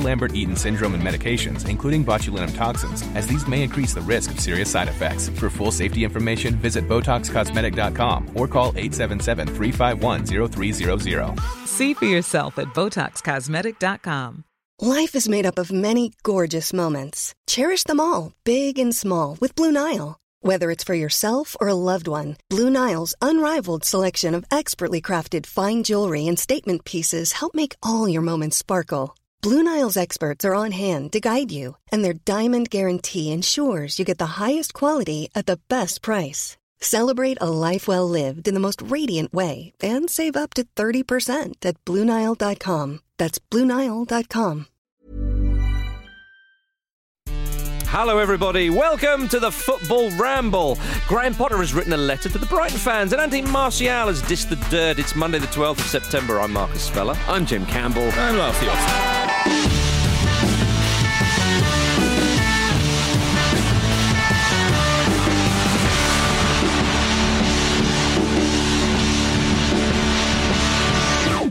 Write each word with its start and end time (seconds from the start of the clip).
Lambert 0.00 0.34
Eaton 0.34 0.56
syndrome 0.56 0.94
and 0.94 1.02
medications, 1.02 1.68
including 1.68 2.04
botulinum 2.04 2.54
toxins, 2.54 3.02
as 3.14 3.26
these 3.26 3.46
may 3.46 3.62
increase 3.62 3.94
the 3.94 4.00
risk 4.00 4.30
of 4.30 4.40
serious 4.40 4.70
side 4.70 4.88
effects. 4.88 5.28
For 5.28 5.50
full 5.50 5.70
safety 5.70 6.04
information, 6.04 6.54
visit 6.56 6.88
BotoxCosmetic.com 6.88 8.30
or 8.34 8.48
call 8.48 8.68
877 8.76 9.48
351 9.48 10.24
0300. 10.24 11.36
See 11.66 11.94
for 11.94 12.06
yourself 12.06 12.58
at 12.58 12.68
BotoxCosmetic.com. 12.68 14.44
Life 14.78 15.14
is 15.14 15.26
made 15.26 15.46
up 15.46 15.58
of 15.58 15.72
many 15.72 16.12
gorgeous 16.22 16.74
moments. 16.74 17.34
Cherish 17.46 17.84
them 17.84 17.98
all, 17.98 18.32
big 18.44 18.78
and 18.78 18.94
small, 18.94 19.38
with 19.40 19.54
Blue 19.54 19.72
Nile. 19.72 20.18
Whether 20.40 20.70
it's 20.70 20.84
for 20.84 20.94
yourself 20.94 21.56
or 21.60 21.68
a 21.68 21.74
loved 21.74 22.06
one, 22.06 22.36
Blue 22.50 22.68
Nile's 22.68 23.14
unrivaled 23.22 23.84
selection 23.84 24.34
of 24.34 24.44
expertly 24.50 25.00
crafted 25.00 25.46
fine 25.46 25.82
jewelry 25.82 26.26
and 26.26 26.38
statement 26.38 26.84
pieces 26.84 27.32
help 27.32 27.54
make 27.54 27.74
all 27.82 28.06
your 28.06 28.22
moments 28.22 28.58
sparkle. 28.58 29.16
Blue 29.46 29.62
Nile's 29.62 29.96
experts 29.96 30.44
are 30.44 30.56
on 30.56 30.72
hand 30.72 31.12
to 31.12 31.20
guide 31.20 31.52
you, 31.52 31.76
and 31.92 32.04
their 32.04 32.14
diamond 32.24 32.68
guarantee 32.68 33.30
ensures 33.30 33.96
you 33.96 34.04
get 34.04 34.18
the 34.18 34.42
highest 34.42 34.74
quality 34.74 35.28
at 35.36 35.46
the 35.46 35.60
best 35.68 36.02
price. 36.02 36.56
Celebrate 36.80 37.38
a 37.40 37.48
life 37.48 37.86
well 37.86 38.08
lived 38.08 38.48
in 38.48 38.54
the 38.54 38.66
most 38.66 38.82
radiant 38.82 39.32
way 39.32 39.72
and 39.80 40.10
save 40.10 40.34
up 40.34 40.52
to 40.54 40.64
30% 40.74 41.64
at 41.64 41.76
BlueNile.com. 41.84 42.98
That's 43.18 43.38
BlueNile.com. 43.38 44.66
Hello, 47.86 48.18
everybody. 48.18 48.68
Welcome 48.68 49.28
to 49.28 49.38
the 49.38 49.52
Football 49.52 50.10
Ramble. 50.18 50.76
Graham 51.06 51.36
Potter 51.36 51.58
has 51.58 51.72
written 51.72 51.92
a 51.92 51.96
letter 51.96 52.28
to 52.28 52.38
the 52.38 52.46
Brighton 52.46 52.78
fans, 52.78 53.12
and 53.12 53.22
Andy 53.22 53.42
Martial 53.42 54.08
has 54.08 54.20
dissed 54.22 54.48
the 54.48 54.56
dirt. 54.70 54.98
It's 54.98 55.14
Monday, 55.14 55.38
the 55.38 55.46
12th 55.46 55.78
of 55.78 55.86
September. 55.86 56.40
I'm 56.40 56.52
Marcus 56.52 56.82
Speller. 56.82 57.16
I'm 57.28 57.46
Jim 57.46 57.64
Campbell. 57.66 58.10
I'm 58.10 58.34
Alfie 58.40 58.66
Austin. 58.66 59.15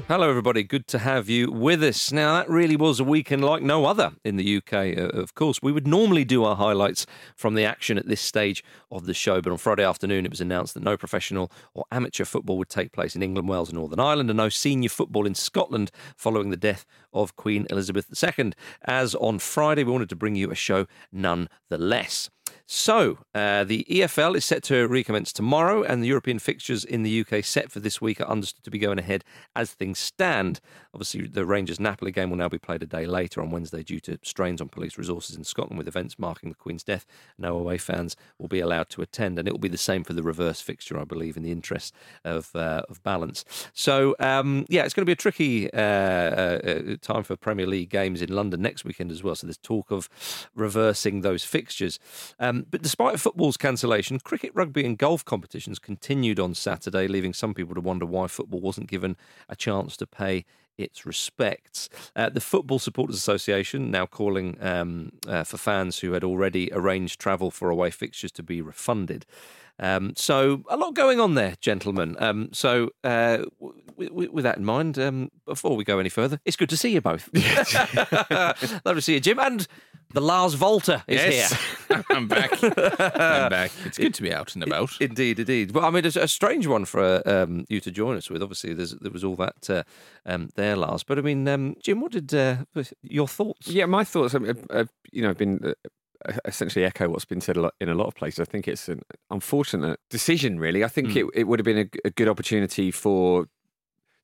Hello, 0.08 0.30
everybody. 0.30 0.62
Good 0.62 0.86
to 0.90 1.00
have 1.00 1.30
you 1.30 1.52
with 1.52 1.82
us. 1.82 2.12
Now, 2.12 2.36
that 2.36 2.48
really 2.48 2.76
was 2.76 3.00
a 3.00 3.04
weekend 3.04 3.44
like 3.44 3.64
no 3.64 3.86
other 3.86 4.12
in 4.24 4.36
the 4.36 4.58
UK, 4.58 4.96
uh, 4.96 5.08
of 5.20 5.34
course. 5.34 5.64
We 5.64 5.72
would 5.72 5.88
normally 5.88 6.24
do 6.24 6.44
our 6.44 6.56
highlights 6.56 7.08
from 7.36 7.56
the 7.56 7.66
action 7.66 7.98
at 7.98 8.08
this 8.08 8.22
stage 8.22 8.64
of 8.92 9.08
the 9.08 9.16
show, 9.16 9.42
but 9.42 9.52
on 9.52 9.58
Friday 9.58 9.84
afternoon, 9.84 10.24
it 10.24 10.30
was 10.30 10.42
announced 10.42 10.76
that 10.76 10.84
no 10.84 10.96
professional 10.96 11.52
or 11.74 11.86
amateur 11.92 12.24
football 12.24 12.60
would 12.60 12.70
take 12.70 12.92
place 12.92 13.16
in 13.16 13.24
England, 13.24 13.50
Wales, 13.50 13.70
and 13.70 13.80
Northern 13.80 14.00
Ireland, 14.00 14.30
and 14.30 14.38
no 14.38 14.48
senior 14.48 14.90
football 14.90 15.26
in 15.26 15.34
Scotland 15.34 15.90
following 16.16 16.52
the 16.52 16.56
death 16.56 16.86
of 17.12 17.36
Queen 17.36 17.66
Elizabeth 17.72 18.06
II. 18.38 18.52
As 18.84 19.16
on 19.16 19.40
Friday, 19.40 19.84
we 19.84 19.92
wanted 19.92 20.10
to 20.10 20.16
bring 20.16 20.36
you 20.36 20.52
a 20.52 20.56
show 20.56 20.86
nonetheless. 21.12 22.30
So, 22.68 23.20
uh, 23.36 23.64
the 23.64 23.86
EFL 23.88 24.36
is 24.36 24.44
set 24.44 24.64
to 24.64 24.88
recommence 24.88 25.32
tomorrow, 25.32 25.84
and 25.84 26.02
the 26.02 26.08
European 26.08 26.40
fixtures 26.40 26.84
in 26.84 27.04
the 27.04 27.22
UK 27.22 27.44
set 27.46 27.72
for 27.72 27.80
this 27.80 28.02
week 28.02 28.20
are 28.20 28.28
understood 28.28 28.64
to 28.64 28.72
be 28.72 28.80
going 28.80 28.98
ahead 28.98 29.24
as 29.56 29.72
things 29.72 30.00
stand. 30.00 30.62
Obviously, 30.92 31.28
the 31.28 31.46
Rangers 31.46 31.80
Napoli 31.80 32.12
game 32.12 32.32
will 32.32 32.38
now 32.38 32.50
be 32.50 32.58
played 32.58 32.82
a 32.82 32.88
day 32.88 33.06
later 33.06 33.40
on 33.40 33.52
Wednesday 33.52 33.84
due 33.84 34.00
to 34.00 34.18
strains 34.24 34.62
on 34.62 34.70
police 34.70 34.98
resources 34.98 35.36
in 35.36 35.44
Scotland 35.44 35.78
with 35.78 35.88
events 35.88 36.18
marking 36.18 36.50
the 36.50 36.56
Queen's 36.56 36.84
death. 36.84 37.06
No 37.38 37.56
away 37.56 37.78
fans 37.78 38.16
will 38.40 38.48
be 38.48 38.62
allowed 38.62 38.90
to 38.90 39.04
attend, 39.04 39.38
and 39.38 39.48
it 39.48 39.52
will 39.52 39.60
be 39.60 39.68
the 39.68 39.78
same 39.78 40.04
for 40.04 40.14
the 40.14 40.24
reverse 40.24 40.60
fixture, 40.60 41.00
I 41.00 41.04
believe, 41.04 41.38
in 41.38 41.44
the 41.44 41.52
interest 41.52 41.94
of, 42.24 42.56
uh, 42.56 42.82
of 42.90 43.04
balance. 43.04 43.46
So, 43.74 44.16
um, 44.20 44.66
yeah, 44.70 44.86
it's 44.86 44.96
going 44.96 45.04
to 45.04 45.10
be 45.10 45.12
a 45.12 45.16
tricky 45.16 45.72
uh, 45.72 45.78
uh, 45.80 46.96
time 47.02 47.22
for 47.22 47.36
Premier 47.36 47.68
League 47.68 47.92
games 47.92 48.24
in 48.24 48.34
London 48.34 48.64
next 48.64 48.86
weekend 48.86 49.12
as 49.12 49.22
well. 49.22 49.36
So, 49.36 49.46
there's 49.46 49.58
talk 49.58 49.92
of 49.92 50.10
reversing 50.56 51.22
those 51.22 51.44
fixtures. 51.44 52.00
Um, 52.40 52.55
but 52.64 52.82
despite 52.82 53.20
football's 53.20 53.58
cancellation, 53.58 54.20
cricket, 54.20 54.52
rugby, 54.54 54.86
and 54.86 54.98
golf 54.98 55.24
competitions 55.26 55.80
continued 55.80 56.40
on 56.40 56.54
Saturday, 56.54 57.08
leaving 57.08 57.34
some 57.34 57.54
people 57.54 57.76
to 57.76 57.82
wonder 57.82 58.06
why 58.06 58.28
football 58.28 58.62
wasn't 58.62 58.88
given 58.90 59.18
a 59.50 59.56
chance 59.56 59.98
to 59.98 60.08
pay 60.08 60.46
its 60.78 61.06
respects. 61.06 61.90
Uh, 62.16 62.30
the 62.30 62.42
Football 62.42 62.80
Supporters 62.80 63.16
Association 63.16 63.92
now 63.92 64.06
calling 64.06 64.58
um, 64.62 65.12
uh, 65.28 65.44
for 65.44 65.58
fans 65.58 66.00
who 66.00 66.12
had 66.14 66.24
already 66.24 66.70
arranged 66.74 67.20
travel 67.20 67.52
for 67.52 67.70
away 67.70 67.92
fixtures 67.92 68.32
to 68.34 68.44
be 68.44 68.62
refunded. 68.62 69.26
Um, 69.78 70.14
so 70.16 70.64
a 70.70 70.78
lot 70.78 70.94
going 70.94 71.20
on 71.20 71.36
there, 71.36 71.56
gentlemen. 71.60 72.16
Um, 72.20 72.50
so 72.54 72.92
uh, 73.04 73.40
w- 73.60 73.82
w- 73.98 74.32
with 74.32 74.44
that 74.44 74.58
in 74.58 74.66
mind, 74.66 74.98
um, 74.98 75.32
before 75.46 75.76
we 75.76 75.84
go 75.84 76.00
any 76.00 76.10
further, 76.10 76.40
it's 76.46 76.56
good 76.56 76.70
to 76.70 76.78
see 76.78 76.94
you 76.94 77.02
both. 77.02 77.30
Love 78.86 78.96
to 78.96 79.02
see 79.02 79.16
you, 79.16 79.20
Jim, 79.20 79.40
and 79.40 79.68
the 80.14 80.22
Lars 80.22 80.54
Volta 80.54 81.04
is 81.08 81.22
Yes, 81.22 81.54
here. 81.88 82.04
I'm 82.10 82.28
back. 82.28 82.52
I'm 82.64 83.50
back. 83.50 83.72
It's 83.86 83.98
good 83.98 84.14
to 84.16 84.22
be 84.22 84.34
out 84.34 84.56
and 84.56 84.64
about. 84.64 84.92
Indeed, 85.02 85.40
indeed. 85.40 85.72
Well, 85.72 85.86
I 85.86 85.90
mean, 85.90 86.06
it's 86.06 86.16
a 86.16 86.28
strange 86.28 86.68
one 86.68 86.86
for 86.86 87.02
uh, 87.02 87.22
um, 87.44 87.66
you 87.70 87.80
to 87.82 87.92
join 87.92 88.18
us 88.18 88.30
with. 88.30 88.42
Obviously, 88.42 88.74
there's, 88.74 88.92
there 88.92 89.12
was 89.12 89.24
all 89.24 89.36
that 89.38 89.70
uh, 89.70 89.84
um, 90.26 90.50
there, 90.56 90.76
Lars. 90.76 91.04
But 91.04 91.18
I 91.18 91.22
mean, 91.22 91.48
um, 91.48 91.76
Jim, 91.84 92.02
what 92.02 92.12
did 92.12 92.34
uh, 92.34 92.58
your 93.02 93.28
thoughts? 93.28 93.68
Yeah, 93.68 93.86
my 93.86 94.04
thoughts 94.04 94.34
have, 94.34 94.46
have- 94.46 94.66
have, 94.72 94.90
you 95.12 95.22
know, 95.22 95.30
have 95.30 95.38
been 95.38 95.60
uh, 95.64 96.34
essentially 96.46 96.86
echo 96.86 97.10
what's 97.10 97.26
been 97.26 97.42
said 97.42 97.58
a 97.58 97.62
lot, 97.62 97.74
in 97.82 97.90
a 97.90 97.94
lot 97.96 98.08
of 98.08 98.16
places. 98.16 98.40
I 98.40 98.46
think 98.46 98.68
it's 98.68 98.88
an 98.90 99.02
unfortunate 99.30 100.00
decision, 100.10 100.60
really. 100.60 100.84
I 100.84 100.88
think 100.88 101.10
Mm. 101.10 101.16
it, 101.18 101.26
it 101.36 101.44
would 101.46 101.60
have 101.60 101.66
been 101.66 101.78
a, 101.78 102.08
a 102.08 102.12
good 102.12 102.28
opportunity 102.30 102.92
for. 102.92 103.48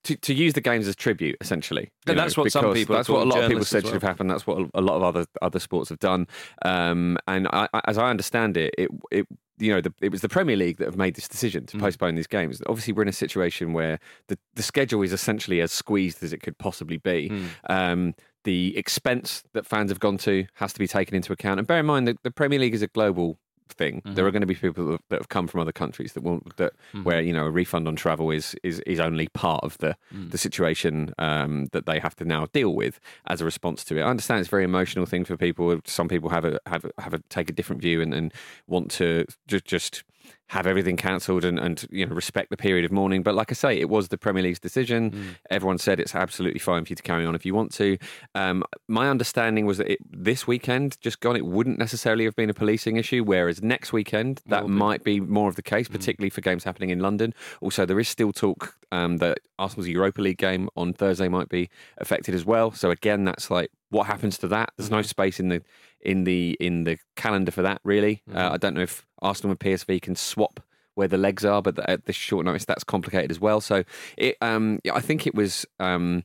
To, 0.05 0.15
to 0.15 0.33
use 0.33 0.53
the 0.53 0.61
games 0.61 0.87
as 0.87 0.95
tribute, 0.95 1.37
essentially, 1.41 1.91
And 2.07 2.17
that's 2.17 2.35
what 2.35 2.51
some 2.51 2.73
people 2.73 2.95
That's 2.95 3.07
what 3.07 3.21
a 3.21 3.25
lot 3.25 3.43
of 3.43 3.49
people 3.49 3.63
said 3.65 3.83
as 3.83 3.83
should 3.83 3.93
have 3.93 4.01
happened. 4.01 4.31
That's 4.31 4.47
what 4.47 4.69
a 4.73 4.81
lot 4.81 4.95
of 4.95 5.03
other 5.03 5.25
other 5.43 5.59
sports 5.59 5.89
have 5.89 5.99
done. 5.99 6.27
Um, 6.65 7.19
and 7.27 7.47
I, 7.49 7.67
I, 7.71 7.81
as 7.85 7.99
I 7.99 8.09
understand 8.09 8.57
it, 8.57 8.73
it 8.79 8.89
it 9.11 9.27
you 9.59 9.71
know 9.71 9.79
the, 9.79 9.93
it 10.01 10.11
was 10.11 10.21
the 10.21 10.29
Premier 10.29 10.55
League 10.55 10.77
that 10.77 10.85
have 10.85 10.97
made 10.97 11.13
this 11.13 11.27
decision 11.27 11.65
Mm. 11.65 11.67
to 11.67 11.77
postpone 11.77 12.15
these 12.15 12.25
games. 12.25 12.63
Obviously, 12.67 12.93
we're 12.93 13.03
in 13.03 13.09
a 13.09 13.13
situation 13.13 13.73
where 13.73 13.99
the 14.27 14.39
the 14.55 14.63
schedule 14.63 15.03
is 15.03 15.13
essentially 15.13 15.61
as 15.61 15.71
squeezed 15.71 16.23
as 16.23 16.33
it 16.33 16.41
could 16.41 16.57
possibly 16.57 16.97
be. 16.97 17.29
Mm. 17.29 17.45
Um, 17.69 18.15
the 18.43 18.75
expense 18.75 19.43
that 19.53 19.67
fans 19.67 19.91
have 19.91 19.99
gone 19.99 20.17
to 20.17 20.45
has 20.55 20.73
to 20.73 20.79
be 20.79 20.87
taken 20.87 21.13
into 21.13 21.31
account. 21.31 21.59
And 21.59 21.67
bear 21.67 21.79
in 21.79 21.85
mind 21.85 22.07
that 22.07 22.23
the 22.23 22.31
Premier 22.31 22.57
League 22.57 22.73
is 22.73 22.81
a 22.81 22.87
global 22.87 23.37
thing. 23.71 24.01
There 24.03 24.25
are 24.25 24.29
mm-hmm. 24.29 24.33
going 24.33 24.41
to 24.41 24.47
be 24.47 24.55
people 24.55 24.85
that, 24.87 25.01
that 25.09 25.19
have 25.19 25.29
come 25.29 25.47
from 25.47 25.61
other 25.61 25.71
countries 25.71 26.13
that 26.13 26.23
won't 26.23 26.55
that 26.57 26.73
mm-hmm. 26.73 27.03
where 27.03 27.21
you 27.21 27.33
know 27.33 27.45
a 27.45 27.51
refund 27.51 27.87
on 27.87 27.95
travel 27.95 28.31
is 28.31 28.55
is 28.63 28.79
is 28.81 28.99
only 28.99 29.27
part 29.29 29.63
of 29.63 29.77
the 29.79 29.95
mm. 30.13 30.29
the 30.31 30.37
situation 30.37 31.13
um, 31.19 31.65
that 31.71 31.85
they 31.85 31.99
have 31.99 32.15
to 32.17 32.25
now 32.25 32.47
deal 32.53 32.73
with 32.73 32.99
as 33.27 33.41
a 33.41 33.45
response 33.45 33.83
to 33.85 33.97
it. 33.97 34.01
I 34.01 34.09
understand 34.09 34.39
it's 34.39 34.49
a 34.49 34.51
very 34.51 34.63
emotional 34.63 35.05
thing 35.05 35.25
for 35.25 35.37
people. 35.37 35.79
Some 35.85 36.07
people 36.07 36.29
have 36.29 36.45
a 36.45 36.59
have 36.65 36.85
a, 36.85 37.01
have 37.01 37.13
a 37.13 37.19
take 37.29 37.49
a 37.49 37.53
different 37.53 37.81
view 37.81 38.01
and, 38.01 38.13
and 38.13 38.33
want 38.67 38.91
to 38.91 39.25
just 39.47 39.65
just 39.65 40.03
have 40.47 40.67
everything 40.67 40.97
cancelled 40.97 41.45
and, 41.45 41.57
and 41.57 41.85
you 41.91 42.05
know 42.05 42.13
respect 42.13 42.49
the 42.49 42.57
period 42.57 42.83
of 42.83 42.91
mourning. 42.91 43.23
But 43.23 43.35
like 43.35 43.51
I 43.51 43.55
say, 43.55 43.79
it 43.79 43.89
was 43.89 44.09
the 44.09 44.17
Premier 44.17 44.43
League's 44.43 44.59
decision. 44.59 45.37
Everyone 45.49 45.77
said 45.77 45.99
it's 45.99 46.13
absolutely 46.13 46.59
fine 46.59 46.83
for 46.83 46.89
you 46.89 46.95
to 46.97 47.03
carry 47.03 47.25
on 47.25 47.35
if 47.35 47.45
you 47.45 47.55
want 47.55 47.71
to. 47.75 47.97
Um, 48.35 48.63
my 48.87 49.09
understanding 49.09 49.65
was 49.65 49.77
that 49.77 49.87
it, 49.87 49.99
this 50.09 50.47
weekend, 50.47 50.97
just 50.99 51.21
gone, 51.21 51.35
it 51.35 51.45
wouldn't 51.45 51.79
necessarily 51.79 52.25
have 52.25 52.35
been 52.35 52.49
a 52.49 52.53
policing 52.53 52.97
issue. 52.97 53.23
Whereas 53.23 53.61
next 53.63 53.93
weekend, 53.93 54.41
that 54.47 54.67
might 54.67 55.03
be 55.03 55.19
more 55.19 55.47
of 55.47 55.55
the 55.55 55.63
case, 55.63 55.87
particularly 55.87 56.29
for 56.29 56.41
games 56.41 56.63
happening 56.63 56.89
in 56.89 56.99
London. 56.99 57.33
Also, 57.61 57.85
there 57.85 57.99
is 57.99 58.09
still 58.09 58.33
talk 58.33 58.75
um, 58.91 59.17
that 59.17 59.39
Arsenal's 59.57 59.87
Europa 59.87 60.21
League 60.21 60.37
game 60.37 60.69
on 60.75 60.93
Thursday 60.93 61.29
might 61.29 61.49
be 61.49 61.69
affected 61.97 62.35
as 62.35 62.45
well. 62.45 62.71
So 62.71 62.91
again, 62.91 63.23
that's 63.23 63.49
like 63.49 63.71
what 63.89 64.07
happens 64.07 64.37
to 64.39 64.47
that. 64.49 64.71
There's 64.77 64.91
no 64.91 65.01
space 65.01 65.39
in 65.39 65.49
the 65.49 65.61
in 66.03 66.23
the 66.23 66.57
in 66.59 66.83
the 66.83 66.97
calendar 67.15 67.51
for 67.51 67.61
that 67.61 67.81
really. 67.83 68.21
Uh, 68.33 68.51
I 68.53 68.57
don't 68.57 68.73
know 68.73 68.81
if 68.81 69.05
Arsenal 69.21 69.51
and 69.51 69.59
PSV 69.59 70.01
can 70.01 70.15
swap 70.15 70.59
where 70.95 71.07
the 71.07 71.17
legs 71.17 71.45
are, 71.45 71.61
but 71.61 71.79
at 71.89 72.05
this 72.05 72.15
short 72.15 72.45
notice, 72.45 72.65
that's 72.65 72.83
complicated 72.83 73.31
as 73.31 73.39
well. 73.39 73.61
So 73.61 73.83
it, 74.17 74.35
um, 74.41 74.79
I 74.91 74.99
think 74.99 75.25
it 75.25 75.33
was, 75.33 75.65
um, 75.79 76.23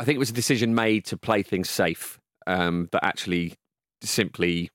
I 0.00 0.04
think 0.04 0.16
it 0.16 0.18
was 0.18 0.30
a 0.30 0.34
decision 0.34 0.74
made 0.74 1.04
to 1.06 1.16
play 1.16 1.42
things 1.42 1.70
safe. 1.70 2.18
um, 2.48 2.88
that 2.92 3.04
actually 3.04 3.54
simply 4.02 4.70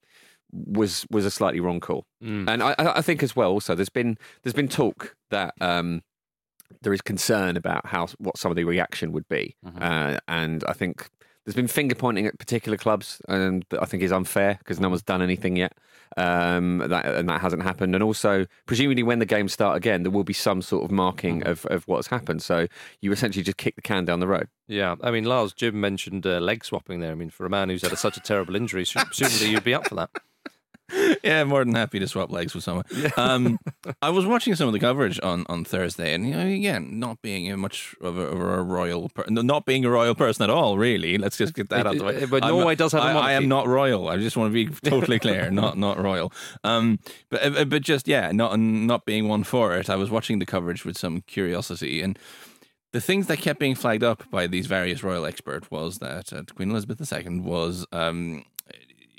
was 0.51 1.05
was 1.09 1.25
a 1.25 1.31
slightly 1.31 1.59
wrong 1.59 1.79
call. 1.81 2.05
Mm. 2.23 2.47
And 2.47 2.63
I, 2.63 2.75
I 2.77 3.01
think 3.01 3.23
as 3.23 3.35
well, 3.35 3.51
also 3.51 3.75
there's 3.75 3.89
been 3.89 4.17
there's 4.43 4.53
been 4.53 4.69
talk 4.69 5.15
that 5.31 5.55
um, 5.59 6.03
there 6.81 6.93
is 6.93 7.01
concern 7.01 7.57
about 7.57 7.87
how 7.87 8.07
what 8.19 8.37
some 8.37 8.51
of 8.51 8.55
the 8.55 8.63
reaction 8.63 9.11
would 9.11 9.27
be, 9.27 9.57
uh, 9.81 10.19
and 10.27 10.63
I 10.67 10.73
think 10.73 11.09
there's 11.45 11.55
been 11.55 11.67
finger 11.67 11.95
pointing 11.95 12.25
at 12.25 12.37
particular 12.39 12.77
clubs, 12.77 13.21
and 13.27 13.65
I 13.79 13.85
think 13.85 14.03
is 14.03 14.11
unfair 14.11 14.55
because 14.59 14.79
no 14.79 14.89
one's 14.89 15.01
done 15.01 15.21
anything 15.21 15.55
yet, 15.57 15.73
um, 16.15 16.77
that, 16.79 17.05
and 17.05 17.27
that 17.27 17.41
hasn't 17.41 17.63
happened. 17.63 17.95
And 17.95 18.03
also, 18.03 18.45
presumably, 18.65 19.03
when 19.03 19.19
the 19.19 19.25
games 19.25 19.51
start 19.53 19.75
again, 19.75 20.03
there 20.03 20.11
will 20.11 20.23
be 20.23 20.33
some 20.33 20.61
sort 20.61 20.85
of 20.85 20.91
marking 20.91 21.45
of, 21.45 21.65
of 21.65 21.87
what's 21.87 22.07
happened. 22.07 22.41
So 22.41 22.67
you 23.01 23.11
essentially 23.11 23.43
just 23.43 23.57
kick 23.57 23.75
the 23.75 23.81
can 23.81 24.05
down 24.05 24.19
the 24.19 24.27
road. 24.27 24.47
Yeah, 24.67 24.95
I 25.01 25.11
mean, 25.11 25.25
Lars, 25.25 25.53
Jim 25.53 25.79
mentioned 25.79 26.25
uh, 26.25 26.39
leg 26.39 26.63
swapping 26.63 27.01
there. 27.01 27.11
I 27.11 27.15
mean, 27.15 27.29
for 27.29 27.45
a 27.45 27.49
man 27.49 27.69
who's 27.69 27.81
had 27.81 27.91
a, 27.91 27.97
such 27.97 28.15
a 28.15 28.21
terrible 28.21 28.55
injury, 28.55 28.85
presumably 28.85 29.49
you'd 29.51 29.63
be 29.63 29.73
up 29.73 29.87
for 29.87 29.95
that. 29.95 30.09
yeah, 31.23 31.43
more 31.43 31.63
than 31.63 31.75
happy 31.75 31.99
to 31.99 32.07
swap 32.07 32.31
legs 32.31 32.53
with 32.53 32.63
someone. 32.63 32.85
Um, 33.17 33.57
I 34.01 34.09
was 34.09 34.25
watching 34.25 34.55
some 34.55 34.67
of 34.67 34.73
the 34.73 34.79
coverage 34.79 35.19
on, 35.23 35.45
on 35.47 35.63
Thursday, 35.63 36.13
and 36.13 36.27
you 36.27 36.33
know, 36.33 36.45
again, 36.45 36.99
not 36.99 37.21
being 37.21 37.49
a 37.51 37.57
much 37.57 37.95
of 38.01 38.17
a, 38.17 38.21
of 38.21 38.39
a 38.39 38.61
royal, 38.61 39.09
per- 39.09 39.25
not 39.29 39.65
being 39.65 39.85
a 39.85 39.89
royal 39.89 40.15
person 40.15 40.43
at 40.43 40.49
all, 40.49 40.77
really. 40.77 41.17
Let's 41.17 41.37
just 41.37 41.53
get 41.53 41.69
that 41.69 41.87
out 41.87 41.93
of 41.93 41.99
the 41.99 42.05
way. 42.05 42.25
But 42.25 42.43
I'm- 42.43 42.53
Norway 42.53 42.75
does 42.75 42.91
have 42.91 43.03
a 43.03 43.05
I, 43.05 43.29
I 43.29 43.31
am 43.33 43.47
not 43.47 43.67
royal. 43.67 44.09
I 44.09 44.17
just 44.17 44.35
want 44.37 44.53
to 44.53 44.53
be 44.53 44.73
totally 44.89 45.19
clear, 45.19 45.49
not 45.49 45.77
not 45.77 46.01
royal. 46.01 46.31
Um, 46.63 46.99
but 47.29 47.57
uh, 47.57 47.65
but 47.65 47.81
just 47.81 48.07
yeah, 48.07 48.31
not 48.31 48.59
not 48.59 49.05
being 49.05 49.27
one 49.27 49.43
for 49.43 49.75
it. 49.77 49.89
I 49.89 49.95
was 49.95 50.09
watching 50.09 50.39
the 50.39 50.45
coverage 50.45 50.85
with 50.85 50.97
some 50.97 51.21
curiosity 51.21 52.01
and. 52.01 52.17
The 52.91 53.01
things 53.01 53.25
that 53.25 53.37
kept 53.39 53.59
being 53.59 53.73
flagged 53.73 54.03
up 54.03 54.29
by 54.29 54.45
these 54.45 54.67
various 54.67 55.01
royal 55.01 55.25
experts 55.25 55.71
was 55.71 55.97
that 55.97 56.31
uh, 56.31 56.43
Queen 56.53 56.69
Elizabeth 56.69 57.01
II 57.11 57.39
was 57.39 57.87
um, 57.91 58.45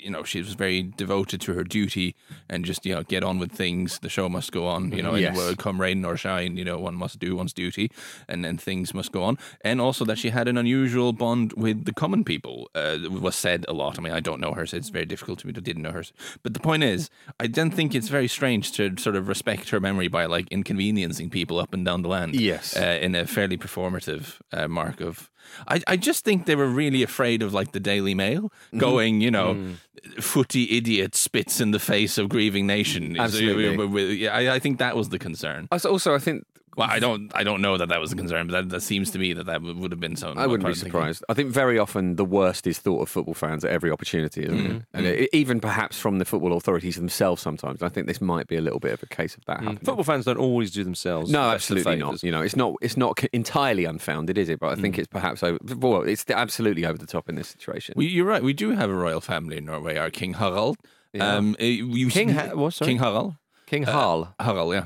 you 0.05 0.11
know, 0.11 0.23
she 0.23 0.39
was 0.39 0.53
very 0.53 0.83
devoted 0.83 1.41
to 1.41 1.53
her 1.55 1.63
duty 1.63 2.15
and 2.47 2.63
just, 2.63 2.85
you 2.85 2.93
know, 2.93 3.01
get 3.01 3.23
on 3.23 3.39
with 3.39 3.51
things. 3.51 3.97
The 3.99 4.07
show 4.09 4.29
must 4.29 4.51
go 4.51 4.67
on, 4.67 4.91
you 4.91 5.01
know, 5.01 5.15
Yes. 5.15 5.29
anywhere, 5.35 5.55
come 5.55 5.81
rain 5.81 6.05
or 6.05 6.15
shine, 6.15 6.57
you 6.57 6.63
know, 6.63 6.77
one 6.77 6.93
must 6.95 7.17
do 7.17 7.35
one's 7.35 7.53
duty 7.53 7.89
and 8.29 8.45
then 8.45 8.55
things 8.57 8.93
must 8.93 9.11
go 9.11 9.23
on. 9.23 9.37
And 9.61 9.81
also 9.81 10.05
that 10.05 10.19
she 10.19 10.29
had 10.29 10.47
an 10.47 10.57
unusual 10.57 11.11
bond 11.11 11.53
with 11.53 11.85
the 11.85 11.93
common 11.93 12.23
people, 12.23 12.69
uh, 12.75 12.99
was 13.09 13.35
said 13.35 13.65
a 13.67 13.73
lot. 13.73 13.97
I 13.97 14.01
mean, 14.03 14.13
I 14.13 14.19
don't 14.19 14.39
know 14.39 14.53
her, 14.53 14.65
so 14.67 14.77
it's 14.77 14.89
very 14.89 15.05
difficult 15.07 15.39
to 15.39 15.47
me 15.47 15.53
to 15.53 15.61
didn't 15.61 15.81
know 15.81 15.91
her. 15.91 16.03
But 16.43 16.53
the 16.53 16.59
point 16.59 16.83
is, 16.83 17.09
I 17.39 17.47
don't 17.47 17.71
think 17.71 17.95
it's 17.95 18.09
very 18.09 18.27
strange 18.27 18.71
to 18.73 18.95
sort 18.97 19.15
of 19.15 19.27
respect 19.27 19.71
her 19.71 19.79
memory 19.79 20.07
by 20.07 20.25
like 20.27 20.47
inconveniencing 20.51 21.31
people 21.31 21.59
up 21.59 21.73
and 21.73 21.83
down 21.83 22.03
the 22.03 22.09
land. 22.09 22.35
Yes. 22.35 22.77
Uh, 22.77 22.99
in 23.01 23.15
a 23.15 23.25
fairly 23.25 23.57
performative 23.57 24.39
uh, 24.53 24.67
mark 24.67 25.01
of. 25.01 25.31
I, 25.67 25.81
I 25.87 25.97
just 25.97 26.23
think 26.25 26.45
they 26.45 26.55
were 26.55 26.67
really 26.67 27.03
afraid 27.03 27.41
of 27.43 27.53
like 27.53 27.71
the 27.71 27.79
Daily 27.79 28.13
Mail 28.15 28.51
Mm-hmm. 28.67 28.79
going, 28.79 29.21
you 29.21 29.31
know, 29.31 29.55
Mm. 29.55 29.75
footy 30.21 30.77
idiot 30.77 31.15
spits 31.15 31.59
in 31.59 31.71
the 31.71 31.79
face 31.79 32.17
of 32.17 32.29
grieving 32.29 32.67
nation. 32.67 33.17
Absolutely. 33.19 34.15
Yeah, 34.17 34.35
I, 34.35 34.55
I 34.55 34.59
think 34.59 34.77
that 34.79 34.95
was 34.95 35.09
the 35.09 35.17
concern. 35.19 35.67
Also, 35.71 36.13
I 36.15 36.19
think 36.19 36.45
Well, 36.75 36.89
I 36.91 36.99
don't, 36.99 37.31
I 37.33 37.43
don't 37.43 37.61
know 37.61 37.77
that 37.77 37.87
that 37.89 38.01
was 38.01 38.11
a 38.11 38.15
concern, 38.15 38.47
but 38.47 38.53
that, 38.53 38.69
that 38.69 38.81
seems 38.81 39.09
to 39.11 39.19
me 39.19 39.31
that 39.33 39.45
that 39.45 39.61
would 39.61 39.77
would 39.77 39.91
have 39.91 39.99
been 39.99 40.15
something. 40.15 40.37
I 40.37 40.45
wouldn't 40.45 40.63
be 40.63 40.67
part 40.71 40.75
thinking. 40.75 40.91
surprised. 40.91 41.23
I 41.29 41.33
think 41.33 41.51
very 41.51 41.79
often 41.79 42.15
the 42.17 42.25
worst 42.25 42.67
is 42.67 42.79
thought 42.79 43.01
of 43.01 43.09
football 43.09 43.33
fans 43.33 43.63
at 43.63 43.71
every 43.71 43.91
opportunity, 43.91 44.43
isn't 44.43 44.65
it? 44.65 44.81
And 44.93 45.05
it, 45.05 45.29
even 45.31 45.59
perhaps 45.61 45.97
from 45.97 46.19
the 46.19 46.25
football 46.25 46.51
authorities 46.57 46.95
themselves 46.97 47.41
sometimes. 47.41 47.81
I 47.81 47.89
think 47.89 48.07
this 48.07 48.19
might 48.19 48.47
be 48.47 48.57
a 48.57 48.61
little 48.61 48.79
bit 48.79 48.91
of 48.91 49.01
a 49.03 49.05
case 49.05 49.35
of 49.37 49.45
that 49.45 49.59
happening. 49.59 49.77
Football 49.77 50.03
fans 50.03 50.25
don't 50.25 50.37
always 50.37 50.71
do 50.71 50.83
themselves. 50.83 51.31
No, 51.31 51.47
the 51.47 51.53
best 51.55 51.71
of 51.71 51.77
absolutely 51.77 52.01
favours. 52.01 52.23
not. 52.23 52.27
You 52.27 52.31
know, 52.31 52.41
it's 52.41 52.55
not 52.55 52.73
it's 52.81 52.97
not 52.97 53.23
entirely 53.31 53.85
unfounded, 53.85 54.37
is 54.37 54.49
it? 54.49 54.59
But 54.59 54.77
I 54.77 54.81
think 54.81 54.99
it's 54.99 55.07
perhaps 55.07 55.43
over. 55.43 55.57
Well, 55.77 56.01
it's 56.03 56.25
absolutely 56.29 56.85
over 56.85 56.97
the 56.97 57.07
top 57.07 57.29
in 57.29 57.35
this 57.35 57.47
situation. 57.47 57.93
We, 57.95 58.07
you're 58.07 58.25
right. 58.25 58.43
We 58.43 58.53
do 58.53 58.71
have 58.71 58.89
a 58.89 58.93
royal 58.93 59.21
family 59.21 59.57
in 59.57 59.65
Norway. 59.65 59.97
Our 59.97 60.09
King 60.09 60.33
Harald. 60.33 60.77
Um, 61.17 61.55
uh, 61.61 61.63
you, 61.63 62.09
King 62.09 62.29
Ha- 62.29 62.55
what, 62.55 62.73
sorry? 62.73 62.89
King 62.89 62.97
Harald. 62.99 63.35
King 63.67 63.83
Harl. 63.83 64.35
Harald, 64.39 64.73
yeah. 64.73 64.85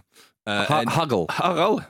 Uh, 0.50 0.66
Hu- 0.66 0.74
and- 0.74 0.90
Huggle. 0.90 1.28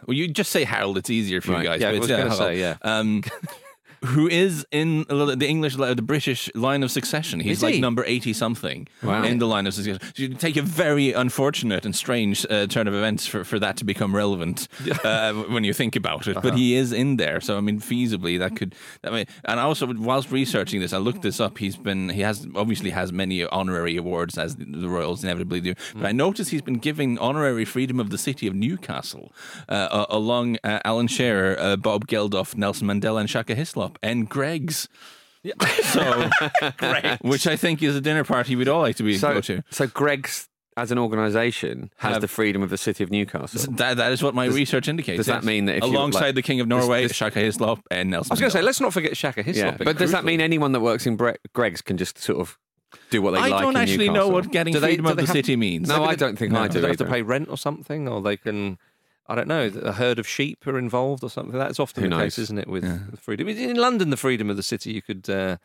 Well, 0.05 0.15
you 0.17 0.27
just 0.27 0.51
say 0.51 0.63
Harold. 0.63 0.97
It's 0.97 1.09
easier 1.09 1.41
for 1.41 1.53
Right. 1.53 1.63
you 1.63 1.69
guys. 1.69 1.81
Yeah, 1.81 1.89
I 1.89 1.91
was 1.99 2.09
it's, 2.09 2.23
gonna 2.23 2.35
say, 2.35 2.59
yeah. 2.59 2.75
Um, 2.81 3.23
who 4.05 4.27
is 4.27 4.65
in 4.71 5.05
the 5.09 5.45
English, 5.47 5.75
the 5.75 5.95
British 6.01 6.49
line 6.55 6.83
of 6.83 6.91
succession? 6.91 7.39
He's 7.39 7.57
Is 7.57 7.63
like 7.63 7.75
he? 7.75 7.81
number 7.81 8.03
eighty 8.05 8.33
something 8.33 8.87
Wow. 9.03 9.23
in 9.23 9.39
the 9.39 9.45
line 9.47 9.67
of 9.67 9.73
succession. 9.73 10.01
So 10.15 10.23
you 10.23 10.29
take 10.35 10.57
a 10.57 10.61
very 10.61 11.13
unfortunate 11.13 11.85
and 11.85 11.95
strange 11.95 12.45
uh, 12.49 12.67
turn 12.67 12.87
of 12.87 12.93
events 12.93 13.25
for, 13.27 13.43
for 13.43 13.59
that 13.59 13.77
to 13.77 13.85
become 13.85 14.15
relevant 14.15 14.67
uh, 15.03 15.33
when 15.33 15.63
you 15.63 15.73
think 15.73 15.95
about 15.95 16.27
it. 16.27 16.37
Uh-huh. 16.37 16.49
But 16.49 16.57
he 16.57 16.75
is 16.75 16.91
in 16.91 17.17
there, 17.17 17.41
so 17.41 17.57
I 17.57 17.61
mean, 17.61 17.79
feasibly 17.79 18.37
that 18.39 18.55
could. 18.55 18.75
I 19.03 19.09
mean, 19.09 19.25
and 19.45 19.59
I 19.59 19.63
also 19.63 19.87
whilst 19.93 20.31
researching 20.31 20.79
this, 20.81 20.93
I 20.93 20.97
looked 20.97 21.21
this 21.21 21.39
up. 21.39 21.57
He's 21.57 21.75
been 21.77 22.09
he 22.09 22.21
has 22.21 22.47
obviously 22.55 22.89
has 22.91 23.11
many 23.11 23.45
honorary 23.45 23.95
awards 23.97 24.37
as 24.37 24.55
the, 24.55 24.65
the 24.65 24.89
royals 24.89 25.23
inevitably 25.23 25.61
do. 25.61 25.73
But 25.93 26.03
Mm. 26.03 26.05
I 26.09 26.11
noticed 26.11 26.51
he's 26.51 26.61
been 26.61 26.77
giving 26.79 27.17
honorary 27.19 27.65
freedom 27.65 27.99
of 27.99 28.09
the 28.09 28.17
city 28.17 28.45
of 28.47 28.53
Newcastle 28.55 29.31
uh, 29.67 30.05
along 30.09 30.57
uh, 30.63 30.79
Alan 30.85 31.07
Shearer, 31.07 31.57
uh, 31.59 31.75
Bob 31.75 32.07
Geldof, 32.07 32.55
Nelson 32.55 32.87
Mandela, 32.87 33.19
and 33.19 33.29
Shaka 33.29 33.55
Hislop, 33.55 33.88
and 34.03 34.29
Greggs. 34.29 34.87
Yeah. 35.43 35.53
So, 35.89 36.29
which 37.21 37.47
I 37.47 37.55
think 37.55 37.81
is 37.81 37.95
a 37.95 38.01
dinner 38.01 38.23
party 38.23 38.55
we'd 38.55 38.67
all 38.67 38.81
like 38.81 38.97
to 38.97 39.03
be 39.03 39.17
So, 39.17 39.35
go 39.35 39.41
to. 39.41 39.63
so 39.71 39.87
Greggs 39.87 40.47
as 40.77 40.91
an 40.91 40.97
organisation 40.97 41.89
has 41.97 42.13
Have- 42.13 42.21
the 42.21 42.27
freedom 42.27 42.61
of 42.61 42.69
the 42.69 42.77
city 42.77 43.03
of 43.03 43.09
Newcastle. 43.09 43.73
That, 43.73 43.97
that 43.97 44.11
is 44.11 44.21
what 44.21 44.35
my 44.35 44.45
research 44.45 44.87
indicates. 44.87 45.17
does 45.17 45.25
that 45.27 45.43
mean 45.43 45.65
that 45.65 45.77
if 45.77 45.83
you- 45.83 45.89
alongside 45.89 46.19
like, 46.27 46.35
the 46.35 46.41
King 46.41 46.59
of 46.59 46.67
Norway, 46.67 47.07
Shaka 47.07 47.39
Hislop, 47.39 47.79
and 47.89 48.11
Nelson? 48.11 48.31
I 48.31 48.33
was 48.33 48.39
going 48.39 48.51
to 48.51 48.57
say, 48.57 48.61
let's 48.61 48.79
not 48.81 48.93
forget 48.93 49.17
Shaka 49.17 49.41
Hislop. 49.41 49.79
yeah, 49.79 49.83
but 49.85 49.97
does 49.97 50.11
that 50.11 50.25
mean 50.25 50.41
anyone 50.41 50.73
that 50.73 50.81
works 50.81 51.07
in 51.07 51.15
Bre- 51.15 51.31
Greggs 51.53 51.81
can 51.81 51.97
just 51.97 52.17
sort 52.19 52.39
of 52.39 52.57
do 53.09 53.21
what 53.21 53.31
they 53.31 53.39
I 53.39 53.47
like? 53.47 53.61
don't 53.61 53.75
in 53.75 53.81
actually 53.81 54.09
know 54.09 54.27
what 54.27 54.51
getting 54.51 54.73
Do 54.73 54.79
they- 54.79 54.87
freedom 54.87 55.05
do 55.05 55.11
of 55.11 55.17
the 55.17 55.23
have- 55.25 55.31
city 55.33 55.55
means. 55.55 55.87
No, 55.89 56.03
I 56.03 56.15
don't 56.15 56.37
think 56.37 56.51
No. 56.53 56.59
I 56.61 56.67
Do 56.67 56.73
do. 56.75 56.81
they 56.81 56.87
have 56.89 56.97
to 56.97 57.05
pay 57.05 57.21
rent 57.23 57.49
or 57.49 57.57
something, 57.57 58.07
or 58.07 58.21
they 58.21 58.37
can? 58.37 58.77
I 59.29 59.35
don't 59.35 59.47
know. 59.47 59.71
A 59.83 59.93
herd 59.93 60.17
of 60.19 60.27
sheep 60.27 60.65
are 60.67 60.77
involved 60.77 61.23
or 61.23 61.29
something. 61.29 61.57
That's 61.57 61.79
often 61.79 62.03
Who 62.03 62.09
the 62.09 62.15
knows? 62.17 62.23
case, 62.35 62.39
isn't 62.39 62.57
it? 62.57 62.67
With 62.67 62.83
the 62.83 63.17
freedom 63.17 63.47
in 63.47 63.75
London, 63.77 64.09
the 64.09 64.17
freedom 64.17 64.49
of 64.49 64.57
the 64.57 64.63
city, 64.63 64.91
you 64.91 65.01
could. 65.03 65.29
Uh, 65.29 65.57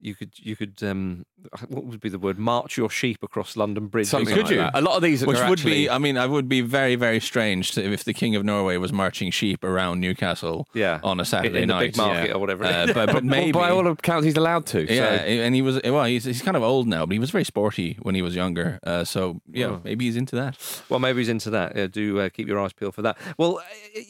you 0.00 0.14
could, 0.14 0.32
you 0.38 0.56
could, 0.56 0.82
um, 0.82 1.24
what 1.68 1.84
would 1.84 2.00
be 2.00 2.08
the 2.08 2.18
word? 2.18 2.38
March 2.38 2.76
your 2.76 2.88
sheep 2.90 3.22
across 3.22 3.56
London 3.56 3.86
Bridge. 3.88 4.06
Something 4.06 4.34
Could 4.34 4.44
like 4.44 4.52
you? 4.52 4.56
that. 4.58 4.70
A 4.74 4.80
lot 4.80 4.96
of 4.96 5.02
these, 5.02 5.24
Which 5.26 5.38
would 5.38 5.58
actually, 5.58 5.72
be, 5.72 5.90
I 5.90 5.98
mean, 5.98 6.16
I 6.16 6.26
would 6.26 6.48
be 6.48 6.60
very, 6.62 6.94
very 6.96 7.20
strange 7.20 7.72
to, 7.72 7.92
if 7.92 8.04
the 8.04 8.12
King 8.14 8.34
of 8.36 8.44
Norway 8.44 8.76
was 8.78 8.92
marching 8.92 9.30
sheep 9.30 9.62
around 9.64 10.00
Newcastle 10.00 10.66
Yeah. 10.74 11.00
on 11.02 11.20
a 11.20 11.24
Saturday 11.24 11.58
in, 11.58 11.62
in 11.64 11.68
night. 11.68 11.80
big 11.92 11.96
market 11.96 12.28
yeah. 12.28 12.34
or 12.34 12.38
whatever. 12.38 12.64
Uh, 12.64 12.86
but, 12.92 13.12
but 13.12 13.24
maybe. 13.36 13.52
by 13.52 13.70
all 13.70 13.86
accounts, 13.86 14.24
he's 14.24 14.36
allowed 14.36 14.66
to. 14.66 14.86
so- 14.86 14.92
yeah, 14.92 15.10
and 15.22 15.54
he 15.54 15.62
was 15.62 15.80
well. 15.84 16.04
He's, 16.04 16.24
he's 16.24 16.42
kind 16.42 16.56
of 16.56 16.62
old 16.62 16.86
now, 16.88 17.04
but 17.06 17.12
he 17.12 17.18
was 17.18 17.30
very 17.30 17.44
sporty 17.44 17.98
when 18.02 18.14
he 18.14 18.22
was 18.22 18.34
younger. 18.34 18.78
Uh, 18.82 19.04
so 19.04 19.40
yeah, 19.50 19.66
Oh. 19.66 19.80
maybe 19.84 20.06
he's 20.06 20.16
into 20.16 20.36
that. 20.36 20.56
Well, 20.88 21.00
maybe 21.00 21.18
he's 21.20 21.28
into 21.28 21.50
that. 21.50 21.76
Uh, 21.76 21.86
do 21.86 22.20
uh, 22.20 22.28
keep 22.30 22.48
your 22.48 22.58
eyes 22.60 22.72
peeled 22.72 22.94
for 22.94 23.02
that. 23.02 23.18
Well, 23.38 23.60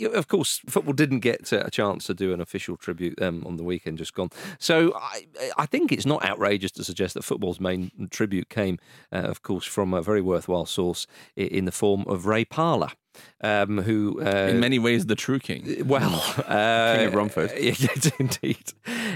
uh, 0.02 0.11
of 0.11 0.28
course, 0.28 0.61
football 0.68 0.94
didn't 0.94 1.20
get 1.20 1.52
uh, 1.52 1.64
a 1.66 1.70
chance 1.70 2.06
to 2.06 2.14
do 2.14 2.32
an 2.32 2.40
official 2.40 2.76
tribute 2.76 3.20
um, 3.20 3.44
on 3.47 3.56
the 3.56 3.64
weekend 3.64 3.99
just 3.99 4.14
gone. 4.14 4.30
So 4.59 4.92
I, 4.97 5.26
I 5.56 5.66
think 5.66 5.79
it's 5.88 6.06
not 6.06 6.25
outrageous 6.25 6.70
to 6.72 6.84
suggest 6.84 7.14
that 7.14 7.25
football's 7.25 7.60
main 7.60 7.90
tribute 8.10 8.49
came, 8.49 8.78
uh, 9.12 9.18
of 9.18 9.42
course, 9.42 9.64
from 9.66 9.94
a 9.94 10.02
very 10.02 10.20
worthwhile 10.20 10.66
source 10.66 11.06
in 11.37 11.64
the 11.64 11.72
form 11.72 12.04
of 12.06 12.26
Ray 12.26 12.44
Parlour. 12.44 12.90
Um, 13.42 13.78
who 13.82 14.20
uh, 14.25 14.49
In 14.50 14.60
many 14.60 14.78
ways, 14.78 15.06
the 15.06 15.16
true 15.16 15.40
king. 15.40 15.87
well, 15.87 16.22
uh, 16.46 16.94
King 16.96 17.06
of 17.08 17.14
Romford. 17.14 17.50
Yes, 17.60 18.10
indeed. 18.20 18.72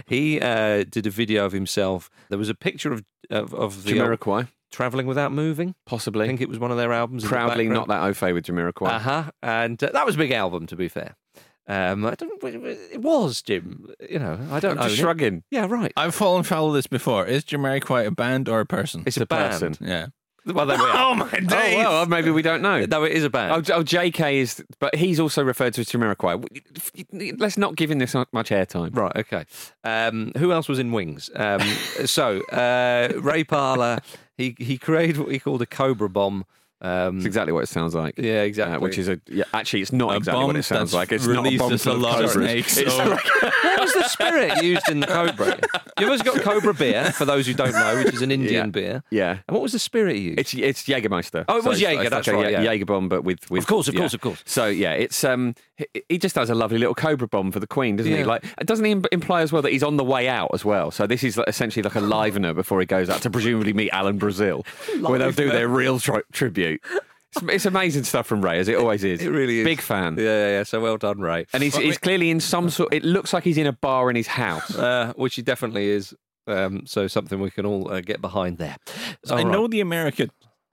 He 0.07 0.41
uh, 0.41 0.85
did 0.85 1.07
a 1.07 1.11
video 1.11 1.45
of 1.47 1.53
himself. 1.53 2.11
There 2.29 2.39
was 2.39 2.49
a 2.49 2.55
picture 2.55 2.93
of 2.93 3.05
of, 3.31 3.55
of 3.55 3.85
the 3.85 3.93
Jamiroquai, 3.93 4.49
traveling 4.73 5.07
without 5.07 5.31
moving. 5.33 5.75
Possibly. 5.87 6.25
I 6.25 6.27
think 6.27 6.41
it 6.41 6.49
was 6.49 6.59
one 6.59 6.73
of 6.73 6.77
their 6.77 6.93
albums. 6.93 7.23
in 7.23 7.29
the 7.31 7.35
Proudly 7.35 7.69
not 7.69 7.87
that 7.89 8.03
au 8.03 8.13
fait 8.13 8.33
with 8.33 8.45
Jamiroquai. 8.47 8.89
Uh 8.89 8.99
huh. 8.99 9.31
And 9.43 9.83
uh, 9.83 9.91
that 9.93 10.05
was 10.05 10.17
a 10.17 10.19
big 10.19 10.33
album, 10.33 10.67
to 10.67 10.77
be 10.77 10.89
fair. 10.89 11.15
Um, 11.67 12.05
I 12.05 12.15
don't. 12.15 12.43
It 12.45 13.01
was 13.01 13.41
Jim. 13.41 13.89
You 14.11 14.19
know, 14.19 14.39
I 14.51 14.61
don't 14.61 14.73
I'm 14.73 14.77
know. 14.77 14.83
just 14.89 14.97
shrugging. 14.97 15.45
Yeah, 15.51 15.67
right. 15.69 15.93
I've 15.97 16.15
fallen 16.15 16.43
foul 16.43 16.69
of 16.69 16.75
this 16.75 16.87
before. 16.87 17.25
Is 17.27 17.45
Jamiroquai 17.45 18.07
a 18.07 18.11
band 18.11 18.49
or 18.49 18.61
a 18.61 18.67
person? 18.67 19.03
It's 19.07 19.17
a 19.17 19.25
band. 19.27 19.53
person. 19.53 19.77
yeah. 19.81 20.07
Well, 20.47 20.67
there 20.67 20.77
we 20.77 20.85
are. 20.85 20.97
Oh 20.97 21.15
my 21.15 21.31
days! 21.31 21.47
Oh, 21.51 21.91
well, 21.91 22.07
maybe 22.07 22.31
we 22.31 22.43
don't 22.43 22.61
know. 22.61 22.85
No, 22.85 23.03
it 23.05 23.13
is 23.13 23.25
a 23.25 23.31
band. 23.31 23.71
Oh, 23.71 23.77
oh, 23.77 23.83
JK 23.83 24.35
is, 24.35 24.63
but 24.79 24.95
he's 24.95 25.19
also 25.19 25.43
referred 25.43 25.73
to 25.75 25.81
as 25.81 25.89
Jamiroquai. 25.89 27.39
Let's 27.41 27.57
not 27.57 27.77
give 27.77 27.91
him 27.91 27.99
this 27.99 28.13
much 28.15 28.51
airtime. 28.51 28.95
Right, 28.95 29.17
okay. 29.17 29.47
Um, 29.85 30.33
who 30.37 30.53
else 30.53 30.69
was 30.69 30.79
in 30.79 30.93
Wings? 30.93 31.31
Um, 31.35 31.61
so, 32.05 32.43
uh, 32.49 33.13
Ray 33.23 33.45
Parlour, 33.45 34.01
he, 34.37 34.55
he 34.59 34.77
created 34.77 35.17
what 35.17 35.33
he 35.33 35.39
called 35.39 35.63
a 35.63 35.67
Cobra 35.67 36.11
bomb. 36.11 36.45
Um, 36.85 37.17
It's 37.17 37.25
exactly 37.27 37.53
what 37.53 37.63
it 37.65 37.69
sounds 37.69 37.95
like. 37.95 38.19
yeah, 38.19 38.43
exactly. 38.43 38.77
Uh, 38.77 38.81
which 38.81 38.99
is 38.99 39.09
a 39.09 39.19
yeah, 39.27 39.45
actually 39.55 39.81
it's 39.83 39.93
not 39.93 40.13
A 40.13 40.17
exactly 40.19 40.45
what 40.45 40.57
it 40.57 40.65
sounds 40.65 40.93
like. 40.93 41.11
It's 41.13 41.27
not 41.27 41.39
a 41.39 41.43
released 41.43 41.59
bomb 41.61 41.73
us 41.73 41.81
a 41.81 41.85
full 41.85 41.95
of 41.97 42.03
lot 42.03 42.25
of 42.25 42.31
snakes 42.31 42.77
It's 42.77 42.93
over- 42.95 43.11
like- 43.11 43.25
what 43.65 43.81
was 43.81 43.93
the 43.95 44.09
spirit 44.09 44.63
used 44.63 44.89
in 44.91 45.01
the 45.01 45.07
Cobra? 45.07 45.59
You've 45.99 46.09
always 46.09 46.23
got 46.23 46.41
Cobra 46.43 46.75
beer, 46.75 47.11
for 47.13 47.25
those 47.25 47.47
who 47.47 47.55
don't 47.55 47.73
know, 47.73 48.03
which 48.05 48.13
is 48.15 48.21
an 48.23 48.31
Indian 48.31 48.67
Yeah. 48.67 48.71
beer. 48.71 49.03
yeah. 49.11 49.31
And 49.49 49.55
what 49.55 49.63
was 49.63 49.73
the 49.73 49.79
spirit 49.79 50.17
used? 50.17 50.39
It's 50.39 50.53
it's 50.55 50.83
Jägermeister. 50.85 51.45
Oh, 51.49 51.57
it 51.59 51.65
was 51.65 51.81
it's- 51.81 51.81
Jaeger, 51.81 52.03
it's 52.03 52.11
that's 52.11 52.29
a 52.29 52.35
right, 52.35 52.53
Ja- 52.53 52.61
yeah. 52.61 52.71
Jaeger 52.73 52.85
bomb, 52.85 53.09
but 53.09 53.25
with, 53.25 53.51
with 53.51 53.63
Of 53.63 53.67
course, 53.67 53.89
of 53.89 53.95
yeah. 53.95 54.01
course, 54.01 54.15
of 54.15 54.21
course. 54.21 54.43
So 54.45 54.67
yeah, 54.67 54.93
it's 54.93 55.25
um, 55.25 55.55
he, 55.77 55.87
he 56.09 56.19
just 56.19 56.35
does 56.35 56.51
a 56.51 56.55
lovely 56.55 56.79
little 56.79 56.95
cobra 56.95 57.27
bomb 57.29 57.51
for 57.53 57.61
the 57.61 57.67
Queen, 57.67 57.97
doesn't 57.97 58.11
Yeah. 58.13 58.19
he? 58.19 58.25
Like, 58.25 58.45
doesn't 58.65 58.85
he 58.85 58.93
im- 58.93 59.05
imply 59.13 59.43
as 59.43 59.53
well 59.53 59.63
that 59.63 59.73
he's 59.73 59.83
on 59.83 59.97
the 59.97 60.05
way 60.05 60.29
out 60.29 60.51
as 60.55 60.65
well? 60.65 60.91
So 60.91 61.07
this 61.07 61.25
is 61.25 61.37
like, 61.37 61.49
essentially 61.49 61.83
like 61.83 61.95
a 61.95 62.01
livener 62.01 62.55
before 62.55 62.81
he 62.81 62.87
goes 62.87 63.09
out 63.11 63.23
to 63.23 63.31
presumably 63.31 63.73
meet 63.73 63.91
Alan 63.91 64.19
Brazil, 64.19 64.65
where 65.01 65.19
they'll 65.19 65.33
do 65.33 65.51
their 65.51 65.69
real 65.69 65.99
tri- 65.99 66.23
tribute. 66.33 66.81
It's, 67.37 67.43
it's 67.49 67.67
amazing 67.67 68.05
stuff 68.05 68.27
from 68.29 68.43
Ray, 68.45 68.61
as 68.61 68.69
it 68.69 68.77
always 68.77 69.03
is. 69.03 69.21
It 69.21 69.31
really 69.31 69.59
is. 69.59 69.65
Big 69.65 69.81
fan. 69.81 70.17
yeah, 70.17 70.25
yeah, 70.25 70.49
yeah. 70.59 70.63
So 70.63 70.81
well 70.81 70.97
done, 70.97 71.19
Ray. 71.21 71.47
And 71.53 71.63
he's, 71.65 71.75
he's 71.77 71.99
clearly 71.99 72.31
in 72.31 72.39
some 72.39 72.71
sort. 72.71 72.95
It 72.95 73.05
looks 73.05 73.33
like 73.33 73.43
he's 73.43 73.59
in 73.59 73.67
a 73.67 73.73
bar 73.73 74.09
in 74.11 74.17
his 74.17 74.29
house. 74.29 74.73
Uh, 74.85 75.13
which 75.17 75.35
he 75.35 75.43
definitely 75.43 75.89
is. 75.89 76.15
Um, 76.47 76.87
so 76.87 77.07
something 77.09 77.41
we 77.41 77.51
can 77.51 77.65
all 77.67 77.91
uh, 77.91 78.01
get 78.03 78.21
behind 78.21 78.59
there. 78.59 78.77
So 79.25 79.35
I 79.35 79.39
All 79.39 79.45
right. 79.47 79.51
know 79.53 79.67
the 79.67 79.81
America, 79.81 80.29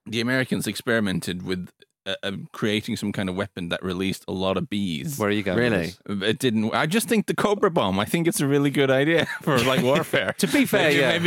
the 0.05 0.19
Americans 0.21 0.67
experimented 0.67 1.43
with 1.43 1.69
uh, 2.05 2.15
uh, 2.23 2.31
creating 2.51 2.97
some 2.97 3.11
kind 3.11 3.29
of 3.29 3.35
weapon 3.35 3.69
that 3.69 3.83
released 3.83 4.25
a 4.27 4.31
lot 4.31 4.57
of 4.57 4.69
bees. 4.69 5.17
Where 5.19 5.29
are 5.29 5.31
you 5.31 5.43
going? 5.43 5.57
Really? 5.57 5.93
It 6.07 6.39
didn't. 6.39 6.73
I 6.73 6.85
just 6.85 7.07
think 7.07 7.27
the 7.27 7.35
Cobra 7.35 7.69
bomb. 7.69 7.99
I 7.99 8.05
think 8.05 8.27
it's 8.27 8.41
a 8.41 8.47
really 8.47 8.69
good 8.71 8.89
idea 8.89 9.25
for 9.41 9.57
like 9.59 9.81
warfare. 9.83 10.33
To 10.39 10.47
be 10.47 10.65
fair, 10.65 10.89
Maybe- 10.89 10.99
yeah. 10.99 11.19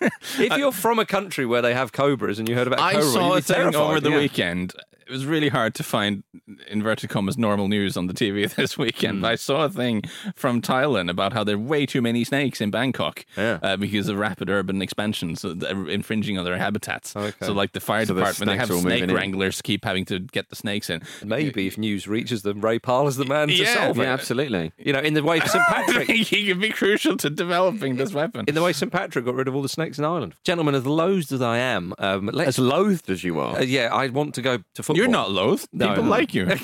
maybe- 0.00 0.10
If 0.52 0.58
you're 0.58 0.72
from 0.72 0.98
a 0.98 1.06
country 1.06 1.46
where 1.46 1.62
they 1.62 1.74
have 1.74 1.92
cobras 1.92 2.38
and 2.38 2.48
you 2.48 2.54
heard 2.54 2.66
about 2.66 2.80
I 2.80 2.92
cobra, 2.94 3.08
saw 3.08 3.34
you'd 3.34 3.38
a 3.38 3.42
thing 3.42 3.74
over 3.76 4.00
the 4.00 4.10
yeah. 4.10 4.16
weekend. 4.18 4.72
It 5.14 5.18
was 5.18 5.26
really 5.26 5.48
hard 5.48 5.76
to 5.76 5.84
find 5.84 6.24
inverted 6.66 7.08
commas 7.08 7.38
normal 7.38 7.68
news 7.68 7.96
on 7.96 8.08
the 8.08 8.12
TV 8.12 8.52
this 8.56 8.76
weekend. 8.76 9.20
Hmm. 9.20 9.24
I 9.26 9.36
saw 9.36 9.62
a 9.64 9.68
thing 9.68 10.02
from 10.34 10.60
Thailand 10.60 11.08
about 11.08 11.32
how 11.32 11.44
there 11.44 11.54
are 11.54 11.58
way 11.58 11.86
too 11.86 12.02
many 12.02 12.24
snakes 12.24 12.60
in 12.60 12.72
Bangkok 12.72 13.24
Yeah. 13.36 13.60
uh, 13.62 13.76
because 13.76 14.08
of 14.08 14.18
rapid 14.18 14.50
urban 14.50 14.82
expansion, 14.82 15.36
so 15.36 15.54
they're 15.54 15.88
infringing 15.88 16.36
on 16.36 16.44
their 16.44 16.58
habitats. 16.58 17.14
Okay. 17.14 17.30
So, 17.46 17.52
like 17.52 17.74
the 17.74 17.78
fire 17.80 18.04
So 18.06 18.14
the 18.14 18.22
department, 18.22 18.50
they 18.50 18.56
have 18.56 18.70
are 18.72 18.74
snake 18.80 19.02
moving 19.02 19.10
in. 19.10 19.14
wranglers 19.14 19.62
keep 19.62 19.84
having 19.84 20.04
to 20.06 20.18
get 20.18 20.48
the 20.50 20.56
snakes 20.56 20.90
in. 20.90 21.00
Maybe 21.24 21.68
if 21.68 21.78
news 21.78 22.08
reaches 22.08 22.42
them, 22.42 22.60
Ray 22.60 22.80
Parlour's 22.80 23.14
the 23.14 23.24
man 23.24 23.46
to 23.46 23.54
Yeah. 23.54 23.72
solve 23.72 23.96
yeah, 23.98 24.02
it. 24.02 24.06
absolutely. 24.08 24.72
You 24.78 24.94
know, 24.94 24.98
in 24.98 25.14
the 25.14 25.22
way 25.22 25.38
St 25.46 25.62
Patrick, 25.68 26.08
think 26.08 26.26
he 26.26 26.48
could 26.48 26.58
be 26.60 26.70
crucial 26.70 27.16
to 27.18 27.30
developing 27.30 27.94
this 27.98 28.12
weapon. 28.12 28.46
in 28.48 28.56
the 28.56 28.62
way 28.64 28.72
St 28.72 28.90
Patrick 28.90 29.26
got 29.26 29.36
rid 29.36 29.46
of 29.46 29.54
all 29.54 29.62
the 29.62 29.68
snakes 29.68 29.96
in 29.96 30.04
Ireland. 30.04 30.34
Gentlemen, 30.42 30.74
as 30.74 30.84
loathed 30.86 31.30
as 31.30 31.40
I 31.40 31.58
am, 31.58 31.94
um, 32.00 32.30
let's, 32.32 32.48
As 32.48 32.58
loathed 32.58 33.08
as 33.10 33.22
you 33.22 33.38
are. 33.38 33.58
uh, 33.58 33.62
yeah, 33.62 33.94
I 33.94 34.08
want 34.08 34.34
to 34.34 34.42
go 34.42 34.56
to 34.56 34.82
football. 34.82 34.96
You're 34.96 35.03
not 35.08 35.30
loath. 35.30 35.66
No, 35.72 35.88
People 35.88 36.04
no. 36.04 36.10
like 36.10 36.34
you. 36.34 36.48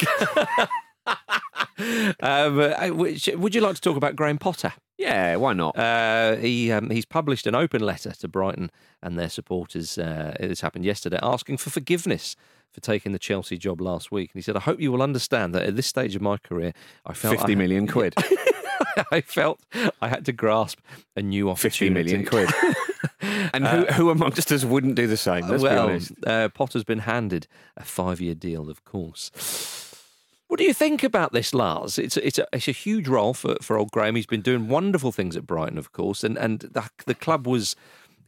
Um, 2.21 2.61
uh, 2.61 2.89
which, 2.89 3.27
would 3.35 3.55
you 3.55 3.63
like 3.63 3.75
to 3.75 3.81
talk 3.81 3.97
about 3.97 4.15
Graham 4.15 4.37
Potter? 4.37 4.75
yeah, 5.01 5.37
why 5.37 5.55
not? 5.55 5.79
Uh, 5.79 6.37
he 6.37 6.71
um, 6.71 6.91
he's 6.91 7.07
published 7.07 7.47
an 7.47 7.55
open 7.55 7.81
letter 7.81 8.11
to 8.11 8.29
Brighton 8.29 8.71
and 9.03 9.19
their 9.19 9.31
supporters. 9.31 9.97
Uh, 9.97 10.37
this 10.39 10.61
happened 10.61 10.85
yesterday, 10.85 11.19
asking 11.23 11.57
for 11.57 11.71
forgiveness 11.71 12.37
for 12.71 12.83
taking 12.83 13.13
the 13.13 13.19
Chelsea 13.19 13.57
job 13.57 13.81
last 13.81 14.13
week. 14.13 14.31
And 14.35 14.39
he 14.39 14.43
said, 14.43 14.57
"I 14.57 14.61
hope 14.61 14.79
you 14.79 14.93
will 14.93 15.01
understand 15.03 15.55
that 15.55 15.63
at 15.63 15.75
this 15.75 15.87
stage 15.87 16.15
of 16.15 16.21
my 16.21 16.37
career, 16.37 16.75
I 17.07 17.15
felt 17.15 17.39
Fifty 17.39 17.53
I, 17.53 17.57
million 17.57 17.87
quid. 17.87 18.15
I 19.11 19.21
felt 19.21 19.61
I 20.01 20.09
had 20.09 20.25
to 20.27 20.33
grasp 20.33 20.79
a 21.17 21.23
new 21.23 21.51
opportunity. 21.51 22.13
million 22.13 22.27
quid. 22.27 22.51
and 23.53 23.67
who, 23.67 23.85
who 23.87 24.11
amongst 24.11 24.51
us 24.53 24.65
wouldn't 24.65 24.95
do 24.95 25.07
the 25.07 25.17
same? 25.17 25.49
Let's 25.49 25.63
be 25.63 25.69
well, 25.69 25.89
honest. 25.89 26.13
uh, 26.27 26.49
Potter's 26.49 26.85
been 26.85 27.01
handed 27.01 27.47
a 27.77 27.85
five-year 27.85 28.35
deal, 28.35 28.71
of 28.71 28.85
course. 28.85 29.31
What 30.49 30.59
do 30.59 30.65
you 30.65 30.75
think 30.75 31.05
about 31.05 31.33
this, 31.33 31.55
Lars? 31.55 31.97
It's 31.97 32.17
a, 32.17 32.27
it's 32.27 32.39
a, 32.39 32.47
it's 32.53 32.67
a 32.67 32.73
huge 32.73 33.07
role 33.07 33.35
for, 33.35 33.55
for 33.63 33.79
old 33.79 33.93
Graham. 33.93 34.17
He's 34.17 34.27
been 34.27 34.43
doing 34.43 34.67
wonderful 34.67 35.13
things 35.13 35.37
at 35.37 35.47
Brighton, 35.47 35.79
of 35.79 35.93
course, 35.93 36.25
and 36.25 36.37
and 36.37 36.59
the, 36.59 36.91
the 37.07 37.15
club 37.15 37.47
was, 37.47 37.77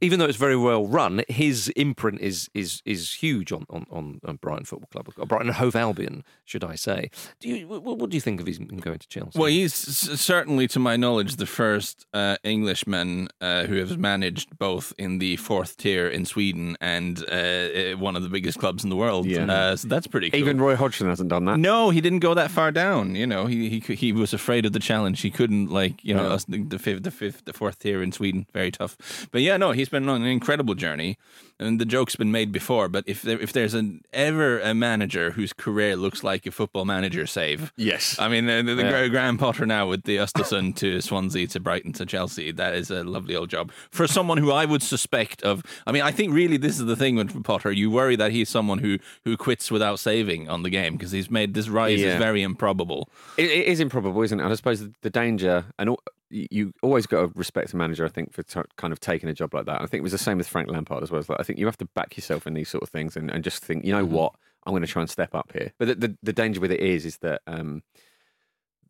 even 0.01 0.19
though 0.19 0.25
it's 0.27 0.39
very 0.39 0.57
well 0.57 0.87
run, 0.87 1.23
his 1.29 1.69
imprint 1.77 2.21
is 2.21 2.49
is 2.55 2.83
is 2.85 3.15
huge 3.15 3.53
on 3.53 3.65
on, 3.71 3.87
on, 3.91 4.21
on 4.25 4.37
Brighton 4.37 4.65
Football 4.65 4.89
Club, 4.91 5.09
or 5.19 5.27
Brighton 5.27 5.49
and 5.49 5.57
Hove 5.57 5.77
Albion, 5.77 6.25
should 6.45 6.65
I 6.65 6.75
say? 6.75 7.11
Do 7.41 7.49
you 7.49 7.69
what, 7.69 7.83
what 7.99 8.11
do 8.11 8.17
you 8.17 8.21
think 8.21 8.41
of 8.41 8.47
him 8.47 8.67
going 8.79 8.99
to 8.99 9.09
Chelsea? 9.09 9.39
Well, 9.39 9.49
he's 9.49 9.75
certainly, 9.75 10.67
to 10.69 10.79
my 10.79 10.97
knowledge, 10.97 11.37
the 11.37 11.47
first 11.47 12.07
uh, 12.13 12.37
Englishman 12.45 13.29
uh, 13.41 13.65
who 13.65 13.77
has 13.77 13.97
managed 13.97 14.59
both 14.59 14.93
in 14.99 15.19
the 15.19 15.37
fourth 15.37 15.77
tier 15.77 16.07
in 16.09 16.25
Sweden 16.25 16.77
and 16.81 17.25
uh, 17.31 17.35
uh, 17.35 17.97
one 17.97 18.17
of 18.17 18.23
the 18.23 18.29
biggest 18.29 18.59
clubs 18.59 18.85
in 18.85 18.91
the 18.91 18.97
world. 18.97 19.27
Yeah. 19.27 19.45
Uh, 19.51 19.77
so 19.77 19.89
that's 19.89 20.07
pretty 20.07 20.31
cool. 20.31 20.41
Even 20.41 20.61
Roy 20.61 20.77
Hodgson 20.77 21.09
hasn't 21.09 21.29
done 21.29 21.45
that. 21.47 21.59
no, 21.59 21.91
he 21.91 22.01
didn't 22.01 22.21
go 22.21 22.35
that 22.35 22.51
far 22.51 22.71
down. 22.73 23.15
You 23.15 23.27
know, 23.27 23.47
he 23.47 23.69
he 23.81 23.95
he 23.95 24.13
was 24.13 24.33
afraid 24.33 24.67
of 24.67 24.73
the 24.73 24.79
challenge. 24.81 25.21
He 25.21 25.31
couldn't 25.31 25.71
like 25.71 26.03
you 26.05 26.15
know 26.15 26.31
Yeah. 26.31 26.39
the, 26.49 26.63
the 26.65 26.79
fifth, 26.79 27.03
the 27.03 27.11
fifth, 27.11 27.45
the 27.45 27.53
fourth 27.53 27.79
tier 27.79 28.03
in 28.03 28.13
Sweden, 28.13 28.47
very 28.53 28.71
tough. 28.71 28.97
But 29.31 29.43
yeah, 29.43 29.57
no, 29.57 29.73
he's 29.73 29.89
been 29.93 30.09
on 30.09 30.23
an 30.23 30.27
incredible 30.29 30.75
journey, 30.75 31.17
and 31.61 31.81
the 31.81 31.85
joke's 31.85 32.17
been 32.17 32.33
made 32.33 32.51
before. 32.51 32.89
But 32.89 33.05
if 33.07 33.23
there, 33.23 33.39
if 33.39 33.53
there's 33.53 33.75
an 33.75 34.03
ever 34.13 34.59
a 34.59 34.75
manager 34.75 35.31
whose 35.31 35.53
career 35.53 35.95
looks 35.95 36.25
like 36.25 36.45
a 36.47 36.51
football 36.51 36.85
manager 36.85 37.25
save, 37.27 37.73
Yes. 37.77 38.19
I 38.19 38.27
mean, 38.29 38.47
the, 38.47 38.63
the, 38.65 38.75
the 38.75 38.83
Yeah. 38.83 39.07
Graham 39.09 39.39
Potter 39.39 39.65
now 39.67 39.87
with 39.87 40.03
the 40.03 40.17
Östersund 40.17 40.75
to 40.77 41.01
Swansea 41.01 41.47
to 41.49 41.61
Brighton 41.61 41.93
to 41.93 42.05
Chelsea, 42.07 42.51
that 42.51 42.75
is 42.75 42.91
a 42.91 43.05
lovely 43.05 43.37
old 43.37 43.51
job 43.51 43.71
for 43.93 44.09
someone 44.09 44.39
who 44.39 44.51
I 44.51 44.65
would 44.65 44.83
suspect 44.83 45.43
of. 45.43 45.63
I 45.87 45.93
mean, 45.93 46.03
I 46.03 46.11
think 46.11 46.35
really 46.35 46.57
this 46.57 46.81
is 46.81 46.87
the 46.87 46.97
thing 46.97 47.15
with 47.15 47.45
Potter. 47.45 47.71
You 47.71 47.91
worry 47.91 48.17
that 48.17 48.33
he's 48.33 48.49
someone 48.49 48.79
who 48.81 48.99
who 49.25 49.37
quits 49.37 49.71
without 49.71 50.01
saving 50.01 50.49
on 50.49 50.63
the 50.65 50.71
game 50.71 50.95
because 50.95 51.13
he's 51.13 51.31
made 51.31 51.55
this 51.55 51.69
rise 51.69 52.01
Yeah. 52.01 52.15
is 52.15 52.19
very 52.19 52.43
improbable. 52.43 53.09
It, 53.37 53.51
it 53.51 53.67
is 53.67 53.79
improbable, 53.79 54.23
isn't 54.23 54.41
it? 54.41 54.43
And 54.43 54.51
I 54.53 54.57
suppose 54.57 54.81
the, 55.03 55.11
danger, 55.11 55.67
and 55.79 55.91
al- 55.91 56.01
you 56.33 56.73
always 56.83 57.07
got 57.07 57.21
to 57.21 57.33
respect 57.35 57.73
a 57.73 57.77
manager, 57.77 58.05
I 58.05 58.09
think, 58.09 58.33
for 58.33 58.43
t- 58.43 58.61
kind 58.77 58.93
of 58.93 59.01
taking 59.01 59.29
a 59.29 59.35
job 59.35 59.55
like 59.55 59.67
that. 59.67 59.83
I 59.83 59.87
think 59.87 60.01
it 60.01 60.03
was 60.03 60.13
the 60.13 60.19
same 60.19 60.39
with 60.39 60.49
Frank 60.49 60.71
Lampard 60.71 61.03
as 61.03 61.11
well. 61.11 61.21
It's 61.21 61.29
like, 61.29 61.41
I 61.41 61.43
think 61.43 61.59
you 61.59 61.67
have 61.67 61.79
to 61.79 61.89
back 61.95 62.17
yourself 62.17 62.47
in 62.47 62.55
these 62.55 62.69
sort 62.69 62.83
of 62.83 62.89
things 62.89 63.17
and, 63.17 63.31
and 63.31 63.45
just 63.45 63.65
think, 63.65 63.85
you 63.85 63.93
know 63.93 64.05
what, 64.05 64.35
I'm 64.65 64.73
going 64.73 64.83
to 64.83 64.89
try 64.89 65.03
and 65.03 65.11
step 65.11 65.35
up 65.35 65.53
here. 65.53 65.73
But 65.79 65.89
the, 65.89 65.95
the, 65.95 66.17
the 66.23 66.33
danger 66.33 66.61
with 66.61 66.73
it 66.73 66.81
is, 66.81 67.05
is 67.07 67.19
that. 67.19 67.43
Um, 67.47 67.83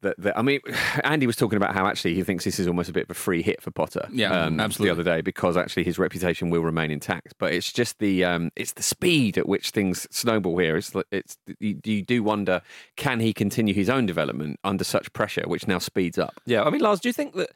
that, 0.03 0.21
that, 0.21 0.39
I 0.39 0.43
mean, 0.43 0.61
Andy 1.05 1.27
was 1.27 1.37
talking 1.37 1.57
about 1.57 1.75
how 1.75 1.87
actually 1.87 2.15
he 2.15 2.23
thinks 2.23 2.45
this 2.45 2.59
is 2.61 2.67
almost 2.67 2.89
a 2.89 2.93
bit 2.93 3.05
of 3.05 3.11
a 3.11 3.15
free 3.15 3.43
hit 3.43 3.63
for 3.63 3.71
Potter. 3.71 4.09
Yeah, 4.13 4.31
um, 4.31 4.61
absolutely. 4.61 4.95
The 4.95 5.01
other 5.01 5.17
day 5.17 5.21
because 5.23 5.57
actually 5.57 5.85
his 5.85 5.99
reputation 5.99 6.51
will 6.51 6.63
remain 6.63 6.91
intact. 6.91 7.35
But 7.39 7.53
it's 7.53 7.73
just 7.73 7.99
the 7.99 8.25
um, 8.25 8.51
it's 8.57 8.73
the 8.73 8.83
speed 8.83 9.39
at 9.39 9.49
which 9.49 9.71
things 9.71 10.07
snowball 10.11 10.59
here. 10.59 10.77
It's 10.77 10.93
it's 11.11 11.37
you, 11.59 11.81
you 11.85 12.03
do 12.03 12.23
wonder 12.23 12.63
can 12.97 13.21
he 13.21 13.33
continue 13.33 13.75
his 13.75 13.89
own 13.89 14.07
development 14.07 14.61
under 14.65 14.85
such 14.85 15.13
pressure, 15.13 15.45
which 15.47 15.67
now 15.67 15.79
speeds 15.79 16.19
up. 16.19 16.41
Yeah, 16.47 16.63
I 16.63 16.71
mean, 16.71 16.81
Lars, 16.81 17.01
do 17.01 17.09
you 17.09 17.13
think 17.13 17.35
that 17.35 17.51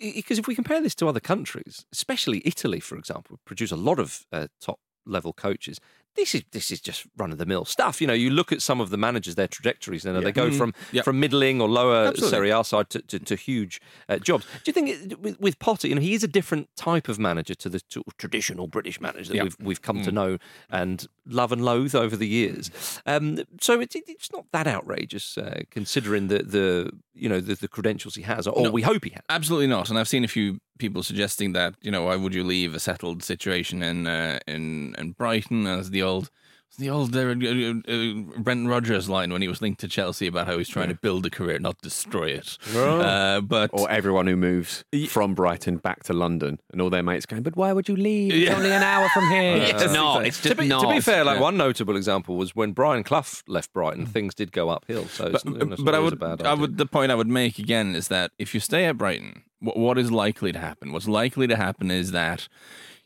because 0.00 0.38
if 0.38 0.46
we 0.46 0.54
compare 0.54 0.80
this 0.80 0.94
to 0.96 1.08
other 1.08 1.20
countries, 1.20 1.86
especially 1.92 2.42
Italy, 2.44 2.80
for 2.80 2.96
example, 2.96 3.38
produce 3.44 3.70
a 3.70 3.76
lot 3.76 3.98
of 3.98 4.26
uh, 4.32 4.48
top 4.60 4.80
level 5.06 5.32
coaches. 5.32 5.80
This 6.16 6.34
is 6.34 6.42
this 6.50 6.70
is 6.70 6.80
just 6.80 7.06
run 7.16 7.30
of 7.32 7.38
the 7.38 7.46
mill 7.46 7.64
stuff. 7.64 8.00
You 8.00 8.06
know, 8.06 8.12
you 8.12 8.30
look 8.30 8.52
at 8.52 8.60
some 8.62 8.80
of 8.80 8.90
the 8.90 8.96
managers, 8.96 9.36
their 9.36 9.46
trajectories, 9.48 10.04
and 10.04 10.24
they 10.24 10.32
go 10.32 10.50
from 10.50 10.74
Yep. 10.92 11.04
from 11.04 11.20
middling 11.20 11.60
or 11.60 11.68
lower 11.68 12.06
Absolutely. 12.08 12.36
Serie 12.36 12.50
A 12.50 12.64
side 12.64 12.90
to, 12.90 13.00
to, 13.02 13.18
to 13.20 13.36
huge 13.36 13.80
uh, 14.08 14.18
jobs. 14.18 14.44
Do 14.44 14.60
you 14.66 14.72
think 14.72 14.88
it, 14.88 15.20
with, 15.20 15.40
with 15.40 15.58
Potter, 15.60 15.86
you 15.88 15.94
know, 15.94 16.00
he 16.00 16.14
is 16.14 16.24
a 16.24 16.28
different 16.28 16.68
type 16.76 17.08
of 17.08 17.18
manager 17.18 17.54
to 17.54 17.68
the 17.68 17.80
to 17.90 18.02
traditional 18.18 18.66
British 18.66 19.00
manager 19.00 19.28
that 19.30 19.36
Yeah. 19.36 19.42
we've 19.44 19.56
we've 19.60 19.82
come 19.82 20.02
to 20.02 20.10
know 20.12 20.38
and 20.68 21.06
love 21.26 21.52
and 21.52 21.64
loathe 21.64 21.94
over 21.94 22.16
the 22.16 22.28
years. 22.28 22.70
Um, 23.06 23.38
so 23.60 23.80
it, 23.80 23.94
it's 23.94 24.32
not 24.32 24.46
that 24.52 24.66
outrageous 24.66 25.38
uh, 25.38 25.62
considering 25.70 26.26
the 26.28 26.42
the 26.42 26.90
you 27.14 27.28
know 27.28 27.40
the, 27.40 27.54
the 27.54 27.68
credentials 27.68 28.14
he 28.16 28.22
has, 28.22 28.46
or 28.46 28.64
No. 28.64 28.70
we 28.70 28.82
hope 28.82 29.04
he 29.04 29.10
has. 29.10 29.22
Absolutely 29.28 29.68
not. 29.68 29.88
And 29.90 29.98
I've 29.98 30.08
seen 30.08 30.24
a 30.24 30.28
few 30.28 30.58
people 30.80 31.02
suggesting 31.02 31.52
that 31.52 31.74
you 31.82 31.90
know 31.92 32.02
why 32.06 32.16
would 32.16 32.34
you 32.34 32.42
leave 32.44 32.74
a 32.74 32.80
settled 32.80 33.22
situation 33.22 33.82
in 33.82 34.06
uh, 34.06 34.38
in 34.48 34.94
in 34.98 35.12
Brighton 35.12 35.66
as 35.66 35.90
the 35.90 36.02
old. 36.02 36.30
The 36.78 36.88
old 36.88 37.14
uh, 37.16 37.20
uh, 37.20 37.32
uh, 37.32 38.40
Brendan 38.40 38.68
Rodgers 38.68 39.08
line 39.08 39.32
when 39.32 39.42
he 39.42 39.48
was 39.48 39.60
linked 39.60 39.80
to 39.80 39.88
Chelsea 39.88 40.28
about 40.28 40.46
how 40.46 40.56
he's 40.56 40.68
trying 40.68 40.88
to 40.88 40.94
build 40.94 41.26
a 41.26 41.30
career, 41.30 41.58
not 41.58 41.76
destroy 41.82 42.28
it. 42.30 42.56
Uh, 42.74 43.40
but 43.40 43.70
Or 43.72 43.90
everyone 43.90 44.28
who 44.28 44.36
moves 44.36 44.84
from 45.08 45.34
Brighton 45.34 45.78
back 45.78 46.04
to 46.04 46.12
London 46.12 46.60
and 46.72 46.80
all 46.80 46.88
their 46.88 47.02
mates 47.02 47.26
going, 47.26 47.42
but 47.42 47.56
why 47.56 47.72
would 47.72 47.88
you 47.88 47.96
leave? 47.96 48.32
It's 48.32 48.54
only 48.54 48.70
an 48.72 48.84
hour 48.84 49.08
from 49.10 49.28
here. 49.28 49.56
Yes, 49.66 49.82
it's 49.82 49.92
not. 49.92 50.24
It's 50.24 50.40
to 50.42 50.54
be, 50.54 50.68
not. 50.68 50.82
to 50.82 50.88
be 50.88 51.00
fair, 51.00 51.24
like 51.24 51.36
Yeah. 51.36 51.42
one 51.50 51.56
notable 51.56 51.96
example 51.96 52.36
was 52.36 52.54
when 52.54 52.70
Brian 52.72 53.02
Clough 53.02 53.42
left 53.48 53.72
Brighton, 53.72 54.06
things 54.06 54.34
did 54.34 54.50
go 54.52 54.70
uphill. 54.70 55.06
So, 55.08 55.26
it's, 55.26 55.42
but, 55.42 55.84
but 55.84 55.94
I 55.94 55.98
would, 55.98 56.12
a 56.14 56.16
bad 56.16 56.40
I 56.42 56.52
idea. 56.52 56.60
would. 56.60 56.78
The 56.78 56.86
point 56.86 57.10
I 57.10 57.16
would 57.16 57.28
make 57.42 57.58
again 57.58 57.96
is 57.96 58.06
that 58.08 58.30
if 58.38 58.54
you 58.54 58.60
stay 58.60 58.84
at 58.86 58.96
Brighton, 58.96 59.42
what, 59.60 59.98
is 59.98 60.10
likely 60.10 60.52
to 60.52 60.58
happen? 60.58 60.92
What's 60.92 61.08
likely 61.08 61.46
to 61.46 61.56
happen 61.56 61.90
is 61.90 62.12
that 62.12 62.48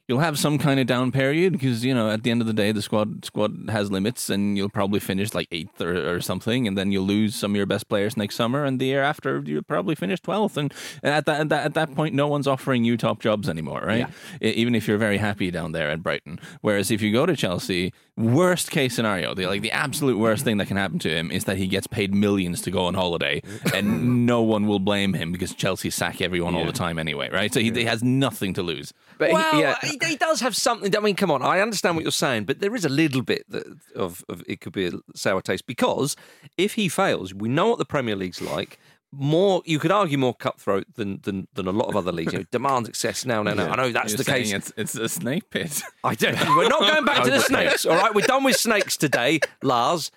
you'll 0.06 0.18
have 0.18 0.38
some 0.38 0.58
kind 0.58 0.78
of 0.78 0.86
down 0.86 1.10
period 1.10 1.52
because 1.52 1.84
you 1.84 1.94
know 1.94 2.10
at 2.10 2.22
the 2.22 2.30
end 2.30 2.40
of 2.40 2.46
the 2.46 2.52
day 2.52 2.72
the 2.72 2.82
squad 2.82 3.24
squad 3.24 3.70
has 3.70 3.90
limits 3.90 4.28
and 4.28 4.56
you'll 4.56 4.68
probably 4.68 5.00
finish 5.00 5.32
like 5.32 5.48
eighth 5.50 5.80
or, 5.80 6.14
or 6.14 6.20
something 6.20 6.68
and 6.68 6.76
then 6.76 6.92
you'll 6.92 7.04
lose 7.04 7.34
some 7.34 7.52
of 7.52 7.56
your 7.56 7.66
best 7.66 7.88
players 7.88 8.16
next 8.16 8.36
summer 8.36 8.64
and 8.64 8.78
the 8.78 8.86
year 8.86 9.02
after 9.02 9.42
you'll 9.46 9.62
probably 9.62 9.94
finish 9.94 10.20
12th 10.20 10.56
and 10.56 10.74
at 11.02 11.24
that, 11.24 11.40
at 11.40 11.48
that 11.48 11.64
at 11.64 11.74
that 11.74 11.94
point 11.94 12.14
no 12.14 12.28
one's 12.28 12.46
offering 12.46 12.84
you 12.84 12.96
top 12.96 13.20
jobs 13.20 13.48
anymore 13.48 13.82
right? 13.84 14.06
E- 14.42 14.50
even 14.50 14.74
if 14.74 14.86
you're 14.86 14.98
very 14.98 15.18
happy 15.18 15.50
down 15.50 15.72
there 15.72 15.90
at 15.90 16.02
Brighton. 16.02 16.38
Whereas 16.60 16.90
if 16.90 17.00
you 17.00 17.12
go 17.12 17.24
to 17.24 17.34
Chelsea 17.34 17.92
worst 18.16 18.70
case 18.70 18.94
scenario 18.94 19.34
the 19.34 19.46
like 19.46 19.62
the 19.62 19.72
absolute 19.72 20.18
worst 20.18 20.44
thing 20.44 20.58
that 20.58 20.68
can 20.68 20.76
happen 20.76 20.98
to 20.98 21.08
him 21.08 21.30
is 21.30 21.44
that 21.44 21.56
he 21.56 21.66
gets 21.66 21.86
paid 21.86 22.14
millions 22.14 22.60
to 22.60 22.70
go 22.70 22.84
on 22.84 22.94
holiday 22.94 23.40
mm. 23.40 23.78
and 23.78 24.26
no 24.26 24.42
one 24.42 24.66
will 24.66 24.78
blame 24.78 25.14
him 25.14 25.32
because 25.32 25.54
Chelsea 25.54 25.88
sack 25.88 26.20
everyone 26.20 26.54
all 26.54 26.66
the 26.66 26.72
time 26.72 26.98
anyway 26.98 27.30
right? 27.32 27.52
So 27.54 27.60
he, 27.60 27.70
he 27.70 27.84
has 27.84 28.04
nothing 28.04 28.52
to 28.54 28.62
lose. 28.62 28.92
But 29.18 29.30
he- 29.30 29.60
yeah. 29.60 29.76
He, 30.02 30.08
he 30.08 30.16
does 30.16 30.40
have 30.40 30.56
something. 30.56 30.94
I 30.96 31.00
mean, 31.00 31.16
come 31.16 31.30
on. 31.30 31.42
I 31.42 31.60
understand 31.60 31.96
what 31.96 32.04
you're 32.04 32.12
saying, 32.12 32.44
but 32.44 32.60
there 32.60 32.74
is 32.74 32.84
a 32.84 32.88
little 32.88 33.22
bit 33.22 33.44
that, 33.50 33.66
of, 33.94 34.24
of 34.28 34.42
it 34.46 34.60
could 34.60 34.72
be 34.72 34.86
a 34.86 34.92
sour 35.14 35.40
taste 35.40 35.66
because 35.66 36.16
if 36.56 36.74
he 36.74 36.88
fails, 36.88 37.34
we 37.34 37.48
know 37.48 37.68
what 37.68 37.78
the 37.78 37.84
Premier 37.84 38.16
League's 38.16 38.40
like. 38.40 38.78
More, 39.16 39.62
you 39.64 39.78
could 39.78 39.92
argue, 39.92 40.18
more 40.18 40.34
cutthroat 40.34 40.86
than 40.96 41.20
than, 41.22 41.46
than 41.54 41.68
a 41.68 41.70
lot 41.70 41.88
of 41.88 41.94
other 41.94 42.10
leagues. 42.10 42.32
You 42.32 42.40
know, 42.40 42.44
demands 42.50 42.88
excess. 42.88 43.24
Now, 43.24 43.44
now, 43.44 43.54
now. 43.54 43.70
I 43.70 43.76
know 43.76 43.92
that's 43.92 44.14
the 44.14 44.24
case. 44.24 44.52
It's, 44.52 44.72
it's 44.76 44.96
a 44.96 45.08
snake 45.08 45.50
pit. 45.50 45.82
I 46.02 46.16
don't. 46.16 46.36
We're 46.56 46.68
not 46.68 46.80
going 46.80 47.04
back 47.04 47.22
to 47.24 47.30
the 47.30 47.40
snakes. 47.40 47.86
All 47.86 47.96
right, 47.96 48.12
we're 48.12 48.26
done 48.26 48.42
with 48.42 48.56
snakes 48.56 48.96
today, 48.96 49.38
Lars. 49.62 50.10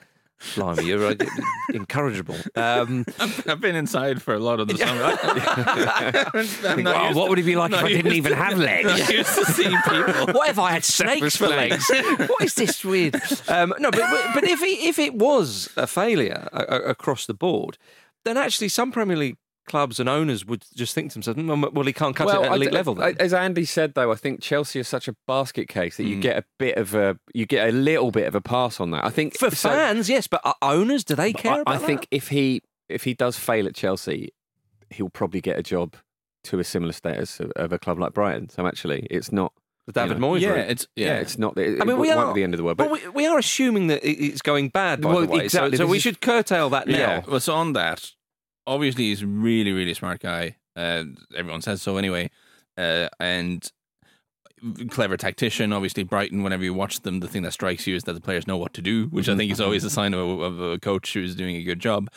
Blimey, 0.55 0.85
you're 0.85 1.05
uh, 1.07 1.15
incorrigible. 1.73 2.35
Um, 2.55 3.05
I've 3.19 3.59
been 3.59 3.75
inside 3.75 4.21
for 4.21 4.33
a 4.35 4.39
lot 4.39 4.59
of 4.59 4.67
the 4.67 4.77
summer. 4.77 5.17
I'm 6.67 6.83
not 6.83 6.95
Wow, 6.95 7.05
used 7.07 7.17
what 7.17 7.25
to- 7.25 7.29
would 7.31 7.39
it 7.39 7.43
be 7.43 7.55
like 7.55 7.71
if 7.71 7.77
not 7.77 7.85
I 7.85 7.87
didn't 7.87 8.05
used 8.05 8.17
even 8.17 8.31
to- 8.31 8.37
have 8.37 8.57
legs? 8.57 8.87
Not 8.87 9.09
used 9.09 9.35
to 9.35 9.45
seeing 9.45 9.77
people. 9.81 10.13
what 10.33 10.49
if 10.49 10.59
I 10.59 10.71
had 10.71 10.83
snakes 10.83 11.35
for 11.37 11.47
legs? 11.47 11.89
what 12.27 12.43
is 12.43 12.53
this 12.55 12.85
weird? 12.85 13.15
Um, 13.47 13.73
no, 13.79 13.89
but, 13.91 14.01
but 14.01 14.25
but 14.35 14.43
if 14.43 14.59
he, 14.59 14.87
if 14.87 14.99
it 14.99 15.15
was 15.15 15.69
a 15.75 15.87
failure 15.87 16.47
a, 16.53 16.59
a- 16.75 16.81
across 16.89 17.25
the 17.25 17.33
board, 17.33 17.77
then 18.23 18.37
actually 18.37 18.69
some 18.69 18.91
Premier 18.91 19.17
League 19.17 19.37
clubs 19.67 19.99
and 19.99 20.09
owners 20.09 20.45
would 20.45 20.63
just 20.75 20.95
think 20.95 21.11
to 21.11 21.15
themselves, 21.15 21.39
"Mm, 21.39 21.71
"Well, 21.73 21.85
he 21.85 21.93
can't 21.93 22.15
cut 22.15 22.27
it 22.29 22.35
at 22.45 22.51
I- 22.51 22.55
elite 22.55 22.71
level." 22.71 22.95
Then. 22.95 23.15
As 23.19 23.33
Andy 23.33 23.65
said, 23.65 23.93
though, 23.93 24.11
I 24.11 24.15
think 24.15 24.41
Chelsea 24.41 24.79
is 24.79 24.87
such 24.87 25.07
a 25.07 25.15
basket 25.27 25.67
case 25.67 25.97
that 25.97 26.05
you 26.05 26.19
get 26.19 26.37
a 26.37 26.43
bit 26.57 26.77
of 26.77 26.95
a, 26.95 27.19
you 27.33 27.45
get 27.45 27.69
a 27.69 27.71
little 27.71 28.09
bit 28.11 28.25
of 28.27 28.33
a 28.35 28.41
pass 28.41 28.79
on 28.79 28.91
that. 28.91 29.05
I 29.05 29.09
think 29.09 29.37
for 29.37 29.51
so- 29.51 29.69
fans, 29.69 30.09
yes, 30.09 30.25
but 30.27 30.41
uh, 30.43 30.53
owners, 30.61 31.03
do 31.03 31.13
they 31.15 31.33
care? 31.33 31.51
I, 31.53 31.59
about 31.59 31.75
I 31.75 31.77
think 31.77 32.01
that? 32.01 32.07
if 32.15 32.29
he 32.29 32.61
if 32.89 33.03
he 33.03 33.13
does 33.13 33.37
fail 33.37 33.67
at 33.67 33.75
Chelsea, 33.75 34.31
he'll 34.89 35.09
probably 35.09 35.41
get 35.41 35.59
a 35.59 35.63
job 35.63 35.95
to 36.45 36.59
a 36.59 36.63
similar 36.63 36.93
status 36.93 37.39
of, 37.41 37.51
of 37.57 37.73
a 37.73 37.77
club 37.79 37.99
like 37.99 38.13
Brighton. 38.13 38.49
So 38.49 38.65
actually, 38.65 39.05
it's 39.11 39.31
not. 39.31 39.51
the 39.85 39.91
David 39.91 40.17
you 40.17 40.21
know, 40.21 40.31
Moyes. 40.31 40.39
Yeah, 40.41 40.49
route. 40.51 40.69
it's 40.71 40.87
Yeah, 40.95 41.07
yeah. 41.07 41.13
it's 41.19 41.37
not. 41.37 41.57
It, 41.57 41.81
I 41.81 41.85
mean, 41.85 41.97
we 41.97 42.09
are 42.11 42.33
be 42.33 42.39
the 42.39 42.43
end 42.43 42.53
of 42.53 42.57
the 42.57 42.63
world. 42.63 42.77
But 42.77 42.89
But 42.89 43.01
we, 43.03 43.09
we 43.09 43.27
are 43.27 43.37
assuming 43.37 43.87
that 43.87 43.99
it's 44.03 44.41
going 44.41 44.69
bad, 44.69 45.01
by 45.01 45.09
Well, 45.11 45.21
the 45.21 45.27
way. 45.27 45.43
exactly, 45.45 45.77
So, 45.77 45.83
so 45.83 45.87
we 45.89 45.97
is- 45.97 46.03
should 46.03 46.21
curtail 46.21 46.69
that 46.69 46.87
now. 46.87 46.97
Yeah. 46.97 47.23
Well, 47.27 47.39
so 47.41 47.53
on 47.53 47.73
that, 47.73 48.11
obviously 48.67 49.05
he's 49.05 49.23
a 49.23 49.27
really, 49.27 49.71
really 49.71 49.93
smart 49.93 50.19
guy. 50.19 50.57
Uh, 50.75 51.05
everyone 51.35 51.61
says 51.61 51.81
so 51.81 51.97
anyway. 51.97 52.29
Uh, 52.77 53.07
and 53.19 53.71
clever 54.89 55.17
tactician. 55.17 55.71
Obviously, 55.71 56.03
Brighton. 56.03 56.43
Whenever 56.43 56.63
you 56.63 56.73
watch 56.73 57.01
them, 57.01 57.19
the 57.19 57.27
thing 57.27 57.43
that 57.43 57.53
strikes 57.53 57.87
you 57.87 57.95
is 57.95 58.03
that 58.03 58.13
the 58.13 58.21
players 58.21 58.47
know 58.47 58.57
what 58.57 58.73
to 58.73 58.81
do, 58.81 59.05
which 59.07 59.29
I 59.29 59.35
think 59.35 59.51
is 59.51 59.61
always 59.61 59.83
a 59.83 59.89
sign 59.89 60.13
of 60.13 60.19
a, 60.19 60.43
of 60.43 60.59
a 60.59 60.79
coach 60.79 61.13
who's 61.13 61.35
doing 61.35 61.55
a 61.55 61.63
good 61.63 61.79
job, 61.79 62.09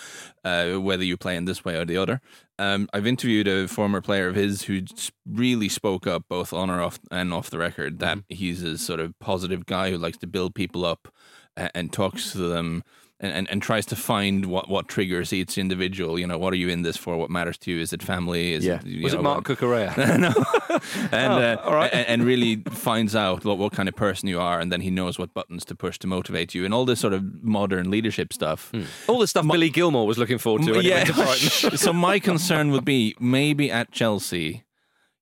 uh, 0.45 0.75
whether 0.75 1.05
you 1.05 1.17
play 1.17 1.37
in 1.37 1.45
this 1.45 1.65
way 1.65 1.77
or 1.77 1.85
the 1.85 1.97
other. 1.97 2.21
Um, 2.59 2.89
I've 2.93 3.07
interviewed 3.07 3.49
a 3.49 3.69
former 3.69 4.01
player 4.01 4.29
of 4.29 4.35
his 4.35 4.63
who 4.63 4.83
really 5.27 5.69
spoke 5.69 6.07
up, 6.07 6.25
both 6.29 6.53
on 6.53 6.71
or 6.71 6.83
off 6.83 6.99
and 7.11 7.33
off 7.33 7.51
the 7.51 7.59
record, 7.59 7.99
that 8.01 8.19
he's 8.29 8.63
a 8.63 8.77
sort 8.77 9.01
of 9.01 9.19
positive 9.19 9.67
guy 9.67 9.91
who 9.91 9.99
likes 9.99 10.19
to 10.19 10.27
build 10.27 10.55
people 10.55 10.85
up 10.85 11.09
and, 11.57 11.71
and 11.75 11.93
talks 11.93 12.33
to 12.33 12.39
them 12.39 12.83
and, 13.23 13.33
and, 13.33 13.51
and 13.51 13.63
tries 13.63 13.85
to 13.87 13.97
find 13.97 14.47
what, 14.47 14.69
what 14.71 14.89
triggers 14.89 15.33
each 15.33 15.59
individual. 15.59 16.19
You 16.19 16.27
know, 16.27 16.39
what 16.39 16.53
are 16.53 16.57
you 16.57 16.69
in 16.69 16.83
this 16.83 16.97
for? 16.97 17.17
What 17.19 17.29
matters 17.31 17.59
to 17.59 17.71
you? 17.71 17.79
Is 17.81 17.93
it 17.93 18.03
family? 18.03 18.53
Is 18.55 18.65
Yeah. 18.65 18.77
it, 18.77 18.87
you 18.87 19.05
Was 19.05 19.13
know, 19.13 19.21
it 19.21 19.23
Marc 19.23 19.45
Cucurella? 19.45 19.97
no, 20.19 20.33
and 21.13 21.33
uh, 21.33 21.61
all 21.63 21.75
right. 21.75 21.93
and, 21.93 22.07
and 22.09 22.25
really 22.25 22.57
finds 22.71 23.15
out 23.15 23.45
what, 23.45 23.59
what 23.59 23.73
kind 23.73 23.89
of 23.89 23.95
person 23.95 24.29
you 24.29 24.41
are, 24.41 24.59
and 24.59 24.73
then 24.73 24.81
he 24.81 24.91
knows 24.91 25.19
what 25.19 25.35
buttons 25.35 25.65
to 25.67 25.75
push 25.75 25.99
to 25.99 26.07
motivate 26.07 26.55
you, 26.55 26.65
and 26.65 26.73
all 26.73 26.85
this 26.87 27.01
sort 27.01 27.13
of 27.13 27.43
modern 27.43 27.91
leadership 27.91 28.33
stuff. 28.33 28.73
All 29.07 29.19
the 29.19 29.27
stuff 29.27 29.47
Billy 29.47 29.71
Gilmour 29.71 30.07
was 30.07 30.17
looking 30.19 30.39
forward 30.39 30.63
to. 30.63 30.73
when 30.73 30.83
he 30.85 30.91
to 30.91 31.77
so 31.77 31.93
my 31.93 32.19
concern 32.19 32.71
would 32.71 32.85
be 32.85 33.15
maybe 33.21 33.71
at 33.71 33.91
Chelsea. 33.93 34.65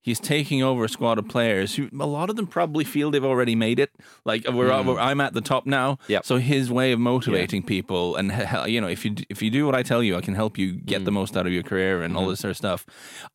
He's 0.08 0.18
taking 0.18 0.62
over 0.62 0.84
a 0.84 0.88
squad 0.88 1.18
of 1.18 1.28
players 1.28 1.74
who 1.74 1.90
a 2.00 2.06
lot 2.06 2.30
of 2.30 2.36
them 2.36 2.46
probably 2.46 2.82
feel 2.82 3.10
they've 3.10 3.22
already 3.22 3.54
made 3.54 3.78
it. 3.78 3.90
Like 4.24 4.46
we're, 4.48 4.70
mm. 4.70 4.86
we're- 4.86 4.98
I'm 4.98 5.20
at 5.20 5.34
the 5.34 5.42
top 5.42 5.66
now. 5.66 5.98
Yep. 6.08 6.24
So 6.24 6.38
his 6.38 6.72
way 6.72 6.92
of 6.92 6.98
motivating 6.98 7.62
people, 7.62 8.16
and 8.16 8.32
you 8.66 8.80
know, 8.80 8.88
if 8.88 9.04
you 9.04 9.16
if 9.28 9.42
you 9.42 9.50
do 9.50 9.66
what 9.66 9.74
I 9.74 9.82
tell 9.82 10.02
you, 10.02 10.16
I 10.16 10.22
can 10.22 10.34
help 10.34 10.56
you 10.56 10.72
get 10.72 11.04
the 11.04 11.10
mm. 11.10 11.20
most 11.20 11.36
out 11.36 11.46
of 11.46 11.52
your 11.52 11.62
career 11.62 12.02
and 12.02 12.16
all 12.16 12.22
mm-hmm. 12.22 12.30
this 12.30 12.40
sort 12.40 12.52
of 12.52 12.56
stuff. 12.56 12.86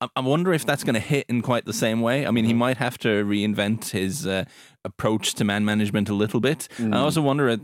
I, 0.01 0.07
I 0.15 0.21
wonder 0.21 0.51
if 0.51 0.65
that's 0.65 0.83
going 0.83 0.95
to 0.95 0.99
hit 0.99 1.27
in 1.29 1.43
quite 1.43 1.65
the 1.65 1.73
same 1.73 2.01
way. 2.01 2.25
I 2.25 2.31
mean, 2.31 2.45
he 2.45 2.51
mm-hmm. 2.53 2.57
might 2.59 2.77
have 2.77 2.97
to 2.99 3.23
reinvent 3.23 3.91
his 3.91 4.25
uh, 4.25 4.45
approach 4.83 5.35
to 5.35 5.43
man 5.43 5.65
management 5.65 6.09
a 6.09 6.15
little 6.15 6.39
bit. 6.39 6.67
I 6.79 6.81
mm. 6.81 6.95
also 6.95 7.21
wonder. 7.21 7.49
At, 7.49 7.59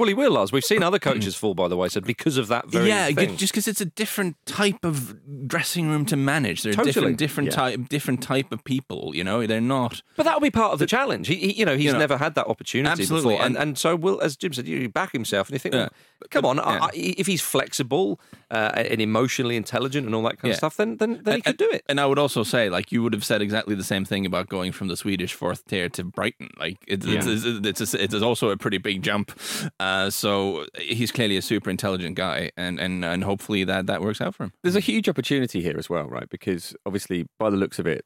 Well, 0.00 0.08
he 0.08 0.14
will, 0.14 0.30
Lars. 0.32 0.50
We've 0.50 0.64
seen 0.64 0.82
other 0.82 0.98
mm. 0.98 1.02
coaches 1.02 1.36
fall, 1.36 1.52
by 1.52 1.68
the 1.68 1.76
way, 1.76 1.90
so 1.90 2.00
because 2.00 2.38
of 2.38 2.48
that 2.48 2.66
very 2.68 2.88
yeah, 2.88 3.08
thing. 3.10 3.36
just 3.36 3.52
because 3.52 3.68
it's 3.68 3.82
a 3.82 3.84
different 3.84 4.34
type 4.46 4.82
of 4.82 5.14
dressing 5.46 5.90
room 5.90 6.06
to 6.06 6.16
manage. 6.16 6.62
They're 6.62 6.72
Totally. 6.72 6.92
different, 6.92 7.18
different 7.18 7.52
type, 7.52 7.88
different 7.90 8.22
type 8.22 8.50
of 8.50 8.64
people. 8.64 9.12
You 9.14 9.24
know, 9.24 9.46
they're 9.46 9.60
not. 9.60 10.00
But 10.16 10.22
that'll 10.22 10.40
be 10.40 10.50
part 10.50 10.72
of 10.72 10.78
the 10.78 10.86
challenge. 10.86 11.26
He, 11.26 11.34
he- 11.34 11.52
you 11.52 11.66
know, 11.66 11.76
he's 11.76 11.84
You 11.84 11.92
know, 11.92 11.98
never 11.98 12.16
had 12.16 12.34
that 12.36 12.46
opportunity 12.46 12.90
absolutely, 12.90 13.34
before, 13.34 13.44
and, 13.44 13.56
and- 13.56 13.62
and 13.62 13.78
so 13.78 13.94
will, 13.94 14.22
as 14.22 14.38
Jim 14.38 14.54
said, 14.54 14.66
you 14.66 14.88
back 14.88 15.12
himself, 15.12 15.48
and 15.48 15.52
you 15.56 15.58
think, 15.58 15.74
Yeah. 15.74 15.80
well, 15.80 16.28
come 16.30 16.46
on, 16.46 16.56
yeah. 16.56 16.78
I, 16.80 16.88
if 16.94 17.26
he's 17.26 17.42
flexible 17.42 18.18
uh, 18.50 18.72
and 18.74 19.00
emotionally 19.00 19.56
intelligent 19.56 20.06
and 20.06 20.14
all 20.14 20.22
that 20.22 20.38
kind 20.38 20.48
Yeah. 20.48 20.52
of 20.52 20.56
stuff, 20.58 20.76
then 20.76 20.96
then, 20.96 21.20
then 21.22 21.34
he 21.34 21.34
And- 21.36 21.44
could 21.44 21.56
do 21.56 21.70
it. 21.72 21.82
And 21.88 22.00
I 22.00 22.06
would 22.06 22.18
also 22.18 22.42
say, 22.42 22.68
like, 22.70 22.90
you 22.92 23.02
would 23.02 23.12
have 23.12 23.24
said 23.24 23.42
exactly 23.42 23.74
the 23.74 23.84
same 23.84 24.04
thing 24.04 24.26
about 24.26 24.48
going 24.48 24.72
from 24.72 24.88
the 24.88 24.96
Swedish 24.96 25.32
fourth 25.34 25.64
tier 25.66 25.88
to 25.90 26.04
Brighton. 26.04 26.48
Like, 26.58 26.78
it's 26.86 27.06
it's, 27.06 27.26
it's, 27.44 27.80
it's, 27.80 27.94
it's 27.94 28.14
also 28.14 28.50
a 28.50 28.56
pretty 28.56 28.78
big 28.78 29.02
jump. 29.02 29.32
Uh, 29.78 30.10
so 30.10 30.66
he's 30.78 31.12
clearly 31.12 31.36
a 31.36 31.42
super 31.42 31.70
intelligent 31.70 32.16
guy, 32.16 32.50
and, 32.56 32.78
and, 32.80 33.04
and 33.04 33.24
hopefully 33.24 33.64
that, 33.64 33.86
that 33.86 34.00
works 34.02 34.20
out 34.20 34.34
for 34.34 34.44
him. 34.44 34.52
There's 34.62 34.76
a 34.76 34.80
huge 34.80 35.08
opportunity 35.08 35.62
here 35.62 35.76
as 35.78 35.88
well, 35.88 36.04
right? 36.08 36.28
Because 36.28 36.74
obviously, 36.86 37.26
by 37.38 37.50
the 37.50 37.56
looks 37.56 37.78
of 37.78 37.86
it, 37.86 38.04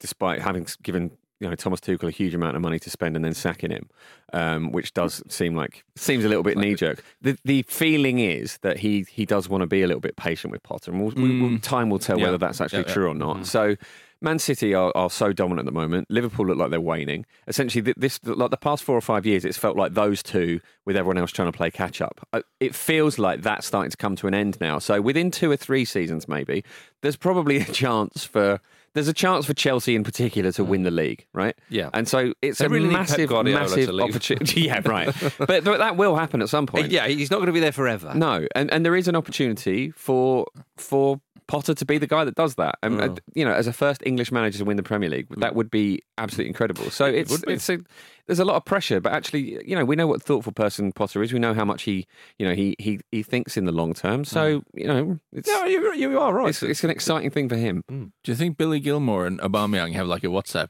despite 0.00 0.42
having 0.42 0.66
given 0.82 1.12
you 1.40 1.48
know 1.48 1.54
Thomas 1.54 1.80
Tuchel 1.80 2.08
a 2.08 2.10
huge 2.10 2.34
amount 2.34 2.56
of 2.56 2.62
money 2.62 2.78
to 2.78 2.90
spend 2.90 3.16
and 3.16 3.24
then 3.24 3.34
sacking 3.34 3.70
him, 3.70 3.88
um, 4.32 4.72
which 4.72 4.92
does 4.94 5.22
seem 5.28 5.54
like 5.56 5.84
seems 5.96 6.24
a 6.24 6.28
little 6.28 6.42
bit 6.44 6.56
knee 6.56 6.74
jerk. 6.74 7.02
The 7.20 7.36
the 7.44 7.62
feeling 7.68 8.18
is 8.18 8.58
that 8.62 8.78
he 8.78 9.04
he 9.10 9.26
does 9.26 9.48
want 9.48 9.62
to 9.62 9.66
be 9.66 9.82
a 9.82 9.86
little 9.86 10.00
bit 10.00 10.16
patient 10.16 10.52
with 10.52 10.62
Potter, 10.62 10.90
and 10.92 11.00
we'll, 11.02 11.12
we 11.14 11.40
will 11.40 11.58
time 11.58 11.90
will 11.90 11.98
tell 11.98 12.18
Yeah. 12.18 12.26
whether 12.26 12.38
that's 12.38 12.60
actually 12.60 12.80
Yeah, 12.80 12.88
yeah. 12.88 12.94
true 12.94 13.08
or 13.08 13.14
not. 13.14 13.46
So. 13.46 13.76
Man 14.20 14.38
City 14.38 14.72
are, 14.72 14.90
are 14.94 15.10
so 15.10 15.34
dominant 15.34 15.66
at 15.68 15.74
the 15.74 15.78
moment. 15.78 16.06
Liverpool 16.10 16.46
look 16.46 16.56
like 16.56 16.70
they're 16.70 16.80
waning. 16.80 17.26
Essentially, 17.46 17.92
this 17.94 18.18
like 18.24 18.50
the 18.50 18.56
past 18.56 18.82
four 18.82 18.96
or 18.96 19.02
five 19.02 19.26
years, 19.26 19.44
it's 19.44 19.58
felt 19.58 19.76
like 19.76 19.92
those 19.92 20.22
two 20.22 20.60
with 20.86 20.96
everyone 20.96 21.18
else 21.18 21.30
trying 21.30 21.50
to 21.52 21.56
play 21.56 21.70
catch 21.70 22.00
up. 22.00 22.26
Uh, 22.32 22.40
It 22.58 22.74
feels 22.74 23.18
like 23.18 23.42
that's 23.42 23.66
starting 23.66 23.90
to 23.90 23.98
come 23.98 24.16
to 24.16 24.26
an 24.26 24.32
end 24.32 24.56
now. 24.62 24.78
So 24.78 25.02
within 25.02 25.30
two 25.30 25.50
or 25.50 25.56
three 25.58 25.84
seasons, 25.84 26.26
maybe 26.26 26.64
there's 27.02 27.16
probably 27.16 27.58
a 27.58 27.64
chance 27.82 28.24
for 28.24 28.60
there's 28.94 29.08
a 29.08 29.12
chance 29.12 29.44
for 29.44 29.54
Chelsea 29.54 29.94
in 29.94 30.04
particular 30.04 30.52
to 30.52 30.64
win 30.64 30.84
the 30.84 30.90
league, 30.90 31.26
right? 31.32 31.56
Yeah. 31.68 31.90
and 31.92 32.08
so 32.08 32.32
it's 32.40 32.58
They 32.58 32.66
a 32.66 32.68
really 32.68 32.88
massive, 32.88 33.30
massive 33.30 33.90
opportunity. 34.00 34.60
yeah, 34.62 34.80
right. 34.84 35.14
but, 35.38 35.64
but 35.64 35.78
that 35.78 35.96
will 35.96 36.16
happen 36.16 36.40
at 36.40 36.48
some 36.48 36.66
point. 36.66 36.90
Yeah, 36.94 37.08
he's 37.08 37.30
not 37.30 37.38
going 37.38 37.46
to 37.46 37.52
be 37.52 37.60
there 37.60 37.72
forever. 37.72 38.12
No, 38.14 38.46
and, 38.54 38.72
and 38.72 38.84
there 38.86 38.94
is 38.94 39.08
an 39.08 39.16
opportunity 39.16 39.90
for 39.90 40.46
for 40.76 41.20
Potter 41.46 41.74
to 41.74 41.84
be 41.84 41.98
the 41.98 42.06
guy 42.06 42.24
that 42.24 42.36
does 42.36 42.54
that. 42.54 42.78
And 42.82 43.00
uh, 43.00 43.14
you 43.34 43.44
know, 43.44 43.52
as 43.52 43.66
a 43.66 43.72
first 43.72 44.02
English 44.06 44.30
manager 44.30 44.58
to 44.58 44.64
win 44.64 44.76
the 44.76 44.82
Premier 44.82 45.10
League, 45.10 45.26
that 45.38 45.54
would 45.54 45.70
be 45.70 46.02
absolutely 46.16 46.48
incredible. 46.48 46.90
So 46.90 47.04
it's 47.04 47.30
would 47.30 47.48
it's 47.48 47.68
a, 47.68 47.78
there's 48.26 48.38
a 48.38 48.44
lot 48.44 48.56
of 48.56 48.64
pressure, 48.64 49.00
but 49.00 49.12
actually, 49.12 49.58
you 49.68 49.76
know, 49.76 49.84
we 49.84 49.96
know 49.96 50.06
what 50.06 50.16
a 50.22 50.24
thoughtful 50.24 50.52
person 50.52 50.92
Potter 50.92 51.22
is. 51.22 51.32
We 51.32 51.38
know 51.38 51.54
how 51.54 51.64
much 51.64 51.82
he, 51.82 52.06
you 52.38 52.46
know, 52.48 52.54
he 52.54 52.74
he, 52.78 53.00
he 53.12 53.22
thinks 53.22 53.56
in 53.56 53.64
the 53.64 53.72
long 53.72 53.92
term. 53.94 54.24
So 54.24 54.62
you 54.74 54.86
know, 54.86 55.18
it's 55.32 55.48
No, 55.48 55.64
you, 55.64 55.92
you 55.94 56.18
are 56.20 56.32
right. 56.32 56.48
it's, 56.48 56.62
it's 56.62 56.84
an 56.84 56.90
exciting 56.90 57.30
thing 57.30 57.48
for 57.48 57.56
him. 57.56 57.82
Do 57.88 58.10
you 58.32 58.34
think 58.34 58.56
Billy 58.56 58.80
Gilmour 58.80 59.26
and 59.26 59.38
Aubameyang 59.40 59.92
have 59.94 60.06
like 60.06 60.24
a 60.24 60.28
WhatsApp 60.28 60.68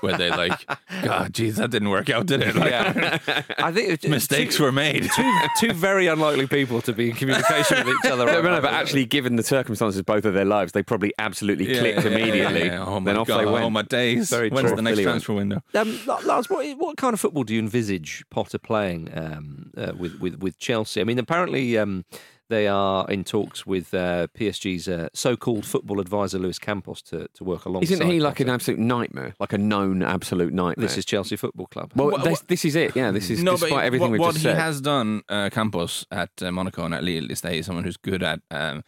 where 0.00 0.16
they 0.16 0.30
like, 0.30 0.64
God, 1.02 1.32
geez, 1.34 1.56
that 1.56 1.70
didn't 1.70 1.90
work 1.90 2.08
out, 2.10 2.26
did 2.26 2.42
it? 2.42 2.54
Like, 2.54 2.70
yeah. 2.70 3.18
I 3.58 3.72
think 3.72 4.04
it- 4.04 4.08
mistakes 4.08 4.56
two, 4.56 4.62
were 4.62 4.72
made. 4.72 5.10
two, 5.14 5.38
two 5.58 5.72
very 5.72 6.06
unlikely 6.06 6.46
people 6.46 6.80
to 6.82 6.92
be 6.92 7.10
in 7.10 7.16
communication 7.16 7.84
with 7.86 7.96
each 8.04 8.10
other. 8.10 8.26
No, 8.26 8.34
right 8.40 8.44
no, 8.44 8.60
but 8.60 8.72
actually, 8.72 9.04
given 9.06 9.36
the 9.36 9.42
circumstances 9.42 10.00
both 10.02 10.24
of 10.24 10.34
their 10.34 10.44
lives, 10.44 10.72
they 10.72 10.82
probably 10.82 11.12
absolutely 11.18 11.72
Yeah, 11.72 11.80
clicked 11.80 12.04
yeah, 12.04 12.10
yeah, 12.10 12.16
immediately. 12.18 12.58
yeah, 12.66 12.72
yeah. 12.74 12.84
Oh 12.86 13.00
my 13.00 13.04
then 13.12 13.16
off 13.20 13.26
God, 13.26 13.40
they 13.40 13.46
went. 13.46 13.64
Oh 13.64 13.70
my 13.70 13.82
days. 13.82 14.30
Very 14.30 14.50
When's 14.50 14.68
true. 14.68 14.76
the 14.76 14.82
next 14.82 14.96
Billy 14.96 15.06
went. 15.06 15.12
transfer 15.24 15.32
window? 15.34 15.62
Um, 15.74 16.00
Lars, 16.24 16.48
what, 16.48 16.78
what 16.84 16.96
kind 16.96 17.14
of 17.14 17.20
football 17.20 17.44
do 17.44 17.54
you 17.54 17.60
envisage 17.60 18.24
Potter 18.30 18.58
playing 18.58 19.10
um, 19.16 19.70
uh, 19.76 19.92
with, 19.98 20.20
with 20.20 20.36
with 20.40 20.58
Chelsea? 20.58 21.00
I 21.00 21.04
mean, 21.04 21.18
apparently 21.18 21.76
um, 21.78 22.04
they 22.50 22.66
are 22.68 23.10
in 23.10 23.24
talks 23.24 23.64
with 23.66 23.94
uh, 23.94 24.26
PSG's 24.38 24.86
uh, 24.86 25.08
so-called 25.14 25.64
football 25.64 25.98
advisor 25.98 26.38
Luis 26.38 26.58
Campos 26.58 27.00
to, 27.02 27.26
to 27.34 27.44
work 27.44 27.64
alongside. 27.64 27.94
Isn't 27.94 28.10
he 28.10 28.20
like 28.20 28.38
an 28.40 28.50
absolute 28.50 28.78
nightmare? 28.78 29.34
Like 29.40 29.54
a 29.54 29.58
known 29.58 30.02
absolute 30.02 30.52
nightmare? 30.52 30.86
This 30.86 30.98
is 30.98 31.06
Chelsea 31.06 31.36
Football 31.36 31.66
Club. 31.66 31.92
Well, 31.94 32.10
What- 32.10 32.24
this, 32.24 32.40
this 32.42 32.64
is 32.66 32.76
it. 32.76 32.94
Yeah, 32.94 33.12
this 33.12 33.30
is 33.30 33.42
no, 33.42 33.52
despite 33.52 33.70
but 33.70 33.84
everything 33.84 34.02
what, 34.02 34.12
we've 34.12 34.20
what 34.20 34.32
just 34.34 34.44
he 34.44 34.50
said. 34.50 34.58
has 34.58 34.80
done, 34.82 35.22
uh, 35.28 35.48
Campos 35.50 36.06
at 36.10 36.30
uh, 36.42 36.52
Monaco 36.52 36.84
and 36.84 36.94
at 36.94 37.02
Lille, 37.02 37.30
is 37.30 37.40
that 37.40 37.52
he's 37.52 37.66
someone 37.66 37.84
who's 37.84 37.96
good 37.96 38.22
at 38.22 38.40
um, 38.50 38.84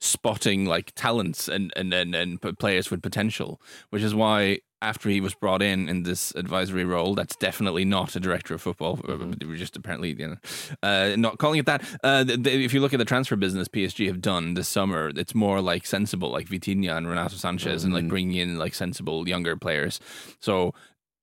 spotting 0.00 0.66
like 0.66 0.92
talents 0.94 1.48
and 1.48 1.72
and, 1.76 1.92
and 1.94 2.14
and 2.14 2.58
players 2.58 2.90
with 2.90 3.02
potential, 3.02 3.60
which 3.90 4.02
is 4.02 4.14
why. 4.14 4.58
After 4.80 5.08
he 5.08 5.20
was 5.20 5.34
brought 5.34 5.60
in 5.60 5.88
in 5.88 6.04
this 6.04 6.32
advisory 6.36 6.84
role, 6.84 7.14
that's 7.14 7.34
definitely 7.34 7.84
not 7.84 8.14
a 8.14 8.20
director 8.20 8.54
of 8.54 8.62
football. 8.62 9.00
Uh, 9.08 9.12
Mm-hmm. 9.18 9.48
Were 9.48 9.56
just 9.56 9.76
apparently, 9.76 10.14
you 10.16 10.28
know, 10.28 10.36
uh, 10.82 11.14
not 11.16 11.38
calling 11.38 11.58
it 11.58 11.66
that. 11.66 11.82
Uh, 12.04 12.24
if 12.28 12.72
you 12.72 12.80
look 12.80 12.92
at 12.92 12.98
the 12.98 13.04
transfer 13.04 13.34
business 13.36 13.66
PSG 13.68 14.06
have 14.06 14.20
done 14.20 14.54
this 14.54 14.68
summer, 14.68 15.10
it's 15.16 15.34
more 15.34 15.60
like 15.60 15.84
sensible, 15.86 16.30
like 16.30 16.46
Vitinha 16.48 16.96
and 16.96 17.08
Renato 17.08 17.34
Sanches, 17.34 17.82
and 17.84 17.86
Mm-hmm. 17.86 17.92
like 17.94 18.08
bringing 18.08 18.36
in 18.36 18.58
like 18.58 18.74
sensible 18.74 19.28
younger 19.28 19.56
players. 19.56 19.98
So 20.40 20.72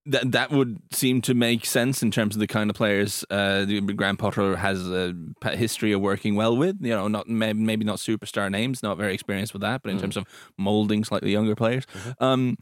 that 0.07 0.31
that 0.33 0.51
would 0.51 0.77
seem 0.91 1.21
to 1.21 1.33
make 1.33 1.65
sense 1.65 2.03
in 2.03 2.11
terms 2.11 2.35
of 2.35 2.39
the 2.39 2.45
kind 2.47 2.69
of 2.69 2.75
players 2.75 3.25
uh, 3.31 3.65
Graham 3.95 4.17
Potter 4.17 4.55
has 4.57 4.87
a 4.87 5.15
history 5.53 5.93
of 5.93 6.01
working 6.01 6.35
well 6.35 6.55
with. 6.55 6.75
You 6.81 6.91
know, 6.91 7.07
not 7.07 7.27
maybe, 7.27 7.59
maybe 7.59 7.85
not 7.85 7.97
superstar 7.97 8.51
names, 8.51 8.83
not 8.83 8.97
very 8.97 9.13
experienced 9.13 9.53
with 9.53 9.61
that, 9.63 9.81
but 9.81 9.91
in 9.91 9.99
terms 9.99 10.17
of 10.17 10.25
molding 10.57 11.03
slightly 11.05 11.31
younger 11.31 11.55
players. 11.55 11.85
Um, 12.19 12.57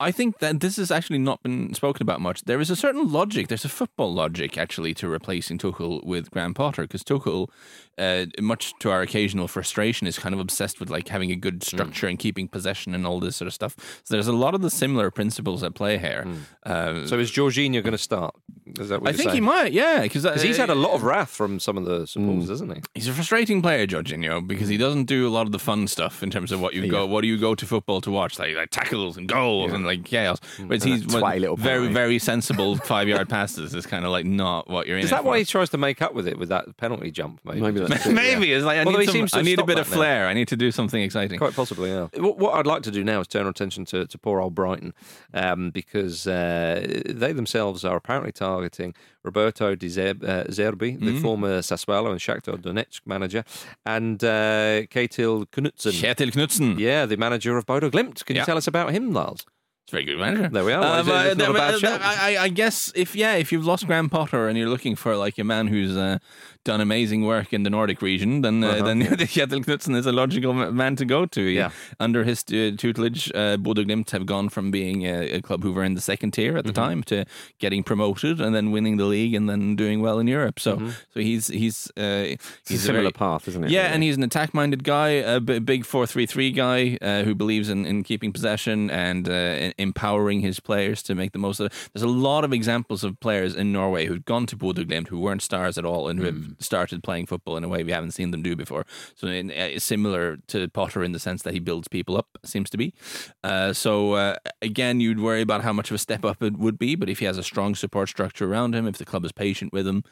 I 0.00 0.10
think 0.10 0.38
that 0.40 0.60
this 0.60 0.76
has 0.76 0.90
actually 0.90 1.20
not 1.20 1.42
been 1.42 1.72
spoken 1.72 2.02
about 2.02 2.20
much. 2.20 2.42
There 2.42 2.60
is 2.60 2.68
a 2.68 2.76
certain 2.76 3.12
logic. 3.12 3.48
There's 3.48 3.64
a 3.64 3.68
football 3.68 4.12
logic 4.12 4.58
actually 4.58 4.92
to 4.94 5.08
replacing 5.08 5.58
Tuchel 5.58 6.04
with 6.04 6.30
Graham 6.32 6.52
Potter 6.52 6.82
because 6.82 7.04
Tuchel, 7.04 7.48
uh, 7.96 8.26
much 8.40 8.74
to 8.80 8.90
our 8.90 9.02
occasional 9.02 9.46
frustration, 9.46 10.08
is 10.08 10.18
kind 10.18 10.34
of 10.34 10.40
obsessed 10.40 10.80
with 10.80 10.90
like 10.90 11.08
having 11.08 11.30
a 11.30 11.36
good 11.36 11.54
hmm. 11.54 11.76
structure 11.76 12.08
and 12.08 12.18
keeping 12.18 12.48
possession 12.48 12.92
and 12.92 13.06
all 13.06 13.20
this 13.20 13.36
sort 13.36 13.46
of 13.46 13.54
stuff. 13.54 13.76
So 14.02 14.14
there's 14.14 14.26
a 14.26 14.32
lot 14.32 14.54
of 14.54 14.62
the 14.62 14.70
similar 14.70 15.12
principles 15.12 15.62
at 15.62 15.74
play 15.74 15.96
here. 15.98 16.24
Hmm. 16.24 16.34
Uh, 16.64 17.06
So 17.06 17.18
is 17.20 17.30
Jorginho 17.30 17.80
going 17.82 17.92
to 17.92 17.98
start? 17.98 18.34
Is 18.80 18.88
that 18.88 19.00
what 19.00 19.10
I 19.10 19.12
think 19.12 19.30
he 19.30 19.40
might, 19.40 19.72
yeah, 19.72 20.00
because 20.00 20.24
Because 20.24 20.42
uh, 20.42 20.46
he's 20.46 20.56
had 20.56 20.70
a 20.70 20.74
lot 20.74 20.94
of 20.94 21.04
wrath 21.04 21.30
from 21.30 21.60
some 21.60 21.78
of 21.78 21.84
the 21.84 21.98
hmm. 22.00 22.04
supporters, 22.06 22.48
hasn't 22.48 22.74
he? 22.74 22.82
He's 22.94 23.06
a 23.06 23.12
frustrating 23.12 23.62
player, 23.62 23.86
Jorginho, 23.86 24.44
because 24.44 24.68
he 24.68 24.76
doesn't 24.76 25.04
do 25.04 25.28
a 25.28 25.30
lot 25.30 25.46
of 25.46 25.52
the 25.52 25.60
fun 25.60 25.86
stuff 25.86 26.22
in 26.22 26.30
terms 26.30 26.50
of 26.50 26.60
what 26.60 26.74
you 26.74 26.88
go, 26.90 27.06
what 27.06 27.20
do 27.20 27.28
you 27.28 27.38
go 27.38 27.54
to 27.54 27.64
football 27.64 28.00
to 28.00 28.10
watch, 28.10 28.40
like, 28.40 28.56
like 28.56 28.70
tackles 28.70 29.16
and 29.16 29.28
goals 29.28 29.72
and 29.72 29.83
like 29.86 30.04
chaos. 30.04 30.38
But 30.60 30.82
he's 30.82 31.04
a 31.04 31.18
very, 31.18 31.40
penalty. 31.56 31.92
very 31.92 32.18
sensible 32.30 32.76
five 32.76 33.08
yard 33.08 33.28
passes. 33.28 33.74
Is 33.74 33.86
kind 33.86 34.04
of 34.04 34.10
like 34.10 34.26
not 34.26 34.68
what 34.68 34.86
you're 34.86 34.98
in. 34.98 35.04
Is 35.04 35.10
that 35.10 35.24
why 35.24 35.38
he 35.38 35.44
tries 35.44 35.70
to 35.70 35.78
make 35.78 36.02
up 36.02 36.14
with 36.14 36.26
it 36.28 36.38
with 36.38 36.48
that 36.50 36.76
penalty 36.76 37.10
jump? 37.10 37.40
Maybe, 37.44 37.60
Maybe 37.60 37.80
that's 37.80 38.06
it, 38.06 38.12
Maybe 38.12 38.52
it's 38.52 38.64
like 38.64 38.78
I 38.78 38.84
Although 38.84 38.98
need, 38.98 39.28
some, 39.30 39.40
I 39.40 39.42
need 39.42 39.58
a 39.58 39.64
bit 39.64 39.78
of 39.78 39.86
that 39.88 39.90
now. 39.92 39.96
flair. 39.96 40.26
I 40.26 40.34
need 40.34 40.48
to 40.48 40.56
do 40.56 40.70
something 40.70 41.02
exciting. 41.02 41.38
Quite 41.38 41.54
possibly, 41.54 41.90
yeah. 41.90 42.08
What, 42.16 42.38
what 42.38 42.54
I'd 42.54 42.66
like 42.66 42.82
to 42.82 42.90
do 42.90 43.02
now 43.04 43.20
is 43.20 43.28
turn 43.28 43.44
our 43.44 43.50
attention 43.50 43.84
to, 43.86 44.06
to 44.06 44.18
poor 44.18 44.40
old 44.40 44.54
Brighton 44.54 44.94
um, 45.32 45.70
because 45.70 46.26
uh, 46.26 47.02
they 47.06 47.32
themselves 47.32 47.84
are 47.84 47.96
apparently 47.96 48.32
targeting 48.32 48.94
Roberto 49.22 49.74
De 49.74 49.86
Zerbi, 49.88 50.28
uh, 50.28 50.44
Zerbi 50.44 51.00
the 51.00 51.18
former 51.20 51.60
Sassuolo 51.60 52.10
and 52.10 52.20
Shakhtar 52.20 52.58
Donetsk 52.60 53.00
manager, 53.06 53.42
and 53.86 54.22
uh, 54.22 54.82
Kjetil 54.92 55.46
Knutsen. 55.46 55.92
Kjetil 55.92 56.30
Knutsen. 56.32 56.78
Yeah, 56.78 57.06
the 57.06 57.16
manager 57.16 57.56
of 57.56 57.64
Bodø 57.66 57.90
Glimt. 57.90 58.24
Can 58.26 58.36
Yeah. 58.36 58.42
you 58.42 58.46
tell 58.46 58.56
us 58.58 58.66
about 58.66 58.92
him, 58.92 59.12
Lars? 59.12 59.46
It's 59.84 59.90
very 59.92 60.04
good 60.04 60.18
manager. 60.18 60.48
There 60.48 60.64
we 60.64 60.72
are. 60.72 60.82
Um, 61.00 61.08
uh, 61.10 61.34
not 61.34 61.50
a 61.50 61.52
bad 61.52 61.74
uh, 61.74 61.78
shout. 61.78 62.00
I, 62.02 62.38
I- 62.44 62.48
guess 62.48 62.90
if 62.96 63.14
yeah, 63.14 63.34
if 63.34 63.52
you've 63.52 63.66
lost 63.66 63.86
Graham 63.86 64.08
Potter 64.08 64.48
and 64.48 64.56
you're 64.56 64.68
looking 64.70 64.96
for 64.96 65.14
like 65.14 65.36
a 65.38 65.44
man 65.44 65.66
who's 65.66 65.94
uh, 65.94 66.18
done 66.64 66.80
amazing 66.80 67.26
work 67.26 67.52
in 67.52 67.64
the 67.64 67.68
Nordic 67.70 68.00
region, 68.00 68.40
then 68.40 68.64
uh, 68.64 68.82
then 68.82 69.02
Kjetil 69.34 69.62
Knutsen 69.62 69.94
is 69.94 70.06
a 70.06 70.12
logical 70.12 70.54
man 70.54 70.96
to 70.96 71.04
go 71.04 71.26
to. 71.26 71.42
Yeah. 71.42 71.70
Under 72.00 72.24
his 72.24 72.44
uh, 72.48 72.72
tutelage, 72.78 73.30
uh, 73.34 73.58
Glimt 73.58 74.10
have 74.12 74.24
gone 74.24 74.48
from 74.48 74.70
being 74.70 75.02
a, 75.04 75.32
a 75.32 75.42
club 75.42 75.62
who 75.62 75.72
were 75.74 75.84
in 75.84 75.92
the 75.94 76.00
second 76.00 76.30
tier 76.32 76.56
at 76.56 76.64
the 76.64 76.72
Mm-hmm. 76.72 76.82
time 76.88 77.02
to 77.04 77.24
getting 77.58 77.82
promoted 77.84 78.40
and 78.40 78.54
then 78.54 78.70
winning 78.72 78.96
the 78.96 79.04
league 79.04 79.34
and 79.34 79.50
then 79.50 79.76
doing 79.76 80.00
well 80.00 80.18
in 80.18 80.26
Europe. 80.26 80.58
So 80.60 80.76
Mm-hmm. 80.76 80.88
so 81.12 81.20
he's 81.20 81.48
he's 81.48 81.90
uh, 81.98 82.32
It's 82.32 82.70
he's 82.70 82.82
a 82.84 82.86
similar 82.86 83.02
very, 83.02 83.12
path, 83.12 83.48
isn't 83.48 83.64
it? 83.64 83.70
yeah, 83.70 83.82
really? 83.82 83.94
and 83.94 84.02
he's 84.02 84.16
an 84.16 84.22
attack-minded 84.22 84.82
guy, 84.82 85.08
a 85.10 85.40
b- 85.40 85.58
big 85.58 85.84
four-three-three 85.84 86.52
guy 86.52 86.96
uh, 87.02 87.22
who 87.24 87.34
believes 87.34 87.68
in, 87.68 87.84
in 87.84 88.02
keeping 88.02 88.32
possession 88.32 88.88
and 88.90 89.28
uh, 89.28 89.72
empowering 89.78 90.40
his 90.40 90.60
players 90.60 91.02
to 91.04 91.14
make 91.14 91.32
the 91.32 91.38
most 91.38 91.60
of 91.60 91.66
it. 91.66 91.72
There's 91.92 92.02
a 92.02 92.08
lot 92.08 92.44
of 92.44 92.52
examples 92.52 93.04
of 93.04 93.18
players 93.20 93.54
in 93.54 93.72
Norway 93.72 94.06
who've 94.06 94.24
gone 94.24 94.46
to 94.46 94.56
Bodø 94.56 94.84
Glimt 94.84 95.08
who 95.08 95.18
weren't 95.18 95.42
stars 95.42 95.78
at 95.78 95.84
all 95.84 96.08
and 96.08 96.18
who 96.18 96.26
have 96.26 96.54
started 96.58 97.02
playing 97.02 97.26
football 97.26 97.56
in 97.56 97.64
a 97.64 97.68
way 97.68 97.82
we 97.82 97.92
haven't 97.92 98.12
seen 98.12 98.30
them 98.30 98.42
do 98.42 98.56
before. 98.56 98.86
So 99.14 99.26
in, 99.28 99.50
uh, 99.50 99.78
similar 99.78 100.38
to 100.48 100.68
Potter 100.68 101.02
in 101.02 101.12
the 101.12 101.18
sense 101.18 101.42
that 101.42 101.54
he 101.54 101.60
builds 101.60 101.88
people 101.88 102.16
up, 102.16 102.28
seems 102.44 102.70
to 102.70 102.76
be. 102.76 102.94
Uh, 103.42 103.72
so 103.72 104.12
uh, 104.14 104.36
again, 104.62 105.00
you'd 105.00 105.20
worry 105.20 105.40
about 105.40 105.62
how 105.62 105.72
much 105.72 105.90
of 105.90 105.94
a 105.94 105.98
step 105.98 106.24
up 106.24 106.42
it 106.42 106.56
would 106.58 106.78
be, 106.78 106.94
but 106.94 107.08
if 107.08 107.18
he 107.18 107.24
has 107.24 107.38
a 107.38 107.42
strong 107.42 107.74
support 107.74 108.08
structure 108.08 108.50
around 108.50 108.74
him, 108.74 108.86
if 108.86 108.98
the 108.98 109.04
club 109.04 109.24
is 109.24 109.32
patient 109.32 109.72
with 109.72 109.86
him, 109.86 110.04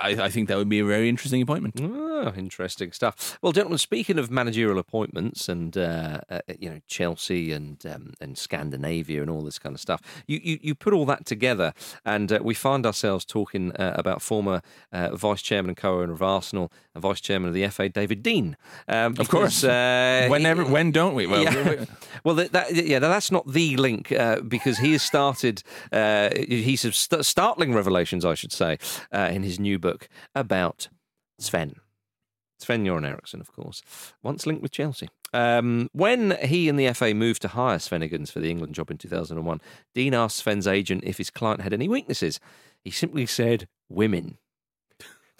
I, 0.00 0.10
I 0.10 0.28
think 0.30 0.48
that 0.48 0.56
would 0.56 0.68
be 0.68 0.78
a 0.78 0.84
very 0.84 1.08
interesting 1.08 1.42
appointment. 1.42 1.80
Oh, 1.80 2.32
interesting 2.36 2.92
stuff. 2.92 3.38
Well, 3.42 3.52
gentlemen, 3.52 3.78
speaking 3.78 4.18
of 4.18 4.30
managerial 4.30 4.78
appointments 4.78 5.48
and 5.48 5.76
uh, 5.76 6.20
uh, 6.30 6.40
you 6.58 6.70
know 6.70 6.80
Chelsea 6.86 7.52
and 7.52 7.84
um, 7.86 8.14
and 8.20 8.36
Scandinavia 8.38 8.97
and 9.06 9.30
all 9.30 9.42
this 9.42 9.58
kind 9.58 9.74
of 9.74 9.80
stuff, 9.80 10.00
you 10.26 10.40
you, 10.42 10.58
you 10.62 10.74
put 10.74 10.92
all 10.92 11.06
that 11.06 11.24
together, 11.24 11.72
and 12.04 12.32
uh, 12.32 12.38
we 12.42 12.54
find 12.54 12.84
ourselves 12.86 13.24
talking 13.24 13.72
uh, 13.76 13.92
about 13.96 14.22
former 14.22 14.60
uh, 14.92 15.14
vice 15.16 15.42
chairman 15.42 15.70
and 15.70 15.76
co-owner 15.76 16.12
of 16.12 16.22
Arsenal 16.22 16.72
and 16.94 17.02
vice 17.02 17.20
chairman 17.20 17.48
of 17.48 17.54
the 17.54 17.66
FA, 17.68 17.88
David 17.88 18.22
Dein. 18.22 18.54
Um, 18.88 19.14
Of 19.18 19.28
course. 19.28 19.62
uh, 19.64 20.26
Whenever, 20.28 20.64
he- 20.64 20.70
when 20.70 20.90
don't 20.92 21.14
we? 21.14 21.26
Well, 21.26 21.42
yeah. 21.42 21.84
well, 22.24 22.34
that, 22.36 22.52
that, 22.52 22.74
yeah, 22.74 22.98
that's 22.98 23.30
not 23.30 23.46
the 23.52 23.76
link 23.76 24.10
uh, 24.12 24.40
because 24.40 24.78
he 24.78 24.92
has 24.92 25.02
started. 25.02 25.62
Uh, 25.92 26.30
he's 26.36 26.80
st- 26.96 27.24
startling 27.24 27.74
revelations, 27.74 28.24
I 28.24 28.34
should 28.34 28.52
say, 28.52 28.78
uh, 29.12 29.28
in 29.32 29.42
his 29.42 29.58
new 29.60 29.78
book 29.78 30.08
about 30.34 30.88
Sven. 31.38 31.76
Sven 32.58 32.84
Göran 32.84 33.06
Eriksson, 33.06 33.40
of 33.40 33.52
course, 33.52 33.82
once 34.22 34.46
linked 34.46 34.62
with 34.62 34.72
Chelsea. 34.72 35.08
Um, 35.32 35.88
when 35.92 36.36
he 36.42 36.68
and 36.68 36.78
the 36.78 36.92
FA 36.92 37.14
moved 37.14 37.42
to 37.42 37.48
hire 37.48 37.78
Svenigans 37.78 38.30
for 38.32 38.40
the 38.40 38.50
England 38.50 38.74
job 38.74 38.90
in 38.90 38.98
2001, 38.98 39.60
Dein 39.94 40.12
asked 40.14 40.38
Sven's 40.38 40.66
agent 40.66 41.04
if 41.04 41.18
his 41.18 41.30
client 41.30 41.60
had 41.60 41.72
any 41.72 41.88
weaknesses. 41.88 42.40
He 42.82 42.90
simply 42.90 43.26
said, 43.26 43.68
"Women." 43.88 44.38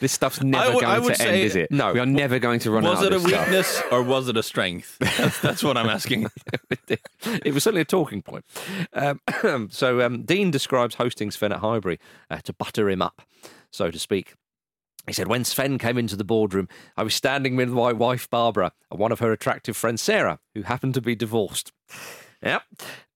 This 0.01 0.13
stuff's 0.13 0.41
never 0.43 0.75
would- 0.75 0.85
going 0.85 1.03
to 1.15 1.23
end, 1.23 1.37
is 1.41 1.57
it? 1.57 1.73
No. 1.73 1.93
we 1.93 1.99
are 1.99 2.07
never 2.07 2.39
going 2.39 2.61
to 2.61 2.71
run 2.71 2.85
was 2.85 3.01
out 3.01 3.07
it 3.07 3.13
a 3.15 3.19
stuff. 3.21 3.47
weakness 3.47 3.83
or 3.91 4.03
was 4.03 4.29
it 4.29 4.37
a 4.37 4.43
strength? 4.45 4.97
That's, 5.01 5.41
that's 5.41 5.65
what 5.65 5.77
I'm 5.77 5.89
asking. 5.89 6.29
it 6.89 7.53
was 7.53 7.65
certainly 7.65 7.81
a 7.81 7.85
talking 7.85 8.23
point. 8.23 8.45
Um, 8.93 9.21
so 9.71 10.01
um, 10.07 10.23
Dein 10.23 10.53
describes 10.53 10.95
hosting 10.97 11.33
Sven 11.33 11.51
at 11.53 11.59
Highbury 11.59 11.99
uh, 12.31 12.39
to 12.45 12.53
butter 12.53 12.89
him 12.89 13.03
up, 13.03 13.23
so 13.73 13.91
to 13.91 13.99
speak. 13.99 14.35
He 15.09 15.15
said, 15.15 15.29
when 15.29 15.45
Sven 15.45 15.79
came 15.79 15.99
into 15.99 16.17
the 16.17 16.25
boardroom, 16.25 16.69
I 16.97 17.03
was 17.03 17.15
standing 17.15 17.57
with 17.57 17.71
my 17.71 17.93
wife 17.93 18.29
Barbara 18.31 18.73
and 18.91 19.01
one 19.01 19.13
of 19.13 19.21
her 19.21 19.33
attractive 19.33 19.77
friends 19.77 20.03
Sarah, 20.03 20.39
who 20.55 20.63
happened 20.63 20.95
to 20.95 21.01
be 21.01 21.15
divorced. 21.17 21.73
Yep. 22.43 22.63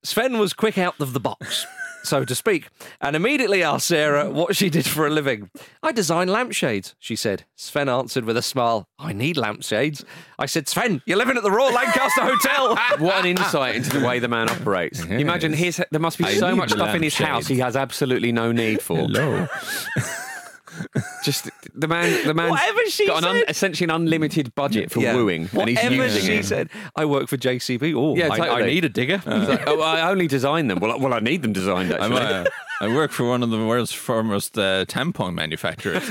Sven 0.02 0.38
was 0.38 0.52
quick 0.52 0.78
out 0.78 0.98
of 1.00 1.12
the 1.12 1.20
box, 1.20 1.66
so 2.02 2.24
to 2.24 2.34
speak, 2.34 2.68
and 3.00 3.14
immediately 3.14 3.62
asked 3.62 3.86
Sarah 3.86 4.30
what 4.30 4.56
she 4.56 4.68
did 4.68 4.84
for 4.86 5.06
a 5.06 5.10
living. 5.10 5.50
I 5.82 5.92
design 5.92 6.28
lampshades, 6.28 6.96
she 6.98 7.14
said. 7.14 7.44
Sven 7.54 7.88
answered 7.88 8.24
with 8.24 8.36
a 8.36 8.42
smile, 8.42 8.88
I 8.98 9.12
need 9.12 9.36
lampshades. 9.36 10.04
I 10.38 10.46
said, 10.46 10.68
Sven, 10.68 11.02
you're 11.06 11.18
living 11.18 11.36
at 11.36 11.44
the 11.44 11.52
Royal 11.52 11.72
Lancaster 11.72 12.22
Hotel. 12.22 12.78
What 12.98 13.24
an 13.24 13.26
insight 13.26 13.76
into 13.76 13.98
the 13.98 14.04
way 14.04 14.18
the 14.18 14.28
man 14.28 14.48
operates. 14.48 15.02
Imagine 15.04 15.52
his 15.52 15.82
there 15.90 16.00
must 16.00 16.18
be 16.18 16.24
I 16.24 16.34
so 16.34 16.54
much 16.56 16.72
stuff 16.72 16.94
in 16.94 17.02
his 17.02 17.16
house 17.16 17.46
he 17.46 17.58
has 17.58 17.76
absolutely 17.76 18.32
no 18.32 18.50
need 18.52 18.80
for. 18.80 18.96
Hello. 18.96 19.46
Just 21.24 21.50
the 21.74 21.86
man, 21.88 22.26
the 22.26 22.34
man. 22.34 22.50
Whatever 22.50 22.80
she 22.88 23.06
got 23.06 23.22
an 23.22 23.28
un, 23.28 23.36
said. 23.40 23.44
essentially 23.50 23.84
an 23.84 23.90
unlimited 23.90 24.54
budget 24.54 24.90
for 24.90 25.00
Yeah. 25.00 25.14
wooing, 25.14 25.48
and 25.52 25.68
he's 25.68 25.78
Whatever 25.78 25.94
using 25.94 26.22
she 26.24 26.32
it. 26.34 26.44
said, 26.46 26.68
I 26.96 27.04
work 27.04 27.28
for 27.28 27.36
JCB. 27.36 27.94
Oh, 27.94 28.16
Yeah, 28.16 28.28
I, 28.32 28.60
I 28.60 28.66
need 28.66 28.84
a 28.84 28.88
digger. 28.88 29.18
He's 29.18 29.48
like, 29.48 29.64
oh, 29.66 29.80
I 29.80 30.08
only 30.10 30.26
design 30.26 30.68
them. 30.68 30.78
Well, 30.80 30.92
I- 30.92 30.96
well, 30.96 31.14
I 31.14 31.20
need 31.20 31.42
them 31.42 31.52
designed 31.52 31.92
I'm 31.92 32.12
actually. 32.12 32.32
a, 32.32 32.46
I 32.80 32.88
work 32.88 33.12
for 33.12 33.24
one 33.28 33.42
of 33.42 33.50
the 33.50 33.58
world's 33.64 33.92
foremost 33.92 34.58
uh, 34.58 34.84
tampon 34.86 35.34
manufacturers. 35.34 36.10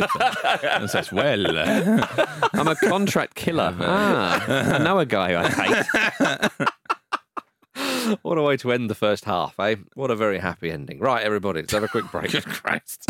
and 0.64 0.90
says, 0.90 1.12
well, 1.12 1.58
uh, 1.58 2.08
I'm 2.54 2.68
a 2.68 2.76
contract 2.76 3.36
killer. 3.36 3.76
ah, 3.80 4.76
I 4.76 4.78
know 4.78 5.00
a 5.00 5.06
guy 5.06 5.42
I 5.44 5.50
hate. 5.50 6.70
what 8.22 8.38
a 8.38 8.42
way 8.42 8.58
to 8.58 8.72
end 8.72 8.90
the 8.90 8.96
first 8.96 9.26
half, 9.26 9.60
eh? 9.60 9.76
What 9.96 10.12
a 10.12 10.16
very 10.16 10.40
happy 10.40 10.72
ending. 10.72 11.00
Right, 11.00 11.24
everybody, 11.24 11.62
let's 11.62 11.74
have 11.74 11.84
a 11.84 11.88
quick 11.88 12.10
break. 12.12 12.32
good 12.32 12.46
Christ. 12.46 13.10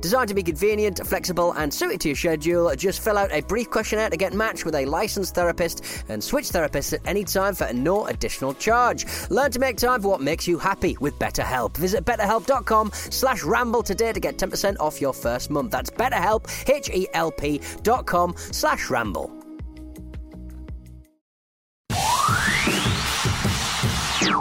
designed 0.00 0.28
to 0.28 0.34
be 0.34 0.42
convenient, 0.42 1.06
flexible, 1.06 1.52
and 1.52 1.72
suited 1.72 2.00
to 2.02 2.08
your 2.08 2.16
schedule. 2.16 2.74
Just 2.76 3.00
fill 3.00 3.18
out 3.18 3.32
a 3.32 3.42
brief 3.42 3.70
questionnaire 3.70 4.10
to 4.10 4.16
get 4.16 4.32
matched 4.34 4.64
with 4.64 4.74
a 4.74 4.84
licensed 4.84 5.34
therapist 5.34 5.82
and 6.08 6.22
switch 6.22 6.46
therapists 6.50 6.92
at 6.92 7.00
any 7.06 7.24
time 7.24 7.54
for 7.54 7.72
no 7.72 8.06
additional 8.06 8.54
charge. 8.54 9.06
Learn 9.30 9.50
to 9.50 9.58
make 9.58 9.76
time 9.76 10.02
for 10.02 10.08
what 10.08 10.20
makes 10.20 10.46
you 10.46 10.58
happy 10.58 10.96
with 11.00 11.18
BetterHelp. 11.18 11.76
Visit 11.76 12.04
betterhelp.com 12.04 12.90
slash 12.92 13.42
ramble 13.42 13.82
today 13.82 14.12
to 14.12 14.20
get 14.20 14.36
10% 14.38 14.76
off 14.80 15.00
your 15.00 15.12
first 15.12 15.50
month. 15.50 15.70
That's 15.70 15.90
betterhelp, 15.90 16.68
H-E-L-P 16.68 17.60
dot 17.82 18.06
com 18.06 18.34
slash 18.36 18.90
ramble. 18.90 19.30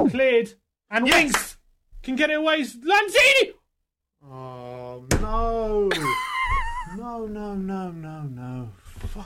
Cleared. 0.09 0.53
And 0.89 1.05
Winks 1.05 1.57
can 2.03 2.15
get 2.15 2.29
it 2.29 2.35
away. 2.35 2.61
Lanzini! 2.61 3.53
Oh, 4.23 4.74
no. 5.21 5.89
no, 6.95 7.25
no, 7.25 7.53
no, 7.55 7.91
no, 7.91 8.21
no. 8.23 8.69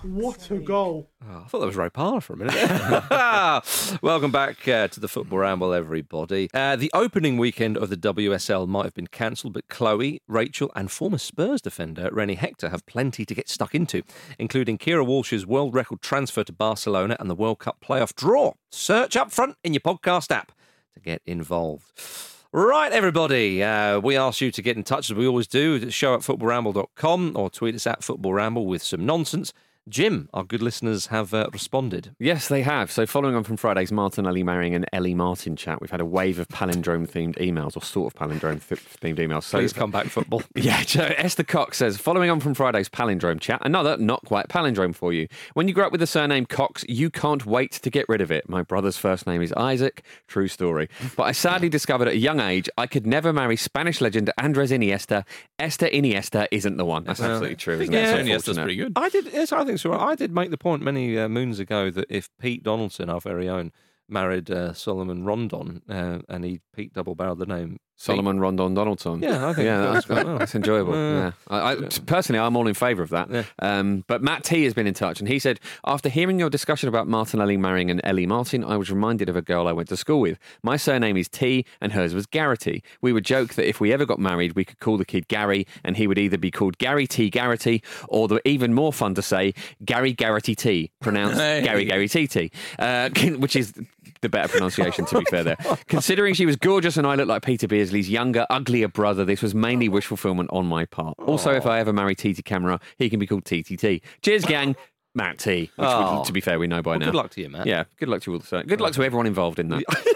What 0.01 0.49
a 0.49 0.57
goal. 0.57 1.09
Oh, 1.23 1.43
I 1.45 1.47
thought 1.47 1.59
that 1.59 1.67
was 1.67 1.75
Ray 1.75 1.89
Parlour 1.89 2.21
for 2.21 2.33
a 2.33 2.37
minute. 2.37 2.55
Welcome 4.01 4.31
back 4.31 4.67
uh, 4.67 4.87
to 4.87 4.99
the 4.99 5.07
Football 5.07 5.39
Ramble, 5.39 5.73
everybody. 5.73 6.49
Uh, 6.53 6.75
the 6.75 6.89
opening 6.93 7.37
weekend 7.37 7.77
of 7.77 7.89
the 7.89 7.95
WSL 7.95 8.67
might 8.67 8.85
have 8.85 8.95
been 8.95 9.07
cancelled, 9.07 9.53
but 9.53 9.67
Chloe, 9.67 10.21
Rachel, 10.27 10.71
and 10.75 10.89
former 10.89 11.19
Spurs 11.19 11.61
defender 11.61 12.09
Renée 12.09 12.37
Hector 12.37 12.69
have 12.69 12.85
plenty 12.87 13.23
to 13.23 13.35
get 13.35 13.47
stuck 13.47 13.75
into, 13.75 14.01
including 14.39 14.79
Keira 14.79 15.05
Walsh's 15.05 15.45
world 15.45 15.75
record 15.75 16.01
transfer 16.01 16.43
to 16.43 16.51
Barcelona 16.51 17.15
and 17.19 17.29
the 17.29 17.35
World 17.35 17.59
Cup 17.59 17.77
playoff 17.79 18.15
draw. 18.15 18.53
Search 18.71 19.15
up 19.15 19.31
front 19.31 19.55
in 19.63 19.73
your 19.73 19.81
podcast 19.81 20.31
app 20.31 20.51
to 20.95 20.99
get 20.99 21.21
involved. 21.27 22.38
Right, 22.51 22.91
everybody. 22.91 23.61
Uh, 23.61 23.99
we 23.99 24.17
ask 24.17 24.41
you 24.41 24.49
to 24.49 24.61
get 24.63 24.75
in 24.75 24.83
touch 24.83 25.11
as 25.11 25.15
we 25.15 25.27
always 25.27 25.45
do. 25.45 25.91
Show 25.91 26.15
at 26.15 26.21
footballramble.com 26.21 27.33
or 27.35 27.47
tweet 27.51 27.75
us 27.75 27.85
at 27.85 28.01
footballramble 28.01 28.65
with 28.65 28.81
some 28.81 29.05
nonsense. 29.05 29.53
Jim, 29.87 30.29
our 30.33 30.43
good 30.43 30.61
listeners 30.61 31.07
have 31.07 31.33
uh, 31.33 31.49
responded. 31.51 32.15
Yes, 32.19 32.47
they 32.47 32.61
have. 32.61 32.91
So, 32.91 33.05
following 33.05 33.35
on 33.35 33.43
from 33.43 33.57
Friday's 33.57 33.91
Martin 33.91 34.09
Martinelli 34.09 34.43
marrying 34.43 34.75
an 34.75 34.85
Ellie 34.91 35.13
Martin 35.13 35.55
chat, 35.55 35.81
we've 35.81 35.91
had 35.91 36.01
a 36.01 36.05
wave 36.05 36.39
of 36.39 36.47
palindrome 36.47 37.07
themed 37.07 37.37
emails, 37.37 37.77
or 37.77 37.81
sort 37.81 38.13
of 38.13 38.19
palindrome 38.19 38.59
themed 38.59 39.17
emails. 39.17 39.43
So, 39.43 39.59
Please 39.59 39.71
come 39.71 39.91
back, 39.91 40.07
football. 40.07 40.41
yeah, 40.55 40.83
Esther 40.95 41.43
Cox 41.43 41.77
says, 41.77 41.95
following 41.97 42.29
on 42.29 42.39
from 42.39 42.53
Friday's 42.53 42.89
palindrome 42.89 43.39
chat, 43.39 43.61
another 43.63 43.97
not 43.97 44.25
quite 44.25 44.47
palindrome 44.47 44.95
for 44.95 45.13
you. 45.13 45.27
When 45.53 45.67
you 45.67 45.73
grow 45.73 45.85
up 45.85 45.91
with 45.91 46.01
the 46.01 46.07
surname 46.07 46.45
Cox, 46.45 46.83
you 46.89 47.09
can't 47.09 47.45
wait 47.45 47.71
to 47.73 47.89
get 47.89 48.07
rid 48.09 48.19
of 48.19 48.31
it. 48.31 48.49
My 48.49 48.63
brother's 48.63 48.97
first 48.97 49.27
name 49.27 49.41
is 49.41 49.53
Isaac. 49.53 50.03
True 50.27 50.47
story. 50.47 50.89
But 51.15 51.23
I 51.23 51.31
sadly 51.31 51.69
discovered 51.79 52.07
at 52.07 52.15
a 52.15 52.17
young 52.17 52.39
age 52.39 52.67
I 52.77 52.87
could 52.87 53.05
never 53.05 53.31
marry 53.31 53.55
Spanish 53.55 54.01
legend 54.01 54.31
Andres 54.37 54.71
Iniesta. 54.71 55.23
Esther 55.59 55.87
Iniesta 55.87 56.47
isn't 56.51 56.77
the 56.77 56.85
one. 56.85 57.03
That's 57.03 57.21
absolutely 57.21 57.55
true, 57.55 57.79
isn't 57.79 57.93
yeah, 57.93 58.15
it? 58.15 58.25
Iniesta's 58.25 58.57
pretty 58.57 58.75
good. 58.75 58.93
I 58.95 59.09
did. 59.09 59.27
Yes, 59.31 59.51
I 59.51 59.63
think 59.69 59.79
so. 59.79 59.93
I 59.93 60.15
did 60.15 60.31
make 60.31 60.49
the 60.49 60.57
point 60.57 60.81
many 60.81 61.17
uh, 61.17 61.29
moons 61.29 61.59
ago 61.59 61.91
that 61.91 62.07
if 62.09 62.29
Pete 62.39 62.63
Donaldson, 62.63 63.09
our 63.09 63.21
very 63.21 63.47
own, 63.47 63.71
married 64.07 64.49
uh, 64.49 64.73
Solomon 64.73 65.23
Rondon, 65.23 65.83
uh, 65.87 66.19
and 66.27 66.43
he 66.43 66.61
Pete 66.75 66.93
double 66.93 67.13
barreled 67.13 67.39
the 67.39 67.45
name 67.45 67.77
Solomon 67.99 68.39
Rondon 68.39 68.73
Donaldson. 68.73 69.21
Yeah, 69.21 69.49
I 69.49 69.53
think 69.53 69.65
yeah, 69.65 69.91
that's 69.91 70.05
quite 70.05 70.25
well. 70.25 70.37
that's 70.37 70.55
enjoyable. 70.61 70.95
Yeah. 70.95 71.19
Yeah, 71.19 71.31
I, 71.49 71.71
I, 71.73 71.75
personally, 72.05 72.39
I'm 72.39 72.55
all 72.55 72.65
in 72.65 72.73
favour 72.73 73.03
of 73.03 73.09
that. 73.09 73.29
Yeah. 73.29 73.43
Um, 73.59 74.05
but 74.07 74.23
Matt 74.23 74.45
T 74.45 74.63
has 74.63 74.73
been 74.73 74.87
in 74.87 74.93
touch, 74.93 75.19
and 75.19 75.27
he 75.27 75.37
said 75.37 75.59
after 75.85 76.07
hearing 76.07 76.39
your 76.39 76.49
discussion 76.49 76.87
about 76.87 77.09
Martinelli 77.09 77.57
marrying 77.57 77.91
an 77.91 77.99
Ellie 78.05 78.25
Martin, 78.25 78.63
I 78.63 78.77
was 78.77 78.89
reminded 78.89 79.27
of 79.27 79.35
a 79.35 79.41
girl 79.41 79.67
I 79.67 79.73
went 79.73 79.89
to 79.89 79.97
school 79.97 80.21
with. 80.21 80.39
My 80.63 80.77
surname 80.77 81.17
is 81.17 81.27
T, 81.27 81.65
and 81.81 81.91
hers 81.91 82.13
was 82.13 82.25
Garrity. 82.25 82.83
We 83.01 83.11
would 83.11 83.25
joke 83.25 83.55
that 83.55 83.67
if 83.67 83.81
we 83.81 83.91
ever 83.91 84.05
got 84.05 84.17
married, 84.17 84.53
we 84.53 84.63
could 84.63 84.79
call 84.79 84.97
the 84.97 85.03
kid 85.03 85.27
Gary, 85.27 85.67
and 85.83 85.97
he 85.97 86.07
would 86.07 86.17
either 86.17 86.37
be 86.37 86.51
called 86.51 86.77
Gary 86.77 87.05
T 87.05 87.29
Garrity, 87.29 87.83
or 88.07 88.29
the 88.29 88.39
even 88.47 88.73
more 88.73 88.93
fun 88.93 89.13
to 89.15 89.21
say 89.21 89.53
Gary 89.83 90.13
Garrity 90.13 90.55
T, 90.55 90.89
pronounced 91.01 91.37
Hey. 91.49 91.61
Gary 91.63 91.83
Gary 91.83 92.07
T 92.07 92.27
T, 92.27 92.49
uh, 92.79 93.09
which 93.39 93.57
is 93.57 93.73
the 94.21 94.29
better 94.29 94.47
pronunciation, 94.49 95.05
to 95.05 95.19
be 95.19 95.25
fair 95.29 95.43
there. 95.43 95.57
Considering 95.87 96.33
she 96.33 96.45
was 96.45 96.55
gorgeous 96.55 96.97
and 96.97 97.05
I 97.07 97.15
looked 97.15 97.29
like 97.29 97.43
Peter 97.43 97.67
Beardsley's 97.67 98.09
younger, 98.09 98.45
uglier 98.49 98.87
brother, 98.87 99.23
this 99.25 99.41
was 99.41 99.55
mainly 99.55 99.87
wish 99.89 100.05
fulfillment 100.05 100.49
on 100.51 100.65
my 100.65 100.85
part. 100.85 101.15
Also, 101.19 101.51
if 101.53 101.65
I 101.65 101.79
ever 101.79 101.93
marry 101.93 102.15
TT 102.15 102.43
Camera, 102.43 102.79
he 102.97 103.09
can 103.09 103.19
be 103.19 103.27
called 103.27 103.45
TTT. 103.45 104.01
Cheers, 104.21 104.45
gang. 104.45 104.75
Matt 105.15 105.39
T, 105.39 105.71
which, 105.75 105.87
Oh. 105.89 106.19
we- 106.19 106.25
to 106.25 106.31
be 106.33 106.39
fair, 106.41 106.59
we 106.59 106.67
know 106.67 106.81
by 106.83 106.97
now. 106.97 107.05
good 107.05 107.15
luck 107.15 107.31
to 107.31 107.41
you, 107.41 107.49
Matt. 107.49 107.65
Yeah, 107.65 107.85
good 107.97 108.09
luck 108.09 108.21
to 108.23 108.33
all. 108.33 108.39
the 108.39 108.63
Good 108.63 108.79
luck 108.79 108.93
to 108.93 109.03
everyone 109.03 109.25
involved 109.25 109.57
in 109.59 109.69
that. 109.69 109.83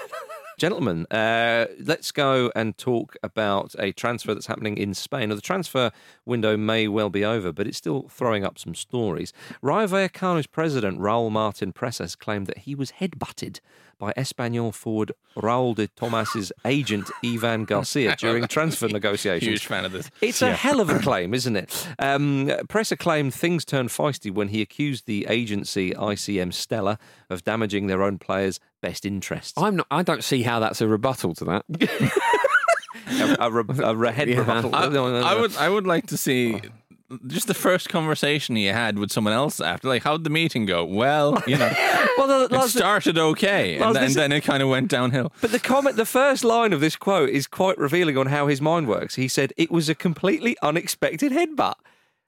Gentlemen, 0.60 1.08
uh, 1.10 1.66
let's 1.84 2.12
go 2.12 2.52
and 2.56 2.78
talk 2.78 3.16
about 3.24 3.74
a 3.80 3.92
transfer 3.92 4.36
that's 4.36 4.46
happening 4.46 4.78
in 4.78 4.94
Spain. 4.94 5.30
Now, 5.30 5.36
the 5.36 5.42
transfer 5.42 5.92
window 6.28 6.56
may 6.56 6.88
well 6.88 7.10
be 7.10 7.26
over, 7.26 7.52
but 7.52 7.66
it's 7.66 7.78
still 7.78 8.08
throwing 8.08 8.46
up 8.46 8.60
some 8.60 8.76
stories. 8.76 9.34
Rayo 9.64 9.88
Vallecano's 9.88 10.46
president, 10.46 11.00
Raul 11.00 11.32
Martin 11.32 11.74
Presas, 11.74 12.16
claimed 12.16 12.46
that 12.46 12.60
he 12.60 12.76
was 12.76 12.92
headbutted 13.02 13.62
by 14.04 14.12
Espanyol 14.18 14.74
forward 14.74 15.14
Raul 15.38 15.76
de 15.76 15.88
Tomas's 15.88 16.52
agent, 16.66 17.10
Ivan 17.24 17.64
Garcia, 17.64 18.18
during 18.18 18.46
transfer 18.48 18.88
negotiations. 19.00 19.50
Huge 19.50 19.66
fan 19.66 19.86
of 19.86 19.94
this. 19.94 20.12
It's 20.20 20.42
a 20.42 20.52
hell 20.54 20.82
of 20.82 20.90
a 20.90 21.00
claim, 21.08 21.34
isn't 21.34 21.56
it? 21.56 21.88
Um, 22.00 22.48
Presa 22.68 22.98
claimed 23.00 23.34
things 23.34 23.64
turned 23.64 23.90
feisty 23.90 24.30
when 24.30 24.50
he 24.50 24.62
accused 24.62 25.06
the 25.06 25.26
agency 25.30 25.92
ICM 25.92 26.54
Stellar 26.54 26.98
of 27.30 27.46
damaging 27.46 27.88
their 27.88 28.04
own 28.04 28.18
players' 28.18 28.60
best 28.82 29.06
interests. 29.06 29.54
I'm 29.56 29.78
not, 29.78 29.88
I 29.90 30.04
don't 30.04 30.24
see 30.24 30.42
how 30.42 30.60
that's 30.60 30.82
a 30.82 30.88
rebuttal 30.90 31.34
to 31.36 31.46
that. 31.46 31.66
a, 33.08 33.38
a, 33.40 33.52
re- 33.52 33.80
a 33.86 33.96
re- 33.96 34.12
head 34.12 34.28
Yeah. 34.30 34.40
rebuttal. 34.40 34.76
I. 34.76 34.86
I 34.88 35.40
would 35.40 35.56
I 35.58 35.70
would 35.70 35.88
like 35.88 36.08
to 36.08 36.18
see 36.18 36.60
just 37.28 37.48
the 37.48 37.54
first 37.54 37.90
conversation 37.90 38.56
he 38.56 38.66
had 38.66 38.98
with 39.00 39.12
someone 39.12 39.34
else 39.34 39.60
after. 39.60 39.88
Like, 39.88 40.04
how'd 40.04 40.24
the 40.24 40.30
meeting 40.30 40.66
go? 40.66 40.84
Well, 40.86 41.42
you 41.48 41.58
know, 41.58 41.72
Well, 42.18 42.28
the- 42.28 42.46
it 42.46 42.52
Lars, 42.52 42.74
started 42.74 43.18
okay, 43.18 43.80
Lars, 43.80 43.88
and, 43.88 43.96
then, 43.96 44.04
this- 44.06 44.16
then 44.16 44.32
it 44.32 44.42
kind 44.42 44.62
of 44.64 44.70
went 44.70 44.90
downhill. 44.90 45.32
but 45.42 45.52
the 45.52 45.60
comment, 45.60 45.96
the 45.96 46.06
first 46.06 46.44
line 46.44 46.74
of 46.74 46.80
this 46.80 46.96
quote 46.96 47.30
is 47.30 47.48
quite 47.48 47.78
revealing 47.78 48.18
on 48.18 48.28
how 48.28 48.48
his 48.48 48.62
mind 48.62 48.88
works. 48.88 49.16
He 49.16 49.28
said 49.28 49.54
it 49.58 49.72
was 49.72 49.90
a 49.90 49.96
completely 49.96 50.56
unexpected 50.62 51.32
headbutt. 51.32 51.76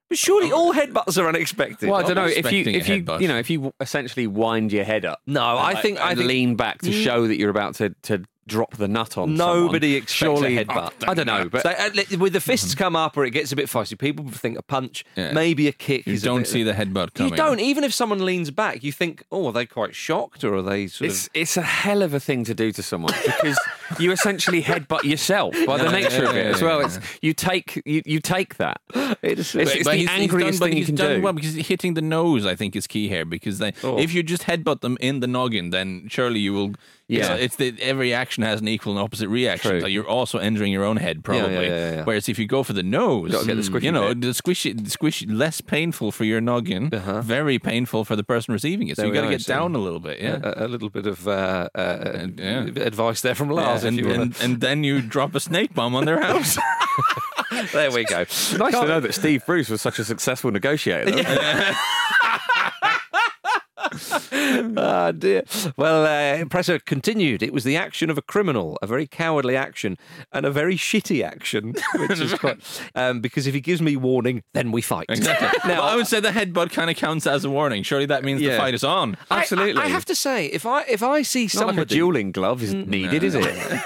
But 0.08 0.20
surely 0.20 0.52
all 0.52 0.72
headbutts 0.74 1.18
are 1.22 1.28
unexpected. 1.28 1.90
Well, 1.90 2.00
I 2.00 2.04
don't 2.04 2.16
know 2.16 2.26
if 2.28 2.52
you 2.52 2.64
if 2.66 2.88
you 2.88 3.04
you 3.20 3.28
know 3.28 3.38
if 3.40 3.50
you 3.50 3.74
essentially 3.80 4.28
wind 4.28 4.72
your 4.72 4.84
head 4.84 5.04
up. 5.04 5.20
No, 5.26 5.44
I 5.58 5.82
think 5.82 6.00
I 6.00 6.10
and 6.12 6.20
think 6.20 6.28
lean 6.30 6.56
back 6.56 6.82
to 6.84 6.92
show 6.92 7.26
that 7.28 7.38
you're 7.40 7.50
about 7.50 7.74
to, 7.76 7.90
to 8.04 8.24
drop 8.48 8.78
the 8.78 8.88
nut 8.88 9.18
on. 9.18 9.34
Nobody 9.36 9.88
someone. 9.94 9.98
expects 9.98 10.14
Surely, 10.14 10.58
a 10.58 10.66
headbutt. 10.66 10.92
I 11.08 11.14
don't 11.14 11.26
know, 11.26 11.50
but 11.50 11.64
So, 11.64 11.70
uh, 11.70 12.18
with 12.20 12.34
the 12.34 12.42
fists 12.42 12.76
come 12.76 12.96
up 12.96 13.18
or 13.18 13.26
it 13.26 13.32
gets 13.32 13.52
a 13.52 13.56
bit 13.56 13.68
feisty, 13.68 13.98
people 13.98 14.28
think 14.30 14.58
a 14.58 14.62
punch, 14.62 15.04
Yeah. 15.16 15.32
maybe 15.34 15.68
a 15.68 15.72
kick. 15.72 16.06
You 16.06 16.14
is 16.14 16.22
don't 16.22 16.42
bit- 16.42 16.48
see 16.48 16.64
the 16.64 16.74
headbutt 16.74 17.14
coming. 17.16 17.32
You 17.34 17.38
don't. 17.38 17.60
Even 17.60 17.84
if 17.84 17.94
someone 17.94 18.24
leans 18.24 18.52
back, 18.52 18.84
you 18.84 18.92
think, 18.92 19.24
oh, 19.32 19.48
are 19.48 19.52
they 19.54 19.66
quite 19.66 19.96
shocked 19.96 20.44
or 20.44 20.56
are 20.56 20.62
they 20.62 20.88
sort 20.88 21.10
it's 21.10 21.26
of. 21.26 21.32
it's 21.34 21.58
a 21.58 21.62
hell 21.64 22.02
of 22.04 22.14
a 22.14 22.20
thing 22.20 22.44
to 22.46 22.54
do 22.54 22.72
to 22.72 22.84
someone 22.84 23.14
because 23.26 23.58
you 24.00 24.12
essentially 24.12 24.62
headbutt 24.62 25.04
yourself 25.04 25.56
by 25.66 25.78
the 25.78 25.90
nature 25.92 26.24
yeah, 26.24 26.30
of 26.30 26.36
it 26.38 26.46
yeah, 26.46 26.52
as 26.52 26.62
well. 26.62 26.80
yeah, 26.82 26.86
It's 26.88 27.00
you 27.22 27.34
take 27.34 27.82
you, 27.86 28.02
you 28.06 28.20
take 28.20 28.58
that. 28.58 28.80
It's, 29.24 29.56
It's, 29.56 29.56
it's 29.56 29.84
But 29.84 29.92
the 29.92 29.98
he's- 29.98 30.10
he's 30.12 30.20
angriest 30.22 30.60
done- 30.60 30.70
thing 30.70 30.78
you 30.78 30.86
can 30.86 30.96
done 30.96 31.16
do. 31.18 31.22
Well, 31.22 31.34
because 31.34 31.56
hitting 31.56 31.96
the 31.96 32.02
nose, 32.02 32.46
I 32.46 32.56
think, 32.56 32.76
is 32.76 32.86
key 32.88 33.08
here. 33.08 33.26
Because 33.26 33.58
they, 33.60 33.74
Oh. 33.84 33.98
if 33.98 34.14
you 34.14 34.22
just 34.24 34.44
headbutt 34.44 34.82
them 34.82 34.98
in 35.02 35.20
the 35.20 35.28
noggin, 35.28 35.72
then 35.72 36.08
surely 36.10 36.40
you 36.40 36.54
will. 36.54 36.74
Yeah. 37.08 37.36
it's, 37.36 37.60
it's 37.60 37.78
the 37.78 37.84
every 37.84 38.14
action 38.16 38.42
has 38.44 38.62
an 38.62 38.68
equal 38.68 38.94
and 38.94 39.00
opposite 39.00 39.30
reaction. 39.30 39.72
True. 39.72 39.82
So 39.82 39.88
you're 39.88 40.08
also 40.08 40.40
injuring 40.40 40.72
your 40.72 40.84
own 40.84 40.98
head, 40.98 41.22
Yeah, 41.28 41.34
yeah, 41.36 41.40
probably. 41.42 41.68
yeah, 41.68 41.92
yeah. 41.98 42.04
Whereas 42.04 42.28
if 42.28 42.40
you 42.40 42.48
go 42.48 42.64
for 42.64 42.74
the 42.74 42.82
nose, 42.82 43.32
Gotta 43.32 43.46
get 43.46 43.56
the 43.58 43.62
squishy 43.62 43.84
you 43.84 43.92
know, 43.92 44.08
bit. 44.10 44.22
the 44.22 44.28
squishy, 44.30 44.76
the 44.76 44.90
squishy, 44.90 45.26
less 45.32 45.62
painful 45.62 46.12
for 46.12 46.24
your 46.24 46.42
noggin, 46.42 46.90
Uh-huh. 46.94 47.22
very 47.22 47.60
painful 47.60 48.06
for 48.06 48.16
the 48.16 48.24
person 48.24 48.54
receiving 48.54 48.88
it. 48.88 48.96
So 48.96 49.04
There 49.04 49.10
you 49.10 49.14
got 49.14 49.30
to 49.30 49.30
get 49.38 49.46
down 49.46 49.76
a 49.76 49.80
little 49.80 50.00
bit, 50.00 50.20
yeah. 50.20 50.40
a, 50.44 50.66
a 50.66 50.68
little 50.68 50.90
bit 50.90 51.06
of 51.06 51.28
uh, 51.28 51.70
uh, 51.76 52.28
yeah. 52.38 52.64
advice 52.78 53.22
there 53.22 53.36
from 53.36 53.50
Lars. 53.50 53.84
Yeah, 53.84 53.90
and, 53.90 53.98
you 54.00 54.10
and, 54.12 54.36
and 54.42 54.62
then 54.62 54.84
you 54.84 55.02
drop 55.02 55.36
a 55.36 55.40
snake 55.40 55.74
bomb 55.76 55.94
on 55.96 56.06
their 56.06 56.20
house. 56.22 56.58
there 57.74 57.92
we 57.92 58.04
go. 58.06 58.20
Nice 58.20 58.50
to 58.52 58.88
know 58.88 59.00
that 59.00 59.14
Steve 59.14 59.46
Bruce 59.46 59.70
was 59.70 59.82
such 59.82 60.00
a 60.00 60.04
successful 60.04 60.50
negotiator. 60.52 61.12
though. 61.12 61.22
Ah 64.78 65.12
dear. 65.12 65.44
Well, 65.78 66.04
uh, 66.04 66.46
Presa 66.46 66.84
continued. 66.84 67.42
It 67.42 67.54
was 67.54 67.64
the 67.64 67.78
action 67.78 68.10
of 68.10 68.18
a 68.18 68.22
criminal, 68.22 68.78
a 68.82 68.88
very 68.88 69.08
cowardly 69.08 69.56
action, 69.56 69.98
and 70.32 70.46
a 70.46 70.52
very 70.52 70.76
shitty 70.76 71.24
action, 71.24 71.74
which 71.96 72.20
is 72.20 72.34
quite. 72.40 72.58
Um, 72.96 73.22
because 73.22 73.48
if 73.48 73.54
he 73.54 73.62
gives 73.62 73.82
me 73.82 73.96
warning, 73.96 74.44
then 74.54 74.72
we 74.72 74.82
fight. 74.82 75.06
Exactly. 75.10 75.46
Now, 75.66 75.82
well, 75.82 75.90
I 75.94 75.96
would 75.96 76.08
say 76.08 76.20
the 76.20 76.30
headbutt 76.30 76.72
kind 76.72 76.90
of 76.90 76.96
counts 76.96 77.26
as 77.26 77.44
a 77.44 77.50
warning. 77.50 77.82
Surely 77.84 78.06
that 78.08 78.24
means 78.24 78.40
the 78.40 78.56
fight 78.58 78.74
is 78.74 78.84
on. 78.84 79.18
Absolutely. 79.32 79.82
I, 79.82 79.86
I 79.86 79.88
have 79.88 80.06
to 80.06 80.16
say, 80.16 80.48
if 80.48 80.66
I 80.66 80.82
if 80.84 81.02
I 81.02 81.22
see 81.22 81.44
not 81.46 81.52
somebody 81.52 81.78
like 81.80 81.86
a 81.88 81.90
dueling 81.90 82.32
glove 82.32 82.62
is 82.62 82.74
needed, 82.74 83.24
is 83.24 83.36
it? 83.36 83.82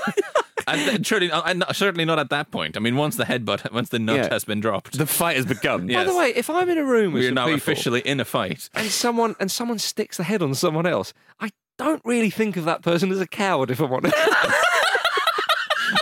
And 0.77 1.05
surely, 1.05 1.32
uh, 1.32 1.41
and 1.45 1.63
certainly 1.73 2.05
not 2.05 2.19
at 2.19 2.29
that 2.29 2.51
point. 2.51 2.77
I 2.77 2.79
mean, 2.79 2.95
once 2.95 3.15
the 3.15 3.25
headbutt, 3.25 3.71
once 3.73 3.89
the 3.89 3.99
nut 3.99 4.17
Yeah. 4.17 4.29
has 4.34 4.43
been 4.45 4.60
dropped, 4.60 4.97
the 4.97 5.05
fight 5.05 5.36
has 5.38 5.45
begun. 5.45 5.88
By 5.93 6.03
the 6.03 6.15
way, 6.15 6.34
if 6.36 6.49
I'm 6.49 6.69
in 6.69 6.77
a 6.77 6.84
room 6.84 7.13
with 7.13 7.23
we're 7.23 7.32
now 7.32 7.45
people 7.45 7.58
officially 7.58 8.01
in 8.01 8.19
a 8.19 8.25
fight. 8.25 8.69
and 8.73 8.88
someone 8.89 9.36
and 9.39 9.49
someone 9.51 9.79
sticks 9.79 10.17
the 10.17 10.23
head 10.23 10.41
on 10.41 10.53
someone 10.55 10.86
else, 10.86 11.13
I 11.39 11.49
don't 11.77 12.01
really 12.05 12.29
think 12.29 12.58
of 12.58 12.65
that 12.65 12.82
person 12.82 13.12
as 13.12 13.19
a 13.21 13.27
coward. 13.27 13.71
If 13.71 13.79
I'm 13.79 13.91
honest, 13.93 14.15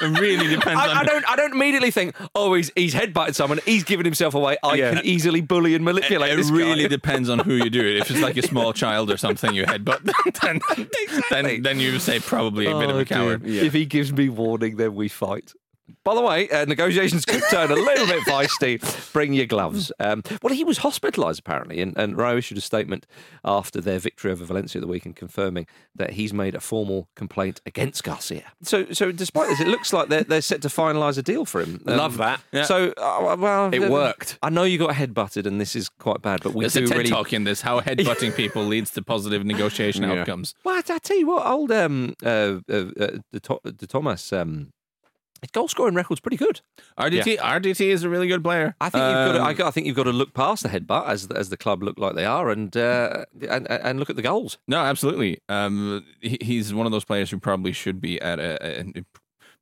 It 0.02 0.20
really 0.20 0.48
depends 0.48 0.82
on. 0.82 0.90
I, 0.90 1.00
I 1.00 1.04
don't. 1.04 1.30
I 1.30 1.36
don't 1.36 1.54
immediately 1.54 1.92
think, 1.92 2.16
oh, 2.36 2.54
he's 2.54 2.72
he's 2.76 2.94
headbutted 2.94 3.36
someone, 3.36 3.60
he's 3.66 3.84
given 3.84 4.06
himself 4.06 4.34
away. 4.36 4.58
I 4.64 4.76
Yeah. 4.76 4.94
can 4.96 5.06
easily 5.06 5.42
bully 5.42 5.76
and 5.76 5.84
manipulate 5.84 6.34
It 6.34 6.36
this 6.38 6.50
really 6.52 6.84
guy. 6.84 6.88
depends 6.98 7.30
on 7.30 7.40
who 7.40 7.54
you 7.56 7.70
do 7.70 7.82
it. 7.82 7.98
If 7.98 8.12
it's 8.12 8.22
like 8.22 8.38
a 8.38 8.42
small 8.44 8.74
child 8.74 9.10
or 9.12 9.18
something 9.18 9.54
you 9.54 9.66
headbutt, 9.66 10.04
then, 10.42 10.60
then, 11.32 11.62
then 11.64 11.80
you 11.80 12.00
say 12.00 12.20
probably 12.20 12.66
a 12.68 12.78
bit 12.78 12.90
of 12.90 12.96
Oh, 12.96 13.00
a 13.00 13.06
coward. 13.06 13.44
dear. 13.44 13.64
If 13.64 13.74
he 13.74 13.86
gives 13.86 14.12
me 14.14 14.30
warning, 14.30 14.78
then 14.78 14.94
we 14.96 15.08
fight. 15.08 15.54
By 16.04 16.16
the 16.16 16.22
way, 16.22 16.50
uh, 16.50 16.66
negotiations 16.66 17.26
could 17.26 17.44
turn 17.50 17.72
a 17.72 17.76
little 17.76 18.08
bit 18.08 18.24
feisty. 18.24 19.14
Bring 19.14 19.34
your 19.34 19.46
gloves. 19.46 19.92
Um, 20.00 20.24
well, 20.42 20.54
he 20.54 20.64
was 20.64 20.80
hospitalised 20.80 21.40
apparently, 21.40 21.82
and, 21.82 21.98
and 21.98 22.18
Rayo 22.18 22.38
issued 22.38 22.58
a 22.58 22.62
statement 22.62 23.06
after 23.46 23.80
their 23.82 24.00
victory 24.00 24.32
over 24.32 24.44
Valencia 24.46 24.82
the 24.82 24.88
weekend, 24.88 25.16
confirming 25.16 25.66
that 25.96 26.12
he's 26.12 26.34
made 26.34 26.56
a 26.56 26.60
formal 26.60 27.08
complaint 27.16 27.62
against 27.66 28.04
Garcia. 28.04 28.44
So, 28.64 28.86
so 28.92 29.12
despite 29.12 29.50
this, 29.50 29.60
it 29.60 29.68
looks 29.68 29.94
like 29.94 30.10
they're, 30.10 30.24
they're 30.24 30.42
set 30.42 30.62
to 30.64 30.68
finalise 30.68 31.18
a 31.18 31.22
deal 31.24 31.46
for 31.46 31.62
him. 31.62 31.82
Um, 31.88 31.98
Love 31.98 32.18
that. 32.18 32.42
Yeah. 32.52 32.64
So, 32.64 32.94
uh, 32.98 33.36
well, 33.38 33.74
It 33.74 33.84
uh, 33.84 33.90
worked. 33.90 34.38
I 34.42 34.50
know 34.50 34.64
you 34.64 34.78
got 34.78 34.92
headbutted, 34.96 35.46
and 35.46 35.60
this 35.60 35.76
is 35.76 35.90
quite 35.90 36.22
bad, 36.22 36.42
but 36.44 36.54
we 36.54 36.64
There's 36.64 36.74
do 36.74 36.84
a 36.86 36.88
TED 36.88 36.98
really. 36.98 37.10
talk 37.10 37.34
in 37.34 37.44
this 37.44 37.62
how 37.62 37.80
headbutting 37.82 38.36
people 38.36 38.64
leads 38.64 38.92
to 38.92 39.02
positive 39.02 39.46
negotiation 39.46 40.04
Yeah. 40.04 40.14
outcomes. 40.22 40.54
Well, 40.64 40.76
I, 40.76 40.94
I 40.94 40.98
tell 41.00 41.18
you 41.18 41.28
what, 41.28 41.46
old 41.46 41.72
um, 41.72 42.14
uh, 42.24 42.28
uh, 42.28 42.74
uh, 42.74 43.08
De, 43.32 43.40
To- 43.42 43.60
De 43.66 43.88
Tomás, 43.88 44.36
um, 44.38 44.72
his 45.42 45.52
goal 45.52 45.68
scoring 45.68 45.96
record's 45.96 46.20
pretty 46.22 46.38
good. 46.38 46.62
RDT, 47.00 47.38
RDT 47.38 47.82
is 47.88 48.04
a 48.04 48.10
really 48.10 48.28
good 48.28 48.44
player. 48.44 48.76
I 48.82 48.90
think 48.90 49.02
you've 49.04 49.14
got. 49.14 49.32
To, 49.34 49.42
Um, 49.42 49.66
I, 49.66 49.68
I 49.68 49.72
think 49.72 49.88
you've 49.88 49.96
got 49.96 50.04
to 50.04 50.12
look 50.12 50.34
past 50.34 50.64
the 50.64 50.70
headbutt 50.70 51.08
as 51.08 51.28
as 51.28 51.50
the 51.50 51.58
club 51.58 51.84
look 51.84 51.98
like 51.98 52.16
they 52.16 52.26
are, 52.26 52.50
and 52.50 52.76
uh, 52.76 53.26
and 53.50 53.70
and 53.70 54.00
look 54.00 54.10
at 54.10 54.16
the 54.16 54.22
goals. 54.22 54.58
No, 54.68 54.78
absolutely. 54.78 55.40
Um, 55.50 56.06
he, 56.22 56.38
he's 56.42 56.74
one 56.74 56.86
of 56.86 56.92
those 56.92 57.06
players 57.06 57.30
who 57.30 57.40
probably 57.40 57.72
should 57.74 58.02
be 58.02 58.20
at 58.22 58.40
a, 58.40 58.82
a 58.82 59.04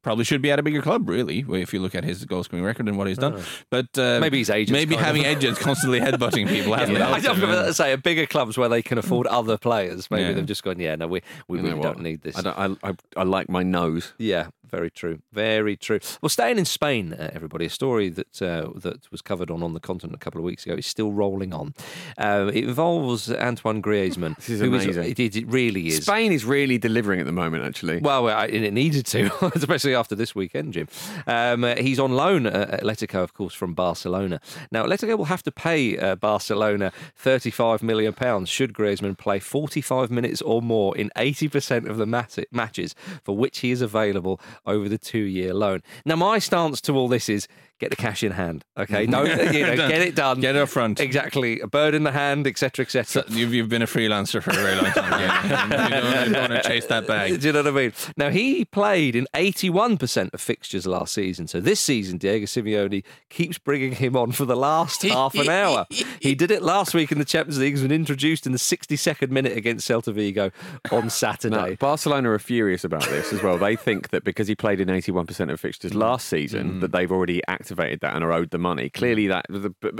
probably 0.05 0.23
should 0.23 0.41
be 0.41 0.51
at 0.51 0.59
a 0.59 0.63
bigger 0.63 0.83
club. 0.83 1.09
Really, 1.09 1.43
if 1.49 1.73
you 1.73 1.79
look 1.81 1.95
at 1.95 2.03
his 2.03 2.23
goal 2.25 2.43
scoring 2.43 2.63
record 2.63 2.87
and 2.87 2.95
what 2.95 3.07
he's 3.07 3.17
done. 3.17 3.41
But 3.71 3.87
uh, 3.97 4.19
Maybe 4.21 4.37
his 4.37 4.51
agent's 4.51 4.71
maybe 4.71 4.93
kind 4.95 4.99
of- 5.01 5.15
having 5.15 5.25
agents 5.25 5.59
constantly 5.59 5.99
headbutting 5.99 6.47
people 6.47 6.73
hasn't 6.75 6.97
I 7.01 7.19
helped 7.19 7.27
was 7.27 7.37
him, 7.43 7.49
going 7.49 7.65
to 7.65 7.73
say 7.73 7.91
a 7.91 7.97
bigger 7.97 8.27
clubs 8.27 8.55
where 8.55 8.69
they 8.69 8.83
can 8.83 8.99
afford 8.99 9.25
other 9.27 9.57
players. 9.57 10.11
Maybe 10.11 10.23
Yeah. 10.23 10.33
they've 10.33 10.45
just 10.45 10.63
gone, 10.63 10.79
yeah, 10.79 10.95
no, 10.95 11.07
we 11.07 11.21
we 11.47 11.57
You 11.57 11.63
really 11.65 11.81
don't 11.81 12.01
need 12.01 12.21
this. 12.21 12.37
I, 12.37 12.41
don't, 12.41 12.79
I, 12.83 12.89
I, 12.89 12.93
I 13.17 13.23
like 13.23 13.49
my 13.49 13.63
nose. 13.63 14.13
Yeah, 14.19 14.49
very 14.69 14.91
true. 14.91 15.19
Very 15.33 15.75
true. 15.75 15.99
Well, 16.21 16.29
staying 16.29 16.59
in 16.59 16.65
Spain, 16.65 17.13
uh, 17.13 17.31
everybody, 17.33 17.65
a 17.65 17.69
story 17.69 18.09
that 18.09 18.41
uh, 18.43 18.69
that 18.75 19.11
was 19.11 19.21
covered 19.23 19.49
on 19.49 19.63
on 19.63 19.73
the 19.73 19.79
continent 19.79 20.15
a 20.15 20.19
couple 20.19 20.39
of 20.39 20.45
weeks 20.45 20.65
ago 20.67 20.75
is 20.75 20.85
still 20.85 21.11
rolling 21.11 21.51
on. 21.53 21.73
Uh, 22.17 22.51
it 22.53 22.63
involves 22.65 23.31
Antoine 23.31 23.81
Griezmann. 23.81 24.35
This 24.45 24.49
is 24.49 24.59
who 24.61 24.67
amazing. 24.67 25.03
it, 25.03 25.19
it, 25.19 25.35
it 25.35 25.47
really 25.47 25.87
is. 25.87 26.03
Spain 26.03 26.31
is 26.31 26.45
really 26.45 26.77
delivering 26.77 27.19
at 27.19 27.25
the 27.25 27.31
moment, 27.31 27.63
actually. 27.63 27.97
Well, 27.99 28.29
and 28.29 28.51
it 28.65 28.73
needed 28.73 29.05
to, 29.07 29.31
especially 29.55 29.94
after 29.95 30.15
this 30.15 30.35
weekend, 30.35 30.73
Jim. 30.73 30.87
Um, 31.25 31.63
uh, 31.63 31.75
he's 31.75 31.99
on 31.99 32.11
loan 32.11 32.45
at 32.45 32.81
Atletico, 32.81 33.23
of 33.23 33.33
course, 33.33 33.53
from 33.53 33.73
Barcelona. 33.73 34.39
Now, 34.71 34.85
Atletico 34.85 35.17
will 35.17 35.25
have 35.25 35.43
to 35.43 35.51
pay 35.51 35.97
uh, 35.97 36.15
Barcelona 36.15 36.91
£35 37.21 37.81
million 37.81 38.13
should 38.45 38.73
Griezmann 38.73 39.17
play 39.17 39.39
45 39.39 40.11
minutes 40.11 40.41
or 40.41 40.61
more 40.61 40.95
in 40.97 41.11
80% 41.15 41.89
of 41.89 41.97
the 41.97 42.05
mat- 42.05 42.37
matches 42.51 42.95
for 43.23 43.35
which 43.35 43.59
he 43.59 43.71
is 43.71 43.81
available 43.81 44.39
over 44.65 44.89
the 44.89 44.97
two 44.97 45.19
year 45.19 45.53
loan. 45.53 45.81
Now, 46.05 46.15
my 46.15 46.39
stance 46.39 46.81
to 46.81 46.93
all 46.93 47.07
this 47.07 47.29
is 47.29 47.47
get 47.79 47.89
the 47.89 47.95
cash 47.95 48.23
in 48.23 48.31
hand, 48.31 48.63
okay? 48.77 49.05
Mm-hmm. 49.05 49.11
No, 49.11 49.23
you 49.23 49.65
know, 49.65 49.75
get 49.89 50.01
it 50.01 50.15
done. 50.15 50.39
Get 50.39 50.55
it 50.55 50.61
up 50.61 50.69
front. 50.69 50.99
Exactly. 50.99 51.59
A 51.59 51.67
bird 51.67 51.93
in 51.93 52.03
the 52.03 52.11
hand, 52.11 52.47
etc., 52.47 52.85
etc. 52.85 53.05
So 53.05 53.23
you've, 53.29 53.53
you've 53.53 53.69
been 53.69 53.81
a 53.81 53.87
freelancer 53.87 54.41
for 54.41 54.51
a 54.51 54.53
very 54.53 54.75
long 54.75 54.91
time. 54.91 55.19
Yeah. 55.19 56.25
you, 56.27 56.33
don't, 56.33 56.49
want 56.49 56.63
to 56.63 56.69
chase 56.69 56.85
that 56.87 57.05
bag. 57.05 57.39
Do 57.39 57.47
you 57.47 57.53
know 57.53 57.63
what 57.63 57.67
I 57.67 57.71
mean? 57.71 57.93
Now, 58.15 58.29
he 58.29 58.65
played 58.65 59.15
in 59.15 59.27
81% 59.33 60.33
of 60.33 60.39
fixtures 60.39 60.87
last 60.87 61.13
season. 61.13 61.47
So 61.47 61.59
this 61.59 61.79
season, 61.79 62.17
Diego 62.17 62.45
Simeone 62.45 63.03
keeps 63.29 63.57
bringing 63.57 63.93
him 63.93 64.15
on 64.15 64.31
for 64.31 64.45
the 64.45 64.55
last 64.55 65.01
half 65.03 65.35
an 65.35 65.49
hour. 65.49 65.85
He 66.21 66.33
did 66.33 66.51
it 66.51 66.61
last 66.61 66.93
week 66.93 67.11
in 67.11 67.19
the 67.19 67.25
Champions 67.25 67.59
League. 67.59 67.75
He 67.75 67.83
was 67.83 67.91
introduced 67.91 68.45
in 68.45 68.53
the 68.53 68.57
62nd 68.57 69.29
minute 69.29 69.57
against 69.57 69.87
Celta 69.87 70.13
Vigo 70.13 70.51
on 70.91 71.09
Saturday. 71.09 71.55
No, 71.55 71.75
Barcelona 71.75 72.31
are 72.31 72.39
furious 72.39 72.83
about 72.83 73.03
this 73.05 73.33
as 73.33 73.43
well. 73.43 73.57
They 73.57 73.75
think 73.75 74.09
that 74.09 74.23
because 74.23 74.47
he 74.47 74.55
played 74.55 74.79
in 74.79 74.87
81% 74.87 75.51
of 75.51 75.59
fixtures 75.59 75.91
mm. 75.91 75.97
last 75.97 76.27
season, 76.27 76.75
mm. 76.75 76.81
that 76.81 76.91
they've 76.91 77.11
already 77.11 77.41
activated 77.47 77.65
that 77.75 78.15
and 78.15 78.23
are 78.23 78.31
owed 78.31 78.51
the 78.51 78.57
money. 78.57 78.89
Clearly, 78.89 79.27
that 79.27 79.45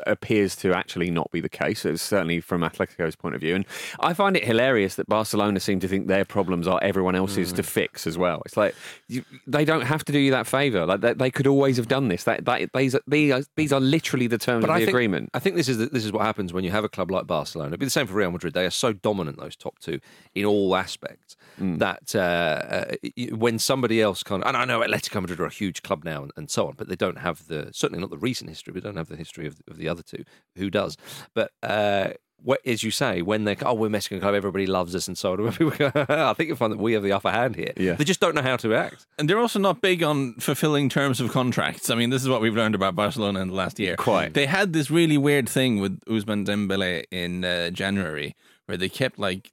appears 0.08 0.56
to 0.58 0.74
actually 0.74 1.12
not 1.12 1.32
be 1.32 1.42
the 1.42 1.50
case. 1.50 1.86
It's 1.86 2.02
certainly 2.02 2.42
from 2.42 2.62
Atletico's 2.62 3.16
point 3.16 3.36
of 3.36 3.42
view. 3.42 3.56
And 3.56 3.66
I 4.00 4.14
find 4.14 4.36
it 4.36 4.44
hilarious 4.46 4.96
that 4.96 5.08
Barcelona 5.08 5.60
seem 5.60 5.80
to 5.82 5.88
think 5.88 6.08
their 6.08 6.26
problems 6.26 6.68
are 6.68 6.80
everyone 6.82 7.16
else's 7.16 7.54
to 7.54 7.64
fix 7.64 8.08
as 8.08 8.18
well. 8.18 8.42
It's 8.46 8.58
like 8.58 8.76
you, 9.08 9.24
they 9.48 9.66
don't 9.66 9.82
have 9.82 10.04
to 10.06 10.12
do 10.12 10.20
you 10.20 10.32
that 10.32 10.48
favour. 10.48 10.86
Like 10.86 11.02
they, 11.02 11.14
they 11.14 11.32
could 11.32 11.48
always 11.48 11.78
have 11.78 11.88
done 11.88 12.08
this. 12.08 12.24
That, 12.24 12.46
that 12.46 12.72
these, 12.74 12.96
are, 12.96 13.02
these 13.08 13.32
are 13.32 13.44
these 13.56 13.74
are 13.74 13.80
literally 13.80 14.28
the 14.28 14.38
terms 14.38 14.64
of 14.64 14.70
the 14.70 14.76
think, 14.76 14.90
agreement. 14.90 15.30
I 15.34 15.40
think 15.40 15.56
this 15.56 15.70
is 15.70 15.78
the, 15.78 15.88
this 15.88 16.06
is 16.06 16.12
what 16.12 16.24
happens 16.24 16.54
when 16.54 16.64
you 16.64 16.72
have 16.72 16.84
a 16.84 16.90
club 16.90 17.12
like 17.12 17.28
Barcelona. 17.28 17.70
It'd 17.70 17.80
be 17.80 17.86
the 17.86 17.90
same 17.90 18.08
for 18.08 18.14
Real 18.14 18.32
Madrid. 18.32 18.54
They 18.54 18.66
are 18.66 18.72
so 18.72 18.94
dominant, 18.94 19.38
those 19.38 19.56
top 19.56 19.80
two, 19.80 20.00
in 20.34 20.46
all 20.46 20.76
aspects, 20.76 21.36
that 21.58 22.16
uh, 22.16 22.20
uh, 22.20 23.36
when 23.36 23.60
somebody 23.60 24.02
else 24.02 24.24
kind 24.24 24.44
of, 24.44 24.48
and 24.48 24.58
I 24.58 24.66
know 24.66 24.82
Atletico 24.82 25.22
Madrid 25.22 25.40
are 25.40 25.46
a 25.46 25.50
huge 25.50 25.84
club 25.84 26.04
now 26.04 26.24
and, 26.24 26.32
and 26.36 26.50
so 26.50 26.68
on, 26.68 26.74
but 26.78 26.90
they 26.90 26.96
don't 26.96 27.20
have 27.20 27.48
the 27.48 27.55
certainly 27.72 28.02
not 28.02 28.10
the 28.10 28.18
recent 28.18 28.50
history. 28.50 28.74
We 28.74 28.82
don't 28.82 28.98
have 28.98 29.10
the 29.10 29.16
history 29.18 29.48
of, 29.48 29.58
of 29.70 29.78
the 29.78 29.88
other 29.90 30.04
two. 30.04 30.24
Who 30.58 30.70
does? 30.70 30.98
But 31.34 31.52
uh, 31.64 32.10
what, 32.42 32.60
as 32.66 32.84
you 32.84 32.92
say, 32.92 33.22
when 33.22 33.46
they 33.46 33.56
oh 33.66 33.74
we're 33.74 33.90
Mexican 33.90 34.20
club, 34.20 34.36
everybody 34.36 34.68
loves 34.68 34.94
us 34.96 35.08
and 35.08 35.18
so 35.18 35.34
on. 35.34 35.52
People 35.58 35.72
I 35.96 36.34
think 36.34 36.50
you 36.50 36.56
find 36.56 36.72
that 36.74 36.80
we 36.80 36.94
have 36.94 37.04
the 37.04 37.12
upper 37.14 37.32
hand 37.32 37.56
here. 37.56 37.74
Yeah. 37.78 37.94
They 37.94 38.04
just 38.04 38.20
don't 38.20 38.36
know 38.36 38.42
how 38.42 38.58
to 38.58 38.76
act. 38.76 39.08
And 39.18 39.30
they're 39.30 39.40
also 39.40 39.60
not 39.60 39.82
big 39.82 40.04
on 40.04 40.34
fulfilling 40.36 40.90
terms 40.90 41.20
of 41.22 41.32
contracts. 41.32 41.90
I 41.90 41.96
mean, 41.96 42.10
this 42.10 42.22
is 42.22 42.30
what 42.30 42.42
we've 42.42 42.56
learned 42.56 42.76
about 42.76 42.96
Barcelona 42.96 43.40
in 43.40 43.48
the 43.50 43.56
last 43.56 43.80
year. 43.80 43.96
Quite. 43.96 44.34
They 44.34 44.46
had 44.46 44.74
this 44.74 44.92
really 44.92 45.18
weird 45.18 45.48
thing 45.50 45.80
with 45.80 46.00
Ousmane 46.02 46.46
Dembélé 46.46 47.06
in 47.12 47.44
uh, 47.46 47.70
January, 47.72 48.36
where 48.66 48.78
they 48.78 48.90
kept 48.90 49.18
like 49.18 49.52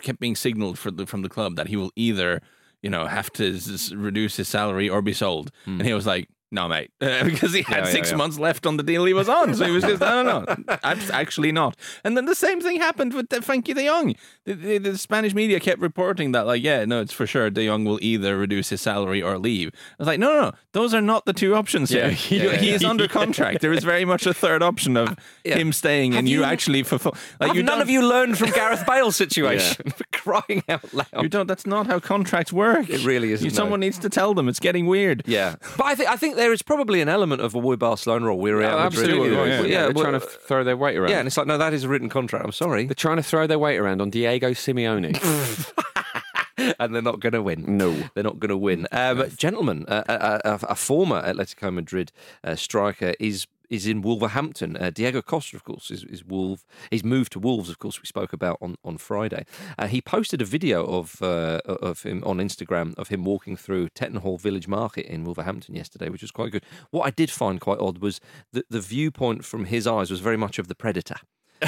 kept 0.00 0.20
being 0.20 0.36
signaled 0.36 0.78
for 0.78 0.90
the, 0.90 1.06
from 1.06 1.22
the 1.22 1.28
club 1.28 1.56
that 1.56 1.68
he 1.68 1.76
will 1.76 1.90
either 1.96 2.40
you 2.82 2.90
know 2.90 3.06
have 3.06 3.30
to 3.32 3.56
s- 3.56 3.92
reduce 3.92 4.36
his 4.36 4.48
salary 4.48 4.88
or 4.88 5.02
be 5.02 5.12
sold, 5.12 5.50
and 5.66 5.82
he 5.82 5.92
was 5.94 6.06
like. 6.06 6.28
No, 6.52 6.66
mate, 6.66 6.90
uh, 7.00 7.22
because 7.30 7.52
he 7.52 7.62
had 7.62 7.78
Yeah, 7.78 7.84
yeah, 7.86 7.90
six 7.92 8.10
yeah. 8.10 8.16
months 8.16 8.36
left 8.38 8.66
on 8.66 8.76
the 8.76 8.82
deal 8.82 9.04
he 9.04 9.12
was 9.12 9.28
on. 9.28 9.54
So 9.54 9.64
he 9.66 9.70
was 9.70 9.84
just, 9.84 10.00
no, 10.00 10.22
no, 10.24 10.40
no, 10.66 10.76
actually 11.12 11.52
not. 11.52 11.76
And 12.02 12.16
then 12.16 12.24
the 12.24 12.34
same 12.34 12.60
thing 12.60 12.80
happened 12.80 13.14
with 13.14 13.28
Frenkie 13.28 13.74
de 13.74 13.86
Jong. 13.86 14.16
The, 14.44 14.54
the, 14.54 14.78
the 14.78 14.98
Spanish 14.98 15.32
media 15.32 15.60
kept 15.60 15.80
reporting 15.80 16.32
that, 16.32 16.46
like, 16.46 16.62
yeah, 16.62 16.84
no, 16.84 17.00
it's 17.00 17.12
for 17.12 17.24
sure 17.26 17.50
de 17.50 17.66
Jong 17.66 17.84
will 17.84 18.00
either 18.02 18.36
reduce 18.36 18.70
his 18.70 18.80
salary 18.80 19.22
or 19.22 19.38
leave. 19.38 19.70
I 19.74 19.94
was 19.98 20.06
like, 20.08 20.18
no, 20.18 20.26
no, 20.34 20.40
no, 20.42 20.52
those 20.72 20.92
are 20.92 21.00
not 21.00 21.24
the 21.24 21.32
two 21.32 21.54
options 21.54 21.92
Yeah. 21.92 22.08
here. 22.10 22.50
Yeah, 22.52 22.56
he 22.58 22.70
is 22.70 22.82
under 22.84 23.06
contract. 23.06 23.60
There 23.60 23.72
is 23.72 23.84
very 23.84 24.04
much 24.04 24.26
a 24.26 24.34
third 24.34 24.60
option 24.62 24.96
of 24.96 25.16
Yeah. 25.44 25.56
him 25.56 25.72
staying 25.72 26.14
and 26.16 26.28
you, 26.28 26.38
you- 26.40 26.44
actually 26.44 26.82
fulfill. 26.82 27.14
Like, 27.38 27.48
Have 27.48 27.56
you 27.56 27.62
none 27.62 27.74
don't- 27.78 27.82
of 27.82 27.90
you 27.90 28.02
learned 28.04 28.38
from 28.38 28.50
Gareth 28.50 28.84
Bale's 28.86 29.14
situation? 29.14 29.90
For 29.92 30.04
crying 30.12 30.64
out 30.68 30.92
loud. 30.92 31.06
You 31.22 31.28
don't. 31.28 31.46
That's 31.46 31.66
not 31.66 31.86
how 31.86 32.00
contracts 32.00 32.52
work. 32.52 32.90
It 32.90 33.04
really 33.04 33.30
isn't, 33.32 33.44
You, 33.44 33.50
no. 33.52 33.54
someone 33.56 33.78
needs 33.80 33.98
to 34.00 34.08
tell 34.08 34.34
them. 34.34 34.48
It's 34.48 34.58
getting 34.60 34.86
weird. 34.86 35.22
Yeah, 35.26 35.54
but 35.76 35.86
I 35.86 35.94
think 35.94 36.08
I 36.10 36.16
think 36.16 36.36
there 36.40 36.52
is 36.52 36.62
probably 36.62 37.00
an 37.02 37.08
element 37.08 37.42
of 37.42 37.54
a 37.54 37.58
we're 37.58 37.76
Barcelona 37.76 38.26
or 38.26 38.34
we're 38.34 38.56
Real 38.58 38.70
Oh, 38.70 38.84
Madrid. 38.84 39.04
absolutely. 39.10 39.32
yeah, 39.36 39.44
Yeah, 39.44 39.60
yeah. 39.62 39.80
they're 39.82 39.92
well, 39.92 40.04
trying 40.04 40.20
to 40.20 40.26
throw 40.26 40.64
their 40.64 40.76
weight 40.76 40.96
around. 40.96 41.10
yeah, 41.10 41.18
and 41.18 41.26
it's 41.26 41.36
like 41.36 41.46
no, 41.46 41.58
that 41.58 41.72
is 41.74 41.84
a 41.84 41.88
written 41.88 42.08
contract. 42.08 42.44
I'm 42.44 42.52
sorry, 42.52 42.86
They're 42.86 42.94
trying 42.94 43.18
to 43.18 43.22
throw 43.22 43.46
their 43.46 43.58
weight 43.58 43.76
around 43.78 44.00
on 44.00 44.08
Diego 44.10 44.50
Simeone. 44.52 45.14
and 46.78 46.94
they're 46.94 47.02
not 47.02 47.20
going 47.20 47.32
to 47.34 47.42
win. 47.42 47.64
No. 47.76 47.94
they're 48.14 48.24
not 48.24 48.38
going 48.38 48.48
to 48.50 48.56
win. 48.56 48.86
Um, 48.92 49.28
gentlemen, 49.36 49.84
uh, 49.88 50.02
a, 50.08 50.48
a, 50.48 50.58
a 50.70 50.74
former 50.74 51.22
Atletico 51.22 51.72
Madrid 51.72 52.10
uh, 52.44 52.54
striker 52.56 53.14
is. 53.20 53.46
Is 53.70 53.86
in 53.86 54.02
Wolverhampton. 54.02 54.76
Uh, 54.76 54.90
Diego 54.90 55.22
Costa, 55.22 55.54
of 55.54 55.62
course, 55.62 55.92
is, 55.92 56.02
is 56.02 56.24
Wolf. 56.24 56.64
He's 56.90 57.04
moved 57.04 57.30
to 57.32 57.38
Wolves, 57.38 57.70
of 57.70 57.78
course. 57.78 58.02
We 58.02 58.06
spoke 58.06 58.32
about 58.32 58.58
on 58.60 58.74
on 58.82 58.98
Friday. 58.98 59.44
Uh, 59.78 59.86
he 59.86 60.02
posted 60.02 60.42
a 60.42 60.44
video 60.44 60.84
of 60.84 61.22
uh, 61.22 61.60
of 61.64 62.02
him 62.02 62.22
on 62.26 62.38
Instagram 62.38 62.98
of 62.98 63.08
him 63.08 63.24
walking 63.24 63.56
through 63.56 63.88
Tettenhall 63.90 64.40
Village 64.40 64.66
Market 64.66 65.06
in 65.06 65.24
Wolverhampton 65.24 65.76
yesterday, 65.76 66.08
which 66.08 66.22
was 66.22 66.32
quite 66.32 66.50
good. 66.50 66.64
What 66.90 67.06
I 67.06 67.10
did 67.10 67.30
find 67.30 67.60
quite 67.60 67.78
odd 67.78 67.98
was 67.98 68.20
that 68.52 68.66
the 68.70 68.80
viewpoint 68.80 69.44
from 69.44 69.66
his 69.66 69.86
eyes 69.86 70.10
was 70.10 70.18
very 70.18 70.36
much 70.36 70.58
of 70.58 70.66
the 70.66 70.74
predator. 70.74 71.16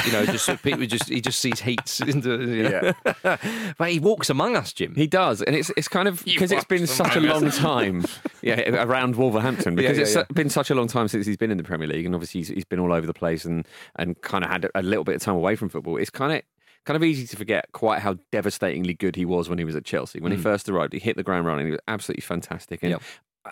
You 0.07 0.13
know, 0.13 0.27
just 0.27 0.63
people 0.63 0.85
just 0.87 1.09
he 1.09 1.21
just 1.21 1.39
sees 1.39 1.61
heats 1.61 2.01
into. 2.13 2.41
You 2.43 2.63
know. 2.63 2.93
but 3.79 3.91
he 3.91 3.99
walks 3.99 4.31
among 4.31 4.57
us, 4.57 4.73
Jim. 4.73 4.95
He 4.95 5.07
does, 5.07 5.43
and 5.43 5.55
it's 5.55 5.71
it's 5.77 5.89
kind 5.89 6.09
of 6.09 6.25
because 6.25 6.53
it's 6.53 6.65
been 6.65 6.87
such 6.87 7.17
a 7.17 7.19
among 7.19 7.43
long 7.43 7.51
time, 7.51 8.05
yeah, 8.43 8.83
around 8.83 9.17
Wolverhampton 9.17 9.75
because 9.75 9.97
yeah, 9.97 10.03
it's 10.03 10.15
yeah. 10.15 10.25
been 10.33 10.51
such 10.51 10.71
a 10.71 10.75
long 10.75 10.89
time 10.89 11.09
since 11.09 11.27
he's 11.27 11.37
been 11.37 11.51
in 11.51 11.59
the 11.59 11.65
Premier 11.65 11.89
League, 11.89 12.07
and 12.07 12.15
obviously 12.15 12.41
he's, 12.41 12.49
he's 12.49 12.65
been 12.65 12.81
all 12.81 12.93
over 12.93 13.07
the 13.07 13.15
place 13.15 13.45
and 13.45 13.67
and 13.97 14.21
kind 14.23 14.45
of 14.45 14.51
had 14.51 14.69
a 14.75 14.83
little 14.83 15.05
bit 15.05 15.17
of 15.17 15.23
time 15.23 15.37
away 15.37 15.57
from 15.57 15.69
football. 15.69 15.97
It's 15.97 16.11
kind 16.11 16.33
of 16.33 16.43
kind 16.85 16.97
of 16.97 17.05
easy 17.05 17.27
to 17.27 17.37
forget 17.37 17.67
quite 17.73 18.01
how 18.01 18.17
devastatingly 18.33 18.95
good 18.95 19.17
he 19.17 19.25
was 19.25 19.49
when 19.49 19.59
he 19.59 19.65
was 19.65 19.77
at 19.77 19.85
Chelsea. 19.85 20.21
When 20.21 20.33
he 20.33 20.39
mm. 20.39 20.43
first 20.43 20.69
arrived, 20.69 20.93
he 20.93 20.99
hit 20.99 21.17
the 21.17 21.23
ground 21.23 21.47
running. 21.47 21.67
He 21.67 21.73
was 21.73 21.81
absolutely 21.87 22.23
fantastic, 22.23 22.83
and 22.83 22.93
Yep. 22.93 23.03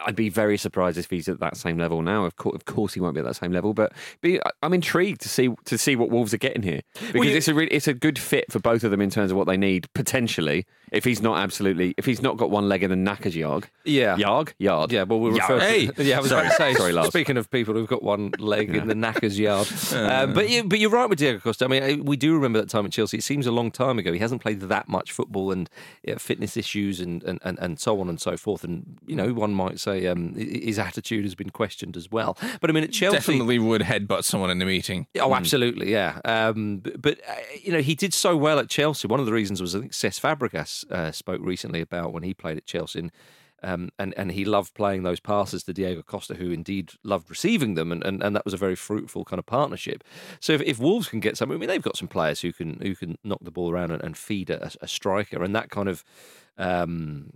I'd 0.06 0.14
be 0.16 0.28
very 0.28 0.56
surprised 0.56 0.98
if 0.98 1.10
he's 1.10 1.28
at 1.28 1.40
that 1.40 1.56
same 1.56 1.76
level 1.76 2.00
now. 2.02 2.24
Of 2.24 2.36
course, 2.36 2.54
of 2.54 2.64
course, 2.64 2.94
he 2.94 3.00
won't 3.00 3.14
be 3.14 3.20
at 3.20 3.26
that 3.26 3.34
same 3.36 3.52
level, 3.52 3.74
but 3.74 3.92
be, 4.20 4.40
I'm 4.62 4.72
intrigued 4.72 5.20
to 5.22 5.28
see 5.28 5.48
to 5.64 5.76
see 5.78 5.96
what 5.96 6.10
Wolves 6.10 6.32
are 6.32 6.38
getting 6.38 6.62
here 6.62 6.80
because 7.12 7.26
you- 7.26 7.36
it's 7.36 7.48
a 7.48 7.54
really, 7.54 7.72
it's 7.72 7.88
a 7.88 7.94
good 7.94 8.18
fit 8.18 8.50
for 8.52 8.60
both 8.60 8.84
of 8.84 8.90
them 8.92 9.00
in 9.00 9.10
terms 9.10 9.30
of 9.32 9.36
what 9.36 9.46
they 9.46 9.56
need 9.56 9.92
potentially. 9.94 10.66
If 10.92 11.04
he's 11.04 11.22
not 11.22 11.38
absolutely, 11.38 11.94
if 11.96 12.04
he's 12.04 12.20
not 12.20 12.36
got 12.36 12.50
one 12.50 12.68
leg 12.68 12.82
in 12.82 12.90
the 12.90 12.96
knackers 12.96 13.36
yard, 13.36 13.68
Yeah. 13.84 14.16
yard, 14.16 14.54
yard, 14.58 14.90
Yeah, 14.90 15.04
well, 15.04 15.20
we'll 15.20 15.30
refer. 15.32 15.60
Hey! 15.60 15.86
to, 15.86 16.02
yeah, 16.02 16.16
I 16.16 16.20
was 16.20 16.30
Sorry. 16.30 16.46
about 16.46 16.50
to 16.50 16.56
say. 16.56 16.74
Sorry, 16.74 16.92
Lars. 16.92 17.08
Speaking 17.08 17.36
of 17.36 17.48
people 17.50 17.74
who've 17.74 17.86
got 17.88 18.02
one 18.02 18.32
leg 18.40 18.74
in 18.74 18.88
the 18.88 18.94
knackers 18.96 19.38
yard, 19.38 19.68
um, 19.94 20.34
but 20.34 20.50
you, 20.50 20.64
but 20.64 20.80
you're 20.80 20.90
right 20.90 21.08
with 21.08 21.20
Diego 21.20 21.38
Costa. 21.38 21.64
I 21.64 21.68
mean, 21.68 22.04
we 22.04 22.16
do 22.16 22.34
remember 22.34 22.60
that 22.60 22.68
time 22.70 22.86
at 22.86 22.92
Chelsea. 22.92 23.18
It 23.18 23.22
seems 23.24 23.46
a 23.46 23.52
long 23.52 23.70
time 23.70 23.98
ago. 24.00 24.12
He 24.12 24.18
hasn't 24.18 24.42
played 24.42 24.60
that 24.62 24.88
much 24.88 25.12
football 25.12 25.52
and 25.52 25.70
yeah, 26.02 26.18
fitness 26.18 26.56
issues 26.56 26.98
and, 26.98 27.22
and, 27.22 27.38
and, 27.44 27.56
and 27.60 27.78
so 27.78 28.00
on 28.00 28.08
and 28.08 28.20
so 28.20 28.36
forth. 28.36 28.64
And 28.64 28.98
you 29.06 29.14
know, 29.14 29.32
one 29.32 29.54
might 29.54 29.78
say 29.80 30.06
um, 30.06 30.34
his 30.34 30.78
attitude 30.78 31.24
has 31.24 31.34
been 31.34 31.50
questioned 31.50 31.96
as 31.96 32.10
well. 32.10 32.36
But 32.60 32.70
I 32.70 32.72
mean, 32.72 32.84
at 32.84 32.92
Chelsea, 32.92 33.16
Definitely 33.16 33.58
would 33.58 33.82
headbutt 33.82 34.24
someone 34.24 34.50
in 34.50 34.58
the 34.58 34.66
meeting. 34.66 35.06
Oh, 35.18 35.34
absolutely, 35.34 35.90
yeah. 35.90 36.20
Um, 36.24 36.78
but, 36.78 37.00
but 37.00 37.20
uh, 37.28 37.34
you 37.62 37.72
know, 37.72 37.80
he 37.80 37.94
did 37.94 38.14
so 38.14 38.36
well 38.36 38.58
at 38.58 38.68
Chelsea. 38.68 39.08
One 39.08 39.20
of 39.20 39.26
the 39.26 39.32
reasons 39.32 39.60
was 39.60 39.74
I 39.74 39.80
think 39.80 39.92
Cesc 39.92 40.20
Fabregas 40.20 40.90
uh, 40.90 41.12
spoke 41.12 41.40
recently 41.42 41.80
about 41.80 42.12
when 42.12 42.22
he 42.22 42.34
played 42.34 42.56
at 42.56 42.66
Chelsea. 42.66 43.00
And, 43.00 43.12
um, 43.62 43.90
and 43.98 44.14
and 44.16 44.32
he 44.32 44.44
loved 44.44 44.74
playing 44.74 45.02
those 45.02 45.20
passes 45.20 45.62
to 45.64 45.72
Diego 45.72 46.02
Costa, 46.02 46.34
who 46.34 46.50
indeed 46.50 46.92
loved 47.04 47.30
receiving 47.30 47.74
them, 47.74 47.92
and, 47.92 48.04
and, 48.04 48.22
and 48.22 48.34
that 48.34 48.44
was 48.44 48.54
a 48.54 48.58
very 48.58 48.76
fruitful 48.76 49.24
kind 49.24 49.38
of 49.38 49.46
partnership. 49.46 50.02
So 50.40 50.52
if, 50.52 50.62
if 50.62 50.78
Wolves 50.78 51.08
can 51.08 51.20
get 51.20 51.36
some, 51.36 51.50
I 51.52 51.56
mean, 51.56 51.68
they've 51.68 51.82
got 51.82 51.96
some 51.96 52.08
players 52.08 52.40
who 52.40 52.52
can 52.52 52.80
who 52.80 52.94
can 52.94 53.18
knock 53.24 53.40
the 53.42 53.50
ball 53.50 53.70
around 53.70 53.90
and, 53.90 54.02
and 54.02 54.16
feed 54.16 54.50
a, 54.50 54.70
a 54.80 54.88
striker, 54.88 55.42
and 55.42 55.54
that 55.54 55.70
kind 55.70 55.88
of 55.88 56.04
um, 56.56 57.30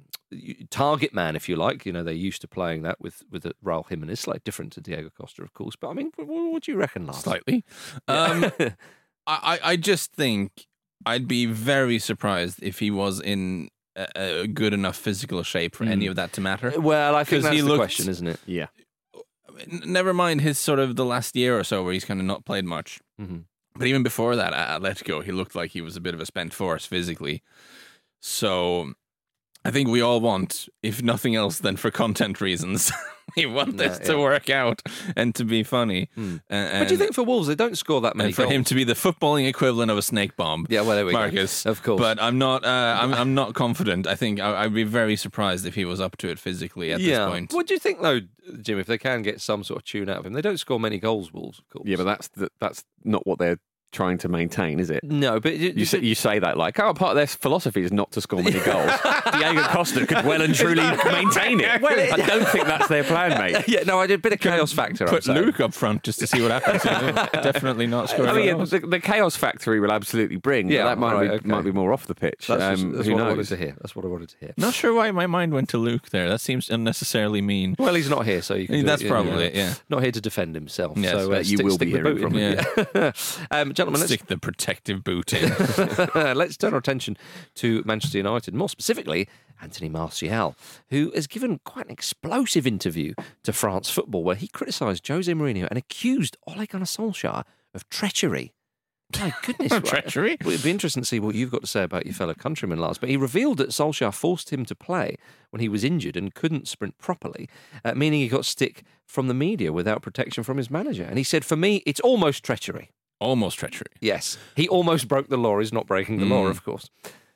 target 0.70 1.14
man, 1.14 1.37
if 1.37 1.49
you 1.49 1.57
like. 1.57 1.85
You 1.87 1.93
know, 1.93 2.03
they're 2.03 2.14
used 2.14 2.41
to 2.43 2.49
playing 2.49 2.83
that 2.83 3.01
with 3.01 3.22
with 3.31 3.51
Raul 3.64 3.89
Jimenez, 3.89 4.20
slightly 4.20 4.43
different 4.45 4.72
to 4.72 4.81
Diego 4.81 5.11
Costa, 5.11 5.43
of 5.43 5.53
course. 5.53 5.77
But 5.77 5.89
I 5.89 5.95
mean, 5.95 6.11
what, 6.16 6.27
what 6.27 6.62
do 6.62 6.72
you 6.72 6.79
reckon, 6.79 7.07
Lars? 7.07 7.18
Slightly. 7.18 7.64
Um, 8.09 8.51
I 9.27 9.59
I 9.62 9.77
just 9.77 10.12
think 10.12 10.66
I'd 11.07 11.29
be 11.29 11.47
very 11.47 11.99
surprised 11.99 12.62
if 12.62 12.79
he 12.79 12.91
was 12.91 13.20
in 13.20 13.68
a, 13.97 14.47
good 14.47 14.72
enough 14.72 14.97
physical 14.97 15.42
shape 15.42 15.74
for 15.76 15.84
any 15.84 16.07
of 16.07 16.16
that 16.16 16.32
to 16.34 16.40
matter. 16.40 16.72
Well, 16.80 17.14
I 17.14 17.24
think 17.24 17.42
that's 17.42 17.55
he 17.55 17.61
the 17.61 17.68
looked- 17.68 17.78
question, 17.78 18.09
isn't 18.09 18.26
it? 18.26 18.40
yeah. 18.47 18.66
Never 19.68 20.12
mind 20.12 20.40
his 20.40 20.59
sort 20.59 20.80
of 20.80 20.97
the 20.97 21.05
last 21.05 21.36
year 21.36 21.57
or 21.59 21.62
so 21.64 21.84
where 21.84 21.92
he's 21.92 22.05
kind 22.05 22.18
of 22.18 22.26
not 22.26 22.45
played 22.45 22.64
much. 22.64 23.01
Mhm. 23.20 23.45
But 23.76 23.86
even 23.86 24.03
before 24.03 24.34
that, 24.36 24.53
at 24.53 24.80
Atletico, 24.80 25.22
he 25.22 25.30
looked 25.32 25.55
like 25.55 25.70
he 25.72 25.80
was 25.80 25.97
a 25.97 26.01
bit 26.01 26.14
of 26.14 26.20
a 26.20 26.26
spent 26.26 26.53
force 26.53 26.86
physically. 26.86 27.42
So 28.20 28.95
I 29.64 29.70
think 29.70 29.88
we 29.88 30.01
all 30.01 30.20
want, 30.20 30.68
if 30.82 31.03
nothing 31.03 31.34
else 31.36 31.59
than 31.59 31.76
for 31.76 31.90
content 31.90 32.40
reasons, 32.40 32.90
we 33.37 33.47
want 33.47 33.77
this 33.77 33.99
Yeah, 34.01 34.12
to 34.12 34.18
work 34.18 34.51
out 34.51 34.83
and 35.16 35.35
to 35.35 35.45
be 35.45 35.62
funny. 35.62 36.09
Hmm. 36.14 36.37
And, 36.49 36.81
But 36.81 36.89
do 36.89 36.95
you 36.95 36.99
think 36.99 37.14
for 37.14 37.22
Wolves 37.22 37.49
they 37.49 37.55
don't 37.55 37.77
score 37.77 38.01
that 38.03 38.16
many 38.16 38.29
and 38.29 38.37
for 38.37 38.43
goals? 38.43 38.55
him 38.55 38.64
to 38.64 38.75
be 38.75 38.85
the 38.85 38.95
footballing 38.95 39.49
equivalent 39.49 39.91
of 39.91 39.99
a 39.99 40.03
snake 40.03 40.37
bomb? 40.37 40.66
Yeah, 40.68 40.83
well, 40.83 40.97
there 40.97 41.07
we 41.07 41.12
go. 41.12 41.18
Marcus, 41.18 41.66
Of 41.66 41.83
course. 41.83 42.01
But 42.01 42.20
I'm 42.22 42.39
not. 42.39 42.64
Uh, 42.64 42.99
I'm, 43.01 43.14
I'm 43.14 43.35
not 43.35 43.55
confident. 43.55 44.07
I 44.07 44.14
think 44.14 44.41
I, 44.41 44.64
I'd 44.64 44.75
be 44.75 44.85
very 44.85 45.16
surprised 45.16 45.66
if 45.66 45.75
he 45.75 45.85
was 45.85 46.01
up 46.01 46.16
to 46.18 46.29
it 46.29 46.39
physically 46.39 46.93
at 46.93 47.01
yeah. 47.01 47.18
this 47.25 47.29
point. 47.31 47.53
What 47.53 47.66
do 47.66 47.75
you 47.75 47.81
think 47.81 48.03
though, 48.03 48.20
Jim? 48.61 48.79
If 48.79 48.87
they 48.87 48.99
can 48.99 49.22
get 49.22 49.41
some 49.41 49.64
sort 49.64 49.81
of 49.81 49.85
tune 49.85 50.09
out 50.09 50.18
of 50.18 50.27
him, 50.27 50.33
they 50.33 50.43
don't 50.43 50.59
score 50.59 50.79
many 50.81 50.99
goals. 50.99 51.33
Wolves, 51.33 51.59
of 51.59 51.68
course. 51.68 51.85
Yeah, 51.87 51.97
but 51.97 52.05
that's 52.05 52.29
the, 52.29 52.51
that's 52.61 52.85
not 53.05 53.27
what 53.27 53.39
they're 53.39 53.59
trying 53.95 54.18
to 54.18 54.28
maintain, 54.28 54.78
is 54.80 54.90
it? 54.90 55.03
no, 55.03 55.40
but 55.40 55.57
You 55.57 55.84
say, 55.86 56.01
you 56.01 56.14
say 56.14 56.38
that 56.38 56.57
like, 56.59 56.78
oh, 56.78 56.92
part 56.92 57.12
of 57.12 57.16
their 57.16 57.26
philosophy 57.26 57.82
is 57.82 57.92
not 57.92 58.11
to 58.12 58.20
score 58.20 58.42
many 58.42 58.61
goals. 58.64 58.90
Diego 59.32 59.62
Costa 59.68 60.07
could 60.07 60.24
well 60.26 60.42
and 60.42 60.55
truly 60.55 60.82
maintain 61.05 61.61
it. 61.61 61.80
Well, 61.80 61.99
it- 61.99 62.12
I 62.12 62.16
don't 62.26 62.47
think 62.49 62.66
that's 62.66 62.88
their 62.88 63.05
plan, 63.05 63.38
mate. 63.53 63.66
yeah, 63.68 63.84
no, 63.84 63.99
I 64.01 64.07
did 64.07 64.14
a 64.14 64.22
bit 64.22 64.32
of 64.34 64.40
chaos 64.40 64.72
factor. 64.72 65.05
I'm 65.05 65.11
Put. 65.11 65.26
Luke 65.28 65.61
up 65.61 65.72
front 65.72 66.03
just 66.03 66.18
to 66.20 66.26
see 66.26 66.42
what 66.42 66.51
happens. 66.51 66.82
Definitely 67.32 67.86
not 67.86 68.11
scoring. 68.11 68.30
I 68.30 68.34
mean, 68.34 68.45
yeah, 68.47 68.53
goals. 68.53 68.70
the, 68.70 68.80
the 68.80 69.01
chaos 69.01 69.36
factory 69.36 69.80
will 69.80 69.92
absolutely 69.92 70.36
bring. 70.36 70.70
Yeah, 70.70 70.84
that 70.84 70.99
might 70.99 71.14
right, 71.14 71.28
be 71.30 71.34
okay. 71.36 71.49
might 71.49 71.62
be 71.64 71.72
more 71.72 71.92
off 71.92 72.07
the 72.07 72.14
pitch. 72.14 72.47
That's, 72.49 72.80
um, 72.80 72.92
that's 72.92 73.07
who 73.07 73.14
what 73.14 73.22
I 73.22 73.28
wanted 73.28 73.47
to 73.49 73.57
hear. 73.57 73.74
That's 73.80 73.95
what 73.97 74.05
I 74.05 74.09
wanted 74.09 74.28
to 74.30 74.36
hear. 74.38 74.55
Not 74.57 74.74
sure 74.74 74.92
why 74.95 75.11
my 75.12 75.26
mind 75.26 75.53
went 75.53 75.68
to 75.70 75.78
Luke 75.78 76.11
there. 76.11 76.28
That 76.28 76.40
seems 76.40 76.68
unnecessarily 76.68 77.40
mean. 77.42 77.76
Well, 77.78 77.95
he's 77.95 78.11
not 78.11 78.24
here, 78.26 78.42
so 78.42 78.55
you 78.55 78.66
can. 78.66 78.76
do 78.80 78.82
That's 78.82 79.03
it, 79.03 79.09
probably 79.09 79.47
it, 79.47 79.55
yeah. 79.55 79.74
Not 79.88 80.03
here 80.03 80.12
to 80.12 80.20
defend 80.20 80.55
himself. 80.55 80.97
Yes, 80.99 81.12
so 81.12 81.32
uh, 81.32 81.38
you 81.38 81.45
stick, 81.45 81.64
will 81.66 81.74
stick 81.74 81.88
be 81.88 81.92
hearing 81.92 82.18
from 82.18 82.34
him. 82.34 82.59
Yeah. 82.95 83.12
um, 83.51 83.72
gentlemen, 83.85 84.01
let's 84.01 84.12
Stick 84.12 84.26
the 84.26 84.39
protective 84.39 85.05
boot 85.05 85.32
in. 85.32 85.49
Let's 86.37 86.57
turn 86.57 86.72
our 86.72 86.78
attention 86.78 87.16
to 87.57 87.82
Manchester 87.85 88.18
United, 88.18 88.55
more 88.55 88.68
specifically 88.68 89.28
Anthony 89.61 89.89
Martial, 89.89 90.57
who 90.91 91.11
has 91.14 91.26
given 91.26 91.61
quite 91.64 91.87
an 91.87 91.93
explosive 91.93 92.66
interview 92.66 93.14
to 93.43 93.53
France 93.53 93.91
Football 93.91 94.24
where 94.24 94.37
he 94.37 94.49
criticised 94.49 95.07
Jose 95.09 95.32
Mourinho 95.32 95.66
and 95.68 95.78
accused 95.78 96.37
Ole 96.47 96.66
Gunnar 96.66 96.85
Solskjaer 96.85 97.45
of 97.74 97.89
treachery. 97.89 98.53
My 99.18 99.32
goodness, 99.43 99.72
right. 99.72 99.85
Treachery? 99.85 100.37
Well, 100.43 100.53
it'd 100.53 100.64
be 100.64 100.70
interesting 100.70 101.03
to 101.03 101.07
see 101.07 101.20
what 101.20 101.35
you've 101.35 101.51
got 101.51 101.61
to 101.61 101.66
say 101.66 101.82
about 101.82 102.07
your 102.07 102.14
fellow 102.14 102.35
countryman, 102.35 102.78
Lars. 102.78 102.99
But 102.99 103.11
he 103.11 103.16
revealed 103.16 103.59
that 103.59 103.70
Solskjaer 103.70 104.12
forced 104.12 104.51
him 104.51 104.64
to 104.64 104.74
play 104.74 105.16
when 105.51 105.61
he 105.61 105.68
was 105.68 105.85
injured 105.85 106.16
and 106.16 106.35
couldn't 106.35 106.68
sprint 106.68 106.99
properly, 106.99 107.49
uh, 107.85 107.95
meaning 107.95 108.20
he 108.20 108.28
got 108.28 108.45
stick 108.45 108.82
from 109.07 109.28
the 109.28 109.35
media 109.35 109.72
without 109.72 110.03
protection 110.03 110.43
from 110.43 110.57
his 110.57 110.70
manager. 110.70 111.05
And 111.05 111.18
he 111.18 111.24
said, 111.24 111.45
"For 111.45 111.57
me, 111.57 111.82
it's 111.87 112.01
almost 112.01 112.43
treachery." 112.43 112.91
Almost 113.20 113.58
treachery. 113.58 113.86
Yes, 114.00 114.36
he 114.56 114.68
almost 114.68 115.08
broke 115.08 115.28
the 115.28 115.36
law. 115.36 115.58
He's 115.58 115.72
not 115.72 115.86
breaking 115.86 116.18
the 116.18 116.26
law, 116.26 116.44
Mm. 116.44 116.50
of 116.50 116.64
course. 116.64 116.90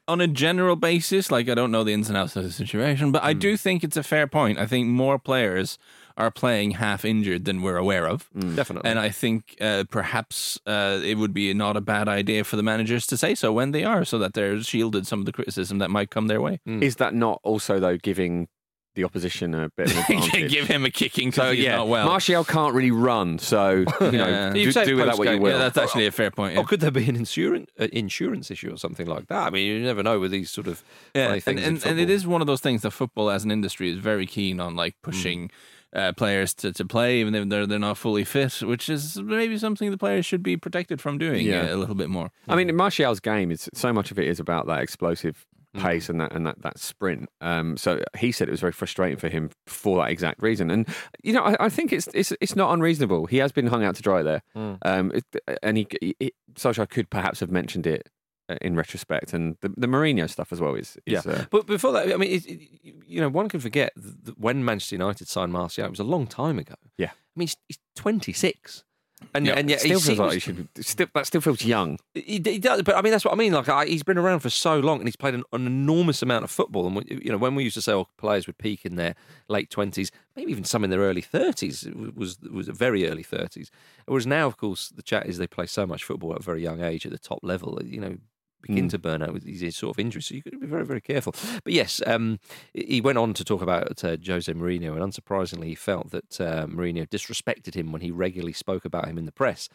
on 0.07 0.23
a 0.23 0.27
general 0.27 0.75
basis, 0.75 1.31
like 1.31 1.51
I 1.51 1.55
don't 1.55 1.71
know 1.71 1.85
the 1.85 1.93
ins 1.93 2.09
and 2.09 2.17
outs 2.17 2.35
of 2.35 2.43
the 2.43 2.51
situation, 2.51 3.13
but 3.13 3.23
I 3.23 3.35
Hmm. 3.35 3.39
do 3.41 3.57
think 3.59 3.85
it's 3.85 3.97
a 3.97 4.03
fair 4.03 4.27
point. 4.27 4.59
I 4.59 4.65
think 4.65 4.89
more 4.89 5.19
players 5.19 5.79
are 6.17 6.31
playing 6.31 6.73
half 6.73 7.05
injured 7.05 7.45
than 7.45 7.61
we're 7.61 7.77
aware 7.77 8.09
of. 8.09 8.29
Definitely. 8.57 8.91
And 8.91 8.99
I 8.99 9.11
think 9.11 9.55
uh, 9.61 9.85
perhaps 9.91 10.59
uh, 10.67 10.99
it 11.05 11.19
would 11.19 11.35
be 11.35 11.53
not 11.53 11.77
a 11.77 11.83
bad 11.83 12.09
idea 12.09 12.43
for 12.45 12.57
the 12.57 12.63
managers 12.63 13.07
to 13.09 13.17
say 13.19 13.35
so 13.35 13.53
when 13.53 13.73
they 13.73 13.85
are, 13.85 14.03
so 14.05 14.19
that 14.19 14.33
they're 14.33 14.63
shielded 14.63 15.07
some 15.07 15.21
of 15.21 15.27
the 15.27 15.33
criticism 15.33 15.77
that 15.79 15.91
might 15.91 16.09
come 16.11 16.27
their 16.27 16.41
way. 16.41 16.59
Is 16.67 16.97
that 16.97 17.13
not 17.15 17.39
also 17.45 17.79
though 17.79 17.99
giving 17.99 18.49
the 18.99 19.05
opposition 19.05 19.55
a 19.55 19.71
bit 19.71 19.91
of 19.91 19.97
an 20.11 20.17
advantage. 20.17 20.51
Give 20.51 20.67
him 20.67 20.85
a 20.85 20.91
kicking 20.91 21.33
so 21.33 21.53
he's 21.53 21.65
yeah, 21.65 21.77
not 21.77 21.89
well. 21.89 22.07
Martial 22.07 22.45
can't 22.45 22.75
really 22.75 22.91
run, 22.91 23.39
so 23.39 23.71
you 23.71 23.85
know, 24.01 24.11
Yeah. 24.11 24.51
do, 24.53 24.73
do 24.73 24.97
with 24.97 25.07
that 25.07 25.17
what 25.19 25.31
you 25.33 25.39
will. 25.39 25.53
yeah, 25.53 25.59
that's 25.59 25.79
actually 25.79 26.07
a 26.07 26.11
fair 26.13 26.31
point. 26.31 26.55
yeah. 26.55 26.61
Or 26.61 26.65
could 26.65 26.81
there 26.81 26.91
be 26.91 27.09
an 27.09 27.17
insurance 27.17 27.71
uh, 27.81 27.87
insurance 27.93 28.51
issue 28.51 28.73
or 28.73 28.77
something 28.77 29.07
like 29.07 29.29
that? 29.29 29.47
I 29.47 29.51
mean, 29.51 29.67
you 29.67 29.81
never 29.83 30.03
know 30.03 30.19
with 30.19 30.33
these 30.33 30.51
sort 30.51 30.67
of 30.67 30.83
Yeah, 31.15 31.33
and, 31.35 31.43
things. 31.43 31.61
in 31.61 31.67
and, 31.67 31.87
and 31.87 31.99
it 31.99 32.03
football. 32.03 32.15
is 32.17 32.27
one 32.27 32.41
of 32.41 32.47
those 32.47 32.61
things 32.61 32.83
that 32.83 32.91
football 32.91 33.31
as 33.31 33.45
an 33.45 33.51
industry 33.51 33.89
is 33.91 33.99
very 33.99 34.27
keen 34.27 34.59
on, 34.61 34.75
like 34.77 34.97
pushing 35.03 35.51
uh, 35.95 36.13
players 36.13 36.53
to, 36.55 36.71
to 36.73 36.85
play 36.85 37.21
even 37.21 37.35
if 37.35 37.49
they're 37.49 37.67
they're 37.67 37.79
not 37.79 37.97
fully 37.97 38.25
fit, 38.25 38.61
which 38.63 38.89
is 38.91 39.17
maybe 39.23 39.57
something 39.57 39.91
the 39.91 39.97
players 39.97 40.27
should 40.27 40.43
be 40.43 40.57
protected 40.57 41.01
from 41.01 41.17
doing 41.19 41.47
Yeah. 41.47 41.71
uh, 41.71 41.75
a 41.75 41.79
little 41.79 41.95
bit 41.95 42.11
more. 42.11 42.31
I 42.49 42.57
mean, 42.57 42.75
Martial's 42.77 43.21
game 43.21 43.51
is 43.51 43.71
so 43.73 43.93
much 43.93 44.11
of 44.11 44.19
it 44.19 44.27
is 44.27 44.39
about 44.41 44.67
that 44.67 44.81
explosive 44.81 45.47
Mm. 45.77 45.83
pace 45.83 46.09
and 46.09 46.19
that 46.19 46.33
and 46.33 46.47
that, 46.47 46.63
that 46.63 46.79
sprint. 46.79 47.29
Um, 47.43 47.77
so 47.77 48.03
he 48.17 48.33
said 48.33 48.49
it 48.49 48.53
was 48.53 48.61
very 48.61 48.73
frustrating 48.73 49.19
for 49.19 49.29
him 49.29 49.51
for 49.67 49.99
that 50.03 50.11
exact 50.11 50.43
reason. 50.43 50.71
And 50.71 50.89
you 51.23 51.35
know, 51.35 51.43
I, 51.43 51.67
I 51.67 51.69
think 51.69 51.93
it's 51.93 52.09
it's 52.15 52.33
it's 52.41 52.57
not 52.57 52.73
unreasonable. 52.73 53.27
He 53.27 53.37
has 53.37 53.53
been 53.53 53.67
hung 53.67 53.85
out 53.85 53.95
to 53.97 54.03
dry 54.03 54.23
there, 54.23 54.43
Mm. 54.57 54.79
um, 54.87 55.13
it, 55.15 55.25
and 55.63 55.77
he, 55.77 55.87
he 56.01 56.33
Solskjaer 56.55 56.89
could 56.89 57.11
perhaps 57.11 57.41
have 57.41 57.51
mentioned 57.51 57.87
it 57.87 58.09
uh, 58.49 58.57
in 58.63 58.77
retrospect. 58.77 59.35
And 59.35 59.57
the 59.61 59.69
the 59.77 59.87
Mourinho 59.87 60.29
stuff 60.31 60.53
as 60.53 60.61
well 60.61 60.75
is, 60.75 60.97
is 61.05 61.27
Yeah, 61.27 61.33
uh, 61.33 61.45
but 61.51 61.67
before 61.67 61.93
that, 61.93 62.13
I 62.15 62.17
mean, 62.17 62.31
it, 62.31 62.47
it, 62.47 62.61
you 63.07 63.21
know, 63.21 63.29
one 63.29 63.51
can 63.51 63.61
forget 63.61 63.93
that 63.97 64.39
when 64.39 64.65
Manchester 64.65 64.95
United 64.95 65.29
signed 65.29 65.53
Martial, 65.53 65.85
it 65.85 65.91
was 65.91 66.01
a 66.01 66.05
long 66.05 66.27
time 66.27 66.59
ago. 66.59 66.77
Yeah. 66.97 67.11
I 67.11 67.37
mean, 67.37 67.49
he's, 67.49 67.57
he's 67.69 67.79
26. 67.97 68.85
And, 69.35 69.47
Yeah, 69.47 69.55
and 69.55 69.69
yet 69.69 69.81
still 69.81 69.99
he 70.01 70.07
feels 70.07 70.19
like 70.19 70.33
he 70.35 70.39
should. 70.41 70.69
Still, 70.81 71.07
that 71.15 71.27
still 71.27 71.41
feels 71.41 71.63
young. 71.65 71.99
He, 72.15 72.41
he 72.45 72.59
does, 72.59 72.83
but 72.83 72.95
I 72.97 73.03
mean 73.03 73.11
that's 73.11 73.25
what 73.25 73.35
I 73.35 73.37
mean. 73.37 73.53
Like 73.53 73.69
I, 73.69 73.85
he's 73.87 74.03
been 74.03 74.19
around 74.19 74.41
for 74.41 74.51
so 74.51 74.79
long, 74.79 74.99
and 74.99 75.09
he's 75.09 75.17
played 75.17 75.35
an, 75.35 75.45
an 75.53 75.67
enormous 75.67 76.23
amount 76.23 76.45
of 76.45 76.51
football. 76.51 76.87
And 76.87 76.97
we- 76.97 77.21
you 77.25 77.33
know, 77.33 77.39
when 77.39 77.55
we 77.55 77.65
used 77.65 77.75
to 77.75 77.83
say, 77.83 77.93
"Oh, 77.93 78.09
players 78.17 78.47
would 78.47 78.59
peak 78.59 78.85
in 78.85 78.95
their 78.97 79.15
late 79.49 79.71
twenties, 79.71 80.13
maybe 80.37 80.51
even 80.53 80.65
some 80.65 80.85
in 80.85 80.91
their 80.91 81.01
early 81.01 81.21
thirties," 81.23 81.87
was 82.15 82.39
was 82.51 82.69
very 82.69 83.09
early 83.09 83.23
thirties. 83.25 83.71
Whereas 84.07 84.27
now, 84.27 84.47
of 84.47 84.57
course, 84.57 84.89
the 84.91 85.03
chat 85.03 85.27
is 85.27 85.39
they 85.39 85.47
play 85.49 85.67
so 85.67 85.87
much 85.87 86.05
football 86.05 86.33
at 86.35 86.41
a 86.41 86.43
very 86.45 86.63
young 86.63 86.81
age 86.81 87.05
at 87.05 87.13
the 87.13 87.19
top 87.19 87.41
level. 87.43 87.79
You 87.85 88.01
know, 88.01 88.19
begin 88.69 88.89
to 88.89 88.99
burn 88.99 89.23
out 89.23 89.33
with 89.33 89.45
these 89.45 89.77
sort 89.77 89.97
of 89.97 90.01
injuries. 90.01 90.27
So 90.27 90.35
you've 90.35 90.45
got 90.45 90.53
to 90.53 90.59
be 90.59 90.67
very, 90.67 90.85
very 90.85 91.01
careful. 91.01 91.35
But 91.65 91.73
yes, 91.73 92.01
um, 92.07 92.39
he 92.75 93.01
went 93.01 93.19
on 93.19 93.35
to 93.35 93.45
talk 93.45 93.63
about 93.63 94.05
uh, 94.05 94.17
Jose 94.25 94.53
Mourinho, 94.53 94.93
and 94.93 95.13
unsurprisingly, 95.13 95.67
he 95.67 95.75
felt 95.75 96.11
that 96.11 96.41
uh, 96.41 96.67
Mourinho 96.67 97.09
disrespected 97.09 97.75
him 97.75 97.93
when 97.93 98.03
he 98.03 98.11
regularly 98.11 98.53
spoke 98.53 98.85
about 98.85 99.09
him 99.09 99.19
in 99.19 99.27
the 99.27 99.33
press. 99.33 99.69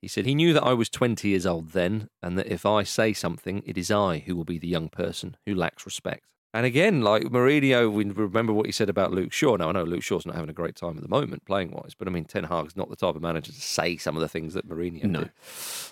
He 0.00 0.08
said 0.08 0.26
he 0.26 0.34
knew 0.34 0.52
that 0.52 0.64
I 0.64 0.72
was 0.72 0.88
20 0.88 1.28
years 1.28 1.46
old 1.46 1.70
then, 1.70 2.08
and 2.22 2.36
that 2.36 2.48
if 2.48 2.66
I 2.66 2.82
say 2.82 3.12
something, 3.12 3.62
it 3.64 3.78
is 3.78 3.90
I 3.90 4.18
who 4.18 4.34
will 4.34 4.44
be 4.44 4.58
the 4.58 4.68
young 4.68 4.88
person 4.88 5.36
who 5.46 5.54
lacks 5.54 5.86
respect. 5.86 6.24
And 6.54 6.66
again, 6.66 7.00
like 7.00 7.22
Mourinho, 7.24 7.90
we 7.90 8.04
remember 8.04 8.52
what 8.52 8.66
he 8.66 8.72
said 8.72 8.90
about 8.90 9.10
Luke 9.10 9.32
Shaw. 9.32 9.56
Now, 9.56 9.70
I 9.70 9.72
know 9.72 9.84
Luke 9.84 10.02
Shaw's 10.02 10.26
not 10.26 10.34
having 10.34 10.50
a 10.50 10.52
great 10.52 10.76
time 10.76 10.96
at 10.98 11.02
the 11.02 11.08
moment, 11.08 11.46
playing 11.46 11.70
wise, 11.70 11.94
but 11.98 12.06
I 12.06 12.10
mean, 12.10 12.24
Ten 12.26 12.44
Hag's 12.44 12.76
not 12.76 12.90
the 12.90 12.96
type 12.96 13.16
of 13.16 13.22
manager 13.22 13.52
to 13.52 13.60
say 13.60 13.96
some 13.96 14.16
of 14.16 14.20
the 14.20 14.28
things 14.28 14.52
that 14.52 14.68
Mourinho 14.68 15.04
No. 15.04 15.20
did. 15.20 15.30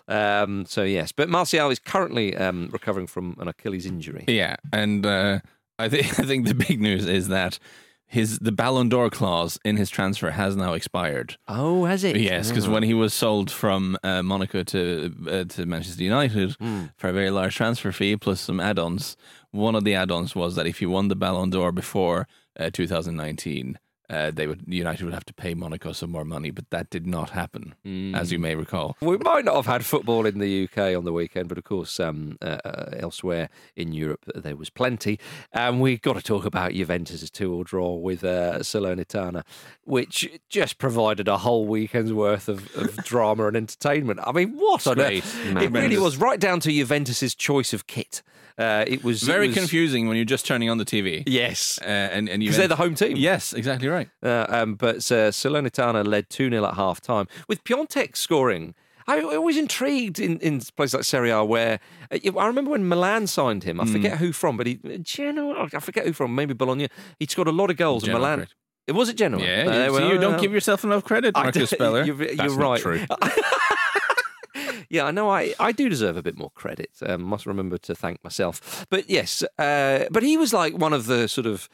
Um, 0.09 0.67
so, 0.67 0.83
yes, 0.83 1.13
but 1.13 1.29
Martial 1.31 1.71
is 1.71 1.79
currently 1.79 2.37
um, 2.37 2.69
recovering 2.73 3.07
from 3.07 3.37
an 3.41 3.49
Achilles 3.49 3.87
injury. 3.87 4.25
Yeah, 4.29 4.57
and 4.73 5.07
uh, 5.07 5.41
I 5.79 5.89
think 5.89 6.07
I 6.21 6.25
think 6.25 6.47
the 6.47 6.55
big 6.55 6.81
news 6.81 7.07
is 7.07 7.29
that 7.29 7.59
his 8.07 8.41
the 8.41 8.51
Ballon 8.53 8.89
d'Or 8.89 9.09
clause 9.09 9.57
in 9.65 9.77
his 9.77 9.89
transfer 9.89 10.31
has 10.33 10.57
now 10.57 10.73
expired. 10.73 11.37
Oh, 11.47 11.85
has 11.85 12.03
it? 12.03 12.17
Yes, 12.17 12.49
because 12.49 12.69
when 12.69 12.83
he 12.83 12.93
was 12.93 13.15
sold 13.15 13.51
from 13.53 13.97
uh, 14.03 14.23
Monaco 14.23 14.65
to 14.65 15.15
uh, 15.31 15.45
to 15.45 15.65
Manchester 15.65 16.03
United 16.03 16.57
for 16.97 17.09
a 17.09 17.13
very 17.13 17.31
large 17.31 17.55
transfer 17.55 17.93
fee 17.93 18.17
plus 18.17 18.41
some 18.41 18.59
add-ons, 18.59 19.17
one 19.51 19.75
of 19.75 19.85
the 19.85 19.95
add-ons 19.95 20.35
was 20.35 20.55
that 20.57 20.67
if 20.67 20.79
he 20.79 20.87
won 20.87 21.09
the 21.09 21.17
Ballon 21.17 21.51
d'Or 21.51 21.73
before 21.73 22.29
uh, 22.59 22.71
2019, 22.73 23.79
uh, 24.11 24.31
they 24.33 24.47
would 24.47 24.63
United 24.67 25.05
would 25.05 25.15
have 25.15 25.25
to 25.25 25.33
pay 25.33 25.55
Monaco 25.55 25.93
some 25.93 26.11
more 26.11 26.25
money, 26.25 26.51
but 26.51 26.69
that 26.71 26.91
did 26.91 27.07
not 27.07 27.31
happen, 27.31 27.75
as 28.15 28.33
you 28.33 28.39
may 28.41 28.55
recall. 28.57 28.97
We 29.01 29.17
might 29.19 29.45
not 29.45 29.55
have 29.57 29.67
had 29.67 29.85
football 29.85 30.27
in 30.27 30.39
the 30.41 30.65
UK 30.65 30.97
on 30.97 31.05
the 31.05 31.13
weekend, 31.13 31.49
but 31.49 31.59
of 31.59 31.65
course, 31.65 32.01
um, 32.01 32.37
uh, 32.43 32.59
uh, 32.65 32.91
elsewhere 32.99 33.49
in 33.77 33.93
Europe 33.93 34.25
there 34.35 34.57
was 34.57 34.69
plenty. 34.69 35.19
And 35.53 35.81
we've 35.81 36.03
got 36.03 36.17
to 36.17 36.23
talk 36.23 36.45
about 36.45 36.73
Juventus' 36.73 37.31
two-all 37.31 37.63
draw 37.63 37.95
with 37.95 38.25
uh, 38.25 38.59
Salernitana, 38.59 39.45
which 39.85 40.29
just 40.49 40.79
provided 40.79 41.29
a 41.29 41.39
whole 41.39 41.67
weekend's 41.67 42.13
worth 42.13 42.49
of, 42.49 42.75
of 42.77 42.97
drama 43.05 43.47
and 43.47 43.57
entertainment. 43.57 44.21
I 44.25 44.33
mean, 44.33 44.55
what 44.57 44.87
on 44.87 45.01
earth? 45.01 45.37
It 45.47 45.71
really 45.71 45.99
was 45.99 46.17
right 46.17 46.41
down 46.41 46.59
to 46.61 46.73
Juventus' 46.73 47.35
choice 47.35 47.73
of 47.73 47.87
kit. 47.87 48.23
Uh, 48.59 48.85
it 48.87 49.03
was 49.03 49.23
Very 49.23 49.47
it 49.47 49.49
was- 49.51 49.57
confusing 49.57 50.07
when 50.07 50.17
you're 50.17 50.27
just 50.27 50.45
turning 50.47 50.69
on 50.69 50.77
the 50.79 50.85
TV. 50.85 51.23
Yes, 51.27 51.79
Uh, 51.81 51.87
and 51.87 52.29
and 52.29 52.41
because 52.41 52.57
they're 52.59 52.69
the 52.69 52.77
home 52.77 52.95
team. 52.95 53.17
Yes, 53.17 53.55
exactly 53.55 53.89
right. 53.89 54.00
Uh, 54.23 54.47
um, 54.49 54.75
but 54.75 54.97
uh, 55.11 55.31
Salernitana 55.31 56.07
led 56.07 56.31
2 56.31 56.51
0 56.51 56.65
at 56.65 56.75
half 56.75 57.01
time, 57.01 57.27
with 57.49 57.65
Piątek 57.65 58.17
scoring. 58.17 58.75
I 59.07 59.19
I 59.21 59.39
was 59.39 59.57
intrigued 59.57 60.19
in, 60.21 60.39
in 60.41 60.61
places 60.77 60.95
like 60.95 61.05
Serie 61.05 61.31
A 61.31 61.43
where 61.45 61.81
uh, 62.13 62.19
I 62.39 62.47
remember 62.47 62.71
when 62.71 62.89
Milan 62.89 63.27
signed 63.27 63.65
him. 63.65 63.81
I 63.81 63.85
Hmm. 63.85 63.93
forget 63.93 64.19
who 64.19 64.33
from, 64.33 64.57
but 64.57 64.67
he 64.67 64.79
Genoa. 65.03 65.69
I 65.75 65.81
forget 65.81 66.07
who 66.07 66.13
from. 66.13 66.35
Maybe 66.35 66.55
Bologna. 66.55 66.89
He 67.19 67.27
scored 67.27 67.49
a 67.49 67.53
lot 67.53 67.71
of 67.71 67.77
goals. 67.77 68.05
Genoa, 68.05 68.17
in 68.17 68.23
Milan. 68.23 68.39
correct. 68.39 68.55
It 68.87 68.93
was 68.93 69.09
it 69.09 69.17
Genoa. 69.17 69.41
Yeah, 69.43 69.65
Uh, 69.67 69.87
you, 69.87 69.93
well, 69.93 70.13
you 70.13 70.19
don't 70.19 70.35
uh, 70.35 70.39
give 70.41 70.53
yourself 70.53 70.85
enough 70.85 71.03
credit, 71.05 71.35
Marcus 71.35 71.71
Speller. 71.77 72.05
You're, 72.05 72.17
you're 72.25 72.35
That's 72.37 72.55
right. 72.55 72.81
true. 72.81 73.01
yeah, 74.89 75.05
I 75.05 75.11
know. 75.13 75.31
I, 75.31 75.55
I 75.61 75.73
do 75.73 75.89
deserve 75.89 76.17
a 76.17 76.23
bit 76.23 76.37
more 76.37 76.51
credit. 76.51 76.91
Um, 77.05 77.23
must 77.23 77.47
remember 77.47 77.79
to 77.79 77.95
thank 77.95 78.23
myself. 78.25 78.87
But 78.91 79.09
yes, 79.09 79.43
uh, 79.59 80.07
but 80.11 80.23
he 80.23 80.37
was 80.37 80.53
like 80.53 80.77
one 80.77 80.93
of 80.93 81.07
the 81.07 81.29
sort 81.29 81.47
of. 81.47 81.69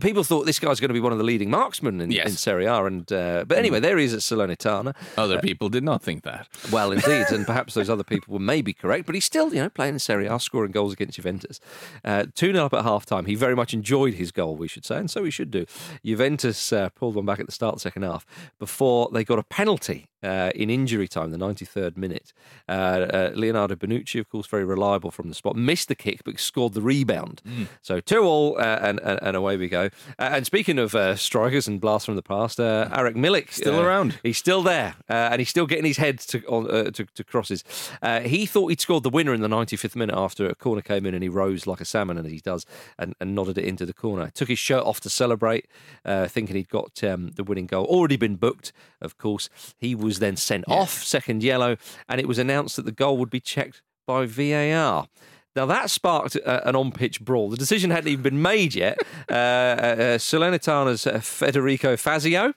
People 0.00 0.24
thought 0.24 0.46
this 0.46 0.58
guy's 0.58 0.80
going 0.80 0.88
to 0.88 0.94
be 0.94 1.00
one 1.00 1.12
of 1.12 1.18
the 1.18 1.24
leading 1.24 1.48
marksmen 1.48 2.00
in, 2.00 2.10
Yes. 2.10 2.26
in 2.26 2.32
Serie 2.32 2.66
A, 2.66 2.84
and 2.84 3.10
uh, 3.12 3.44
but 3.46 3.56
anyway, 3.56 3.80
there 3.80 3.96
he 3.98 4.04
is 4.04 4.12
at 4.12 4.20
Salernitana. 4.20 4.94
Other 5.16 5.40
people 5.40 5.68
did 5.68 5.84
not 5.84 6.02
think 6.02 6.24
that. 6.24 6.48
Well, 6.72 6.92
indeed, 6.92 7.26
and 7.30 7.46
perhaps 7.46 7.74
those 7.74 7.88
other 7.88 8.02
people 8.04 8.34
were 8.34 8.40
maybe 8.40 8.72
correct, 8.72 9.06
but 9.06 9.14
he's 9.14 9.24
still, 9.24 9.54
you 9.54 9.62
know, 9.62 9.70
playing 9.70 9.94
in 9.94 9.98
Serie 9.98 10.26
A, 10.26 10.38
scoring 10.40 10.72
goals 10.72 10.92
against 10.92 11.16
Juventus. 11.16 11.60
Uh, 12.04 12.26
2 12.34 12.52
0 12.52 12.64
up 12.66 12.74
at 12.74 12.82
half 12.84 13.06
time. 13.06 13.26
He 13.26 13.34
very 13.34 13.54
much 13.54 13.72
enjoyed 13.72 14.14
his 14.14 14.32
goal, 14.32 14.56
we 14.56 14.68
should 14.68 14.84
say, 14.84 14.96
and 14.98 15.10
so 15.10 15.24
he 15.24 15.30
should 15.30 15.50
do. 15.50 15.66
Juventus 16.04 16.72
uh, 16.72 16.88
pulled 16.90 17.14
one 17.14 17.24
back 17.26 17.40
at 17.40 17.46
the 17.46 17.52
start 17.52 17.74
of 17.74 17.76
the 17.78 17.82
second 17.82 18.02
half 18.02 18.26
before 18.58 19.08
they 19.12 19.24
got 19.24 19.38
a 19.38 19.42
penalty 19.44 20.08
uh, 20.26 20.50
in 20.54 20.70
injury 20.70 21.08
time, 21.08 21.30
the 21.30 21.38
93rd 21.38 21.96
minute. 21.96 22.32
Uh, 22.68 22.72
uh, 22.72 23.30
Leonardo 23.34 23.76
Bonucci, 23.76 24.18
of 24.18 24.28
course, 24.28 24.46
very 24.46 24.64
reliable 24.64 25.10
from 25.10 25.28
the 25.28 25.34
spot, 25.34 25.56
missed 25.56 25.88
the 25.88 25.94
kick 25.94 26.24
but 26.24 26.38
scored 26.40 26.74
the 26.74 26.82
rebound. 26.82 27.40
So 27.82 28.00
2 28.00 28.20
all, 28.22 28.58
uh, 28.58 28.78
and, 28.82 29.00
and, 29.00 29.18
and 29.22 29.36
away 29.36 29.56
we 29.56 29.68
go. 29.68 29.84
Uh, 30.18 30.30
and 30.32 30.44
speaking 30.46 30.78
of 30.78 30.94
uh, 30.94 31.14
strikers 31.16 31.68
and 31.68 31.80
blasts 31.80 32.06
from 32.06 32.16
the 32.16 32.22
past, 32.22 32.58
uh, 32.58 32.88
Arek 32.92 33.14
Milik. 33.14 33.52
Still 33.52 33.80
around. 33.80 34.18
He's 34.22 34.38
still 34.38 34.62
there, 34.62 34.96
uh, 35.08 35.30
and 35.30 35.38
he's 35.40 35.48
still 35.48 35.66
getting 35.66 35.84
his 35.84 35.98
head 35.98 36.18
to 36.20 36.44
on, 36.46 36.70
uh, 36.70 36.90
to, 36.90 37.04
to 37.04 37.24
crosses. 37.24 37.62
Uh, 38.02 38.20
he 38.20 38.46
thought 38.46 38.68
he'd 38.68 38.80
scored 38.80 39.04
the 39.04 39.10
winner 39.10 39.32
in 39.32 39.40
the 39.40 39.48
95th 39.48 39.96
minute 39.96 40.16
after 40.16 40.48
a 40.48 40.54
corner 40.54 40.82
came 40.82 41.06
in, 41.06 41.14
and 41.14 41.22
he 41.22 41.28
rose 41.28 41.66
like 41.66 41.80
a 41.80 41.84
salmon, 41.84 42.18
as 42.18 42.26
he 42.26 42.40
does, 42.40 42.66
and, 42.98 43.14
and 43.20 43.34
nodded 43.34 43.58
it 43.58 43.64
into 43.64 43.86
the 43.86 43.94
corner. 43.94 44.30
Took 44.34 44.48
his 44.48 44.58
shirt 44.58 44.82
off 44.82 45.00
to 45.00 45.10
celebrate, 45.10 45.66
uh, 46.04 46.26
thinking 46.26 46.56
he'd 46.56 46.68
got 46.68 47.02
um, 47.04 47.30
the 47.36 47.44
winning 47.44 47.66
goal. 47.66 47.84
Already 47.86 48.16
been 48.16 48.36
booked, 48.36 48.72
of 49.00 49.18
course. 49.18 49.48
He 49.78 49.94
was 49.94 50.15
then 50.18 50.36
sent 50.36 50.64
off, 50.68 51.04
second 51.04 51.42
yellow, 51.42 51.76
and 52.08 52.20
it 52.20 52.28
was 52.28 52.38
announced 52.38 52.76
that 52.76 52.84
the 52.84 52.92
goal 52.92 53.18
would 53.18 53.30
be 53.30 53.40
checked 53.40 53.82
by 54.06 54.26
VAR. 54.26 55.08
Now 55.54 55.66
that 55.66 55.90
sparked 55.90 56.36
uh, 56.44 56.60
an 56.64 56.76
on-pitch 56.76 57.22
brawl. 57.22 57.48
The 57.48 57.56
decision 57.56 57.90
hadn't 57.90 58.08
even 58.08 58.22
been 58.22 58.42
made 58.42 58.74
yet. 58.74 58.98
Uh, 59.28 59.34
uh, 59.34 59.36
uh, 59.36 60.18
Salernitana's 60.18 61.04
uh, 61.04 61.18
Federico 61.18 61.96
Fazio, 61.96 62.52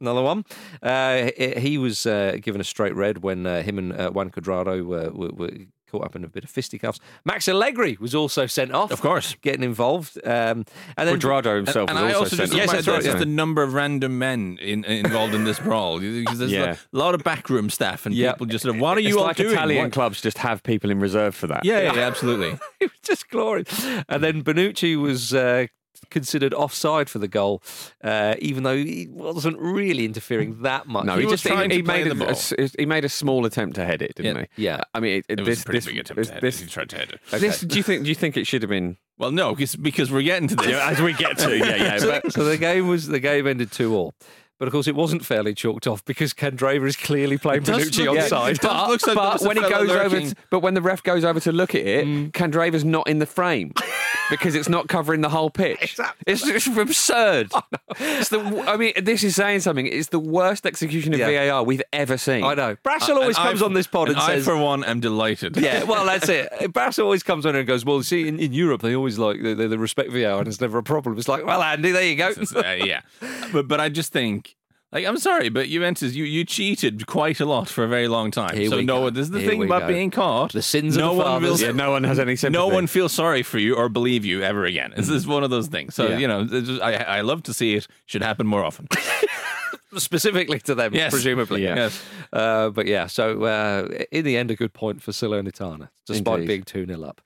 another 0.00 0.22
one. 0.22 0.44
Uh, 0.82 1.30
he, 1.36 1.54
he 1.56 1.78
was 1.78 2.06
uh, 2.06 2.38
given 2.40 2.60
a 2.60 2.64
straight 2.64 2.94
red 2.94 3.18
when 3.18 3.46
uh, 3.46 3.62
him 3.62 3.78
and 3.78 3.92
uh, 3.92 4.10
Juan 4.10 4.30
Cuadrado 4.30 4.84
were, 4.84 5.10
were, 5.10 5.32
were 5.32 5.50
caught 5.96 6.04
up 6.06 6.16
in 6.16 6.24
a 6.24 6.28
bit 6.28 6.44
of 6.44 6.50
fisticuffs. 6.50 7.00
Max 7.24 7.48
Allegri 7.48 7.96
was 8.00 8.14
also 8.14 8.46
sent 8.46 8.72
off, 8.72 8.90
Of 8.90 9.00
course. 9.00 9.36
getting 9.42 9.62
involved. 9.62 10.18
Um, 10.24 10.64
and 10.96 11.08
then 11.08 11.18
Cuadrado 11.20 11.56
himself 11.56 11.88
and 11.90 11.98
was 11.98 12.12
I 12.12 12.14
also, 12.16 12.20
also 12.20 12.36
sent 12.36 12.50
just 12.50 12.52
off. 12.52 12.56
Yes, 12.58 12.66
yes, 12.66 12.84
that's 12.86 13.06
right, 13.06 13.14
yeah. 13.14 13.18
the 13.18 13.26
number 13.26 13.62
of 13.62 13.74
random 13.74 14.18
men 14.18 14.58
in, 14.60 14.84
involved 14.84 15.34
in 15.34 15.44
this 15.44 15.58
brawl. 15.58 16.00
Because 16.00 16.38
there's 16.38 16.52
Yeah. 16.52 16.76
a 16.92 16.96
lot 16.96 17.14
of 17.14 17.22
backroom 17.24 17.70
staff 17.70 18.06
and 18.06 18.14
Yeah. 18.14 18.32
people 18.32 18.46
just 18.46 18.62
sort 18.64 18.74
of, 18.74 18.80
what 18.80 18.96
are 18.96 19.00
It's 19.00 19.08
you 19.08 19.18
all 19.18 19.24
like 19.24 19.36
doing? 19.36 19.52
Italian 19.52 19.84
What- 19.84 19.92
clubs 19.92 20.20
just 20.20 20.38
have 20.38 20.62
people 20.62 20.90
in 20.90 21.00
reserve 21.00 21.34
for 21.34 21.46
that. 21.48 21.64
Yeah, 21.64 21.80
yeah, 21.80 21.94
yeah, 21.94 22.00
absolutely. 22.06 22.58
it 22.80 22.90
was 22.90 23.00
just 23.02 23.28
glorious. 23.30 23.84
And 24.08 24.22
then 24.22 24.42
Bonucci 24.42 24.96
was 25.00 25.32
uh, 25.34 25.66
considered 26.10 26.52
offside 26.54 27.08
for 27.10 27.18
the 27.18 27.28
goal, 27.28 27.62
uh, 28.04 28.34
even 28.38 28.62
though 28.62 28.76
he 28.76 29.06
wasn't 29.10 29.58
really 29.58 30.04
interfering 30.04 30.62
that 30.62 30.86
much. 30.86 31.04
No, 31.04 31.14
He 31.14 31.20
he, 31.20 31.26
was 31.26 31.40
just 31.42 31.46
trying 31.46 31.62
he, 31.62 31.68
to 31.68 31.74
he 31.76 31.82
play 31.82 32.04
made 32.04 32.10
the 32.12 32.16
a, 32.16 32.18
ball. 32.18 32.28
a 32.28 32.32
s- 32.32 32.52
he 32.78 32.86
made 32.86 33.04
a 33.04 33.08
small 33.08 33.44
attempt 33.46 33.76
to 33.76 33.84
head 33.84 34.02
it, 34.02 34.14
didn't 34.14 34.36
Yeah. 34.36 34.44
he? 34.56 34.62
Yeah. 34.64 34.80
I 34.94 35.00
mean, 35.00 35.18
it, 35.18 35.26
It 35.28 35.36
this, 35.36 35.46
was 35.46 35.60
a 35.60 35.64
pretty 35.64 35.78
this, 35.78 35.86
big 35.86 35.98
attempt 35.98 36.16
this, 36.18 36.28
to 36.28 36.34
head 36.34 36.44
it. 36.44 36.54
He 36.54 36.66
tried 36.66 36.88
to 36.90 36.96
head 36.96 37.10
it. 37.12 37.40
this- 37.40 37.60
do 37.60 37.76
you 37.76 37.82
think? 37.82 38.02
Do 38.04 38.08
you 38.08 38.14
think 38.14 38.36
it 38.36 38.46
should 38.46 38.62
have 38.62 38.70
been? 38.70 38.96
Well, 39.18 39.30
no, 39.32 39.54
because, 39.54 39.76
because 39.76 40.10
we're 40.12 40.22
getting 40.22 40.48
to 40.48 40.56
this. 40.56 40.66
Yeah, 40.66 40.90
as 40.90 41.00
we 41.00 41.14
get 41.14 41.38
to, 41.38 41.56
yeah, 41.56 41.74
yeah. 41.76 41.98
so, 41.98 42.20
But, 42.22 42.32
so 42.34 42.44
the 42.44 42.58
game 42.58 42.86
was 42.88 43.06
the 43.08 43.18
game 43.20 43.46
ended 43.46 43.72
two 43.72 43.94
all. 43.94 44.14
But 44.58 44.68
of 44.68 44.72
course, 44.72 44.86
it 44.88 44.94
wasn't 44.94 45.24
fairly 45.24 45.54
chalked 45.54 45.86
off 45.86 46.02
because 46.06 46.32
Candreva 46.32 46.86
is 46.86 46.96
clearly 46.96 47.36
playing 47.36 47.62
does 47.64 47.90
Bonucci 47.90 47.98
look- 48.00 48.08
on 48.10 48.14
yeah, 48.16 48.26
side. 48.26 48.54
it 48.56 48.60
does 48.62 49.02
but 49.04 49.40
when 49.42 49.56
he 49.58 49.62
fella 49.62 49.86
goes 49.86 49.90
over, 49.96 50.20
to, 50.20 50.34
but 50.50 50.60
when 50.60 50.72
the 50.72 50.80
ref 50.80 51.02
goes 51.02 51.24
over 51.24 51.40
to 51.40 51.52
look 51.52 51.74
at 51.74 51.82
it, 51.86 52.32
Candreva's 52.32 52.82
not 52.84 53.06
in 53.08 53.18
the 53.18 53.26
frame. 53.26 53.72
Because 54.30 54.54
it's 54.54 54.68
not 54.68 54.88
covering 54.88 55.20
the 55.20 55.28
whole 55.28 55.50
pitch. 55.50 55.98
It's, 56.26 56.46
it's 56.46 56.66
absurd. 56.66 57.50
It's 57.98 58.28
the, 58.28 58.40
I 58.66 58.76
mean, 58.76 58.92
this 59.02 59.22
is 59.24 59.36
saying 59.36 59.60
something. 59.60 59.86
It's 59.86 60.08
the 60.08 60.18
worst 60.18 60.66
execution 60.66 61.14
of 61.14 61.18
Yeah. 61.20 61.48
VAR 61.50 61.62
we've 61.62 61.82
ever 61.94 62.18
seen. 62.18 62.44
I 62.44 62.52
know. 62.54 62.76
Brassell 62.84 63.16
always 63.16 63.38
And 63.38 63.46
comes 63.48 63.62
I- 63.62 63.64
on 63.64 63.72
this 63.72 63.86
pod 63.86 64.08
and, 64.10 64.18
I, 64.18 64.26
says, 64.36 64.44
for 64.44 64.56
one, 64.56 64.84
am 64.84 65.00
delighted. 65.00 65.56
Yeah, 65.56 65.84
well, 65.84 66.04
that's 66.04 66.28
it. 66.28 66.50
Brass 66.74 66.98
always 66.98 67.22
comes 67.22 67.46
on 67.46 67.56
and 67.56 67.66
goes, 67.66 67.84
well, 67.86 68.02
see, 68.02 68.28
in, 68.28 68.38
in 68.38 68.52
Europe, 68.52 68.82
they 68.82 68.94
always 68.94 69.18
like, 69.18 69.42
they, 69.42 69.54
they 69.54 69.76
respect 69.76 70.10
VAR 70.10 70.38
and 70.40 70.48
it's 70.48 70.60
never 70.60 70.76
a 70.78 70.82
problem. 70.82 71.16
It's 71.16 71.28
like, 71.28 71.46
well, 71.46 71.62
Andy, 71.62 71.90
there 71.92 72.04
you 72.04 72.16
go. 72.16 72.32
Uh, 72.54 72.72
yeah, 72.84 73.00
but 73.52 73.66
but 73.68 73.80
I 73.80 73.88
just 73.88 74.12
think. 74.12 74.56
Like 74.92 75.04
I'm 75.04 75.18
sorry, 75.18 75.48
but 75.48 75.66
Juventus, 75.68 76.14
you, 76.14 76.24
you 76.24 76.44
cheated 76.44 77.06
quite 77.06 77.40
a 77.40 77.44
lot 77.44 77.68
for 77.68 77.82
a 77.84 77.88
very 77.88 78.06
long 78.08 78.30
time. 78.30 78.56
Here 78.56 78.70
so 78.70 78.80
no, 78.80 79.00
go. 79.00 79.10
this 79.10 79.24
is 79.26 79.30
the 79.30 79.40
Here 79.40 79.50
thing 79.50 79.64
about 79.64 79.82
go. 79.82 79.88
being 79.88 80.10
caught. 80.12 80.52
The 80.52 80.62
sins 80.62 80.96
of 80.96 81.02
the 81.02 81.12
one 81.12 81.24
fathers. 81.26 81.48
feels, 81.48 81.62
Yeah, 81.62 81.72
no 81.72 81.90
one 81.90 82.04
has 82.04 82.18
any 82.20 82.36
sympathy. 82.36 82.58
no 82.66 82.68
one 82.72 82.86
feels 82.86 83.12
sorry 83.12 83.42
for 83.42 83.58
you 83.58 83.74
or 83.74 83.88
believe 83.88 84.24
you 84.24 84.42
ever 84.42 84.64
again. 84.64 84.92
This 84.96 85.08
is 85.08 85.26
one 85.26 85.42
of 85.42 85.50
those 85.50 85.66
things. 85.66 85.94
So 85.96 86.08
Yeah. 86.08 86.18
you 86.18 86.28
know, 86.28 86.44
just- 86.44 86.80
I 86.80 86.94
I 86.94 87.20
love 87.22 87.42
to 87.44 87.52
see 87.52 87.74
it. 87.74 87.88
Should 88.06 88.22
happen 88.22 88.46
more 88.46 88.64
often. 88.64 88.86
Specifically 89.98 90.58
to 90.60 90.74
them, 90.74 90.94
Yes. 90.94 91.10
presumably. 91.12 91.62
Yeah. 91.64 91.74
Yes. 91.76 92.02
Uh, 92.32 92.70
but 92.70 92.86
yeah, 92.86 93.06
so 93.06 93.44
uh, 93.44 93.88
in 94.12 94.24
the 94.24 94.36
end, 94.36 94.50
a 94.50 94.56
good 94.56 94.72
point 94.72 95.02
for 95.02 95.10
Salernitana, 95.12 95.88
despite 96.06 96.40
Indeed. 96.40 96.46
being 96.48 96.62
2 96.62 96.86
0 96.86 97.02
up. 97.02 97.20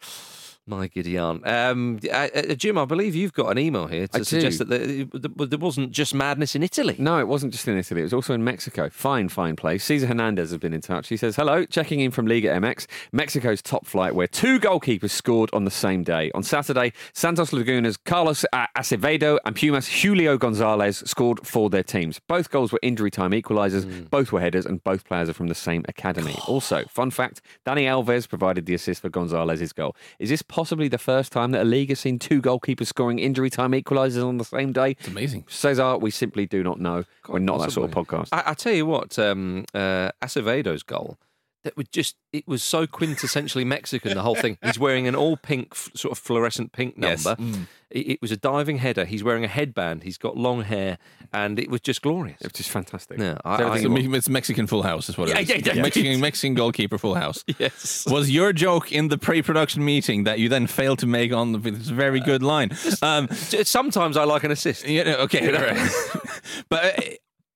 My 0.71 0.87
Gideon. 0.87 1.47
Um, 1.47 1.99
uh, 2.11 2.29
uh, 2.35 2.55
Jim, 2.55 2.79
I 2.79 2.85
believe 2.85 3.17
you've 3.17 3.33
got 3.33 3.51
an 3.51 3.59
email 3.59 3.89
here 3.89 4.07
to 4.07 4.21
I 4.21 4.23
suggest 4.23 4.59
do. 4.59 4.65
that 4.67 5.27
there, 5.37 5.47
there 5.47 5.59
wasn't 5.59 5.91
just 5.91 6.15
madness 6.15 6.55
in 6.55 6.63
Italy. 6.63 6.95
No, 6.97 7.19
it 7.19 7.27
wasn't 7.27 7.53
just 7.53 7.67
in 7.67 7.77
Italy. 7.77 8.03
It 8.03 8.05
was 8.05 8.15
also 8.15 8.35
in 8.35 8.45
Mexico. 8.45 8.89
Fine, 8.89 9.31
fine 9.31 9.57
place. 9.57 9.83
Cesar 9.85 10.07
Hernandez 10.07 10.51
has 10.51 10.59
been 10.61 10.73
in 10.73 10.81
touch. 10.81 11.09
He 11.09 11.17
says, 11.17 11.35
Hello, 11.35 11.65
checking 11.65 11.99
in 11.99 12.13
from 12.13 12.27
Liga 12.27 12.51
MX, 12.51 12.87
Mexico's 13.13 13.61
top 13.61 13.85
flight, 13.85 14.15
where 14.15 14.29
two 14.29 14.61
goalkeepers 14.61 15.11
scored 15.11 15.51
on 15.53 15.65
the 15.65 15.71
same 15.73 16.05
day. 16.05 16.31
On 16.37 16.45
Saturday, 16.45 16.93
Santos 17.13 17.51
Laguna's 17.51 17.97
Carlos 17.97 18.45
Acevedo 18.55 19.39
and 19.45 19.57
Pumas 19.57 19.89
Julio 19.89 20.39
Gonzalez 20.39 20.99
scored 21.05 21.45
for 21.45 21.69
their 21.69 21.83
teams. 21.83 22.21
Both 22.29 22.51
goals 22.51 22.71
were 22.71 22.79
injury 22.81 23.11
time 23.11 23.33
equalisers, 23.33 24.09
both 24.09 24.31
were 24.31 24.41
headers, 24.41 24.67
and 24.67 24.83
both 24.85 25.05
players 25.05 25.29
are 25.29 25.35
from 25.35 25.49
the 25.49 25.55
same 25.57 25.85
academy. 25.89 26.37
also, 26.47 26.85
fun 26.89 27.11
fact 27.11 27.43
Dani 27.67 27.85
Alves 27.85 28.29
provided 28.29 28.67
the 28.67 28.75
assist 28.75 29.03
for 29.03 29.09
Gonzalez's 29.09 29.73
goal. 29.73 29.97
Is 30.21 30.29
this 30.29 30.43
possibly 30.61 30.89
the 30.89 30.99
first 30.99 31.33
time 31.33 31.53
that 31.53 31.63
a 31.63 31.65
league 31.65 31.89
has 31.89 31.99
seen 32.01 32.19
two 32.19 32.43
goalkeepers 32.43 32.87
scoring 32.87 33.19
injury 33.19 33.49
time 33.49 33.73
equalisers 33.73 34.23
on 34.23 34.37
the 34.37 34.45
same 34.45 34.73
day? 34.73 34.91
It's 34.91 35.09
amazing. 35.09 35.47
Cesar, 35.49 35.97
we 35.97 36.11
simply 36.11 36.45
do 36.45 36.63
not 36.63 36.79
know. 36.79 37.05
We're 37.31 37.39
not 37.39 37.61
that 37.61 37.73
sort 37.73 37.89
of 37.89 37.97
podcast. 37.97 38.29
I, 38.31 38.43
I 38.49 38.53
tell 38.53 38.75
you 38.75 38.85
what, 38.85 39.19
um, 39.19 39.65
uh, 39.73 40.11
Acevedo's 40.21 40.83
goal. 40.83 41.17
That 41.63 41.77
would 41.77 41.93
just, 41.93 42.17
it 42.33 42.49
was 42.49 42.63
so 42.63 42.87
quintessentially 42.87 43.67
Mexican, 43.67 44.15
the 44.15 44.23
whole 44.23 44.35
thing. 44.35 44.57
He's 44.65 44.79
wearing 44.79 45.07
an 45.07 45.15
all 45.15 45.37
pink, 45.37 45.75
sort 45.75 46.11
of 46.13 46.19
fluorescent 46.19 46.73
pink 46.73 46.95
Yes. 46.97 47.27
number. 47.27 47.67
It, 47.91 48.13
it 48.13 48.23
was 48.23 48.31
a 48.33 48.37
diving 48.39 48.79
header. 48.79 49.05
He's 49.05 49.23
wearing 49.23 49.45
a 49.45 49.49
headband. 49.49 50.03
He's 50.05 50.17
got 50.17 50.39
long 50.39 50.63
hair, 50.63 50.97
and 51.35 51.59
it 51.59 51.69
was 51.71 51.83
just 51.83 52.01
glorious. 52.01 52.39
It's 52.41 52.57
just 52.57 52.71
fantastic. 52.71 53.19
Yeah, 53.19 53.37
I- 53.45 53.59
So 53.59 53.69
I- 53.69 53.77
It's, 53.77 53.85
a, 53.85 54.13
it's 54.15 54.29
Mexican 54.31 54.67
Full 54.69 54.83
House, 54.85 55.11
is 55.11 55.19
what 55.19 55.29
Yeah, 55.29 55.41
it 55.41 55.51
is. 55.51 55.67
yeah, 55.67 55.75
yeah. 55.75 55.83
Mexican, 55.83 56.19
Mexican 56.21 56.55
goalkeeper 56.55 56.97
Full 56.97 57.15
House. 57.17 57.45
Yes. 57.59 58.07
Was 58.09 58.31
your 58.31 58.55
joke 58.55 58.91
in 58.91 59.09
the 59.09 59.19
pre-production 59.19 59.85
meeting 59.85 60.25
that 60.25 60.39
you 60.39 60.49
then 60.49 60.67
failed 60.67 60.99
to 61.01 61.07
make 61.07 61.31
on 61.31 61.53
the? 61.53 61.69
It's 61.69 61.91
a 61.91 61.95
very 61.95 62.21
good 62.21 62.43
line. 62.43 62.71
Um, 63.03 63.29
Sometimes 63.31 64.17
I 64.17 64.25
like 64.25 64.45
an 64.45 64.51
assist. 64.51 64.87
know, 64.89 65.17
okay, 65.25 65.53
right. 65.53 65.91
but 66.71 66.85
uh, 66.99 67.03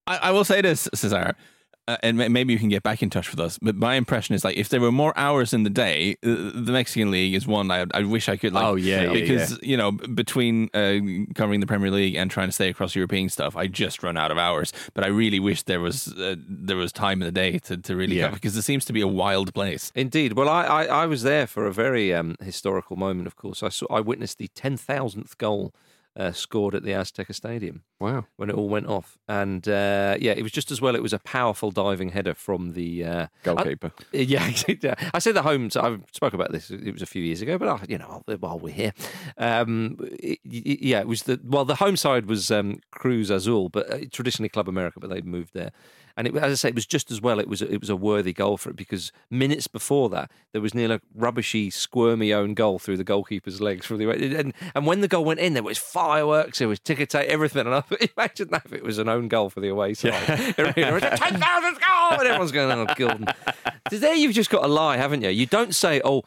I, 0.07 0.16
I 0.28 0.30
will 0.32 0.44
say 0.44 0.61
this, 0.61 0.88
Cesar, 0.94 1.34
uh, 1.87 1.97
and 2.03 2.16
maybe 2.16 2.53
you 2.53 2.59
can 2.59 2.68
get 2.70 2.82
back 2.82 3.03
in 3.03 3.11
touch 3.11 3.30
with 3.30 3.39
us. 3.41 3.59
But 3.61 3.76
my 3.76 3.95
impression 3.97 4.35
is 4.35 4.45
like 4.45 4.57
if 4.57 4.68
there 4.70 4.80
were 4.80 4.93
more 4.93 5.12
hours 5.16 5.53
in 5.53 5.62
the 5.64 5.70
day, 5.70 6.16
uh, 6.24 6.28
the 6.55 6.70
Mexican 6.72 7.11
League 7.11 7.35
is 7.35 7.47
one 7.47 7.70
I, 7.70 7.85
I 7.93 8.03
wish 8.05 8.28
I 8.28 8.37
could. 8.37 8.53
Like, 8.53 8.64
Oh, 8.64 8.74
yeah, 8.74 9.03
yeah, 9.03 9.12
because 9.12 9.59
you 9.62 9.76
know 9.76 9.93
between 9.93 10.70
uh, 10.74 10.99
covering 11.35 11.61
the 11.61 11.66
Premier 11.66 11.91
League 11.91 12.14
and 12.14 12.30
trying 12.30 12.49
to 12.49 12.53
stay 12.53 12.68
across 12.68 12.95
European 12.95 13.28
stuff, 13.28 13.57
I 13.57 13.66
just 13.66 14.03
run 14.03 14.16
out 14.16 14.30
of 14.30 14.39
hours. 14.39 14.72
But 14.95 15.05
I 15.05 15.09
really 15.09 15.41
wish 15.41 15.62
there 15.62 15.80
was 15.80 16.09
uh, 16.18 16.37
there 16.49 16.76
was 16.76 16.93
time 16.93 17.20
in 17.20 17.26
the 17.26 17.32
day 17.32 17.59
to, 17.61 17.76
to 17.76 17.97
really 17.97 18.16
Yeah. 18.16 18.24
cover 18.26 18.37
because 18.37 18.57
it 18.57 18.62
seems 18.62 18.85
to 18.87 18.93
be 18.93 19.01
a 19.03 19.09
wild 19.09 19.53
place. 19.55 19.93
Indeed. 19.95 20.32
Well, 20.35 20.49
I, 20.49 20.62
I, 20.64 20.85
I 21.03 21.07
was 21.07 21.22
there 21.22 21.47
for 21.47 21.66
a 21.66 21.72
very 21.72 22.14
um, 22.14 22.37
historical 22.43 22.97
moment, 22.97 23.26
of 23.26 23.37
course. 23.37 23.62
I 23.62 23.68
saw 23.68 23.87
I 23.91 24.01
witnessed 24.01 24.39
the 24.39 24.49
10,000th 24.49 25.37
goal 25.39 25.72
uh, 26.16 26.30
scored 26.32 26.74
at 26.74 26.82
the 26.84 26.90
Azteca 26.92 27.34
Stadium 27.34 27.82
Wow. 27.98 28.26
when 28.36 28.48
it 28.50 28.54
all 28.54 28.68
went 28.68 28.86
off. 28.86 29.18
And 29.28 29.66
uh, 29.66 30.16
yeah, 30.20 30.32
it 30.32 30.42
was 30.42 30.52
just 30.52 30.70
as 30.70 30.80
well. 30.80 30.94
It 30.94 31.02
was 31.02 31.12
a 31.12 31.18
powerful 31.18 31.70
diving 31.70 32.10
header 32.10 32.34
from 32.34 32.72
the 32.74 33.04
uh, 33.04 33.26
Goalkeeper. 33.42 33.90
I, 34.12 34.16
yeah. 34.18 34.44
I 35.12 35.18
say 35.18 35.32
the 35.32 35.42
home. 35.42 35.70
So 35.70 35.80
I 35.80 35.98
spoke 36.12 36.32
about 36.34 36.52
this. 36.52 36.70
It 36.70 36.92
was 36.92 37.02
a 37.02 37.06
few 37.06 37.22
years 37.22 37.42
ago, 37.42 37.58
but 37.58 37.68
uh, 37.68 37.78
you 37.88 37.98
know, 37.98 38.22
while 38.38 38.58
we're 38.58 38.72
here, 38.74 38.92
um, 39.38 39.96
it- 40.00 40.38
it- 40.44 40.82
yeah, 40.82 41.00
it 41.00 41.08
was 41.08 41.24
the 41.24 41.40
well. 41.44 41.64
The 41.64 41.76
home 41.76 41.96
side 41.96 42.26
was 42.26 42.50
um, 42.50 42.80
Cruz 42.92 43.30
Azul, 43.30 43.68
but 43.68 43.90
uh, 43.92 43.98
traditionally 44.12 44.48
Club 44.48 44.68
America, 44.68 45.00
but 45.00 45.10
they 45.10 45.20
moved 45.22 45.54
there. 45.54 45.72
And 46.16 46.28
it, 46.28 46.36
as 46.36 46.52
I 46.52 46.54
say, 46.54 46.68
it 46.68 46.74
was 46.76 46.86
just 46.86 47.10
as 47.10 47.20
well. 47.20 47.40
It 47.40 47.48
was 47.48 47.60
it 47.60 47.80
was 47.80 47.90
a 47.90 47.96
worthy 47.96 48.32
goal 48.32 48.56
for 48.56 48.70
it 48.70 48.76
because 48.76 49.10
minutes 49.30 49.66
before 49.66 50.08
that, 50.10 50.30
there 50.52 50.60
was 50.62 50.72
nearly 50.74 50.94
a 50.96 51.00
rubbishy, 51.14 51.70
squirmy 51.70 52.32
own 52.32 52.54
goal 52.54 52.78
through 52.78 52.98
the 52.98 53.04
goalkeeper's 53.04 53.60
legs 53.60 53.84
from 53.84 53.98
the 53.98 54.08
and 54.38 54.54
and 54.74 54.86
when 54.86 55.00
the 55.00 55.08
goal 55.08 55.24
went 55.24 55.40
in, 55.40 55.54
there 55.54 55.62
was 55.64 55.78
fireworks, 55.78 56.60
there 56.60 56.68
was 56.68 56.78
ticker 56.78 57.06
tape, 57.06 57.28
everything. 57.28 57.66
And 57.66 57.74
I 57.74 57.80
thought, 57.80 58.00
imagine 58.16 58.48
that 58.52 58.62
if 58.66 58.72
it 58.72 58.84
was 58.84 58.98
an 58.98 59.08
own 59.08 59.26
goal 59.28 59.50
for 59.50 59.60
the 59.60 59.68
away 59.68 59.94
side, 59.94 60.12
It 60.56 60.92
was 60.92 61.02
a 61.02 61.10
ten 61.16 61.40
thousand 61.40 61.74
goal, 61.80 62.18
and 62.18 62.22
everyone's 62.22 62.52
going, 62.52 62.70
"Oh, 62.88 62.94
Gordon." 62.94 63.26
There, 63.90 64.14
you've 64.14 64.34
just 64.34 64.50
got 64.50 64.62
to 64.62 64.68
lie, 64.68 64.96
haven't 64.96 65.22
you? 65.22 65.30
You 65.30 65.46
don't 65.46 65.74
say, 65.74 66.00
"Oh." 66.04 66.22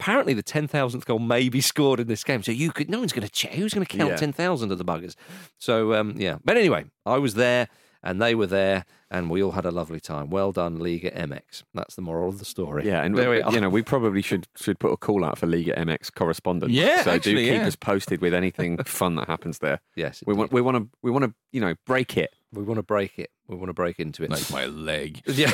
Apparently, 0.00 0.34
the 0.34 0.42
ten 0.42 0.66
thousandth 0.66 1.04
goal 1.06 1.20
may 1.20 1.48
be 1.48 1.60
scored 1.60 2.00
in 2.00 2.08
this 2.08 2.24
game, 2.24 2.42
so 2.42 2.50
you 2.50 2.72
could. 2.72 2.90
No 2.90 2.98
one's 2.98 3.12
going 3.12 3.26
to 3.26 3.30
check. 3.32 3.52
Who's 3.52 3.72
going 3.72 3.86
to 3.86 3.96
count 3.96 4.10
Yeah. 4.10 4.16
ten 4.16 4.32
thousand 4.32 4.72
of 4.72 4.78
the 4.78 4.84
buggers? 4.84 5.14
So 5.58 5.94
um, 5.94 6.14
yeah. 6.16 6.38
But 6.44 6.56
anyway, 6.56 6.86
I 7.06 7.18
was 7.18 7.34
there, 7.34 7.68
and 8.02 8.20
they 8.20 8.34
were 8.34 8.46
there, 8.46 8.84
and 9.10 9.30
we 9.30 9.42
all 9.42 9.52
had 9.52 9.64
a 9.64 9.70
lovely 9.70 10.00
time. 10.00 10.30
Well 10.30 10.52
done, 10.52 10.78
Liga 10.78 11.10
MX. 11.10 11.62
That's 11.74 11.94
the 11.94 12.02
moral 12.02 12.28
of 12.28 12.38
the 12.38 12.44
story. 12.44 12.86
Yeah, 12.86 13.02
and 13.02 13.16
there 13.16 13.30
we 13.30 13.42
are. 13.42 13.52
you 13.52 13.60
know 13.60 13.68
we 13.68 13.82
probably 13.82 14.22
should 14.22 14.46
should 14.56 14.78
put 14.78 14.92
a 14.92 14.96
call 14.96 15.24
out 15.24 15.38
for 15.38 15.46
Liga 15.46 15.72
MX 15.74 16.12
correspondents. 16.14 16.74
Yeah, 16.74 17.02
so 17.02 17.12
actually, 17.12 17.34
do 17.36 17.44
keep 17.52 17.60
yeah. 17.60 17.66
us 17.66 17.76
posted 17.76 18.20
with 18.20 18.34
anything 18.34 18.76
fun 18.84 19.14
that 19.16 19.28
happens 19.28 19.58
there. 19.58 19.80
yes, 19.96 20.22
We 20.26 20.34
want 20.34 20.52
we 20.52 20.60
want 20.60 20.76
to 20.76 20.88
we 21.02 21.10
want 21.10 21.24
to 21.24 21.34
you 21.52 21.60
know 21.60 21.74
break 21.86 22.16
it. 22.16 22.30
we 22.52 22.62
want 22.62 22.78
to 22.78 22.82
break 22.82 23.18
it. 23.18 23.30
We 23.48 23.56
want 23.56 23.68
to 23.68 23.74
break 23.74 24.00
into 24.00 24.22
it. 24.24 24.30
Like 24.30 24.50
my 24.50 24.66
leg. 24.66 25.20
Yeah. 25.26 25.50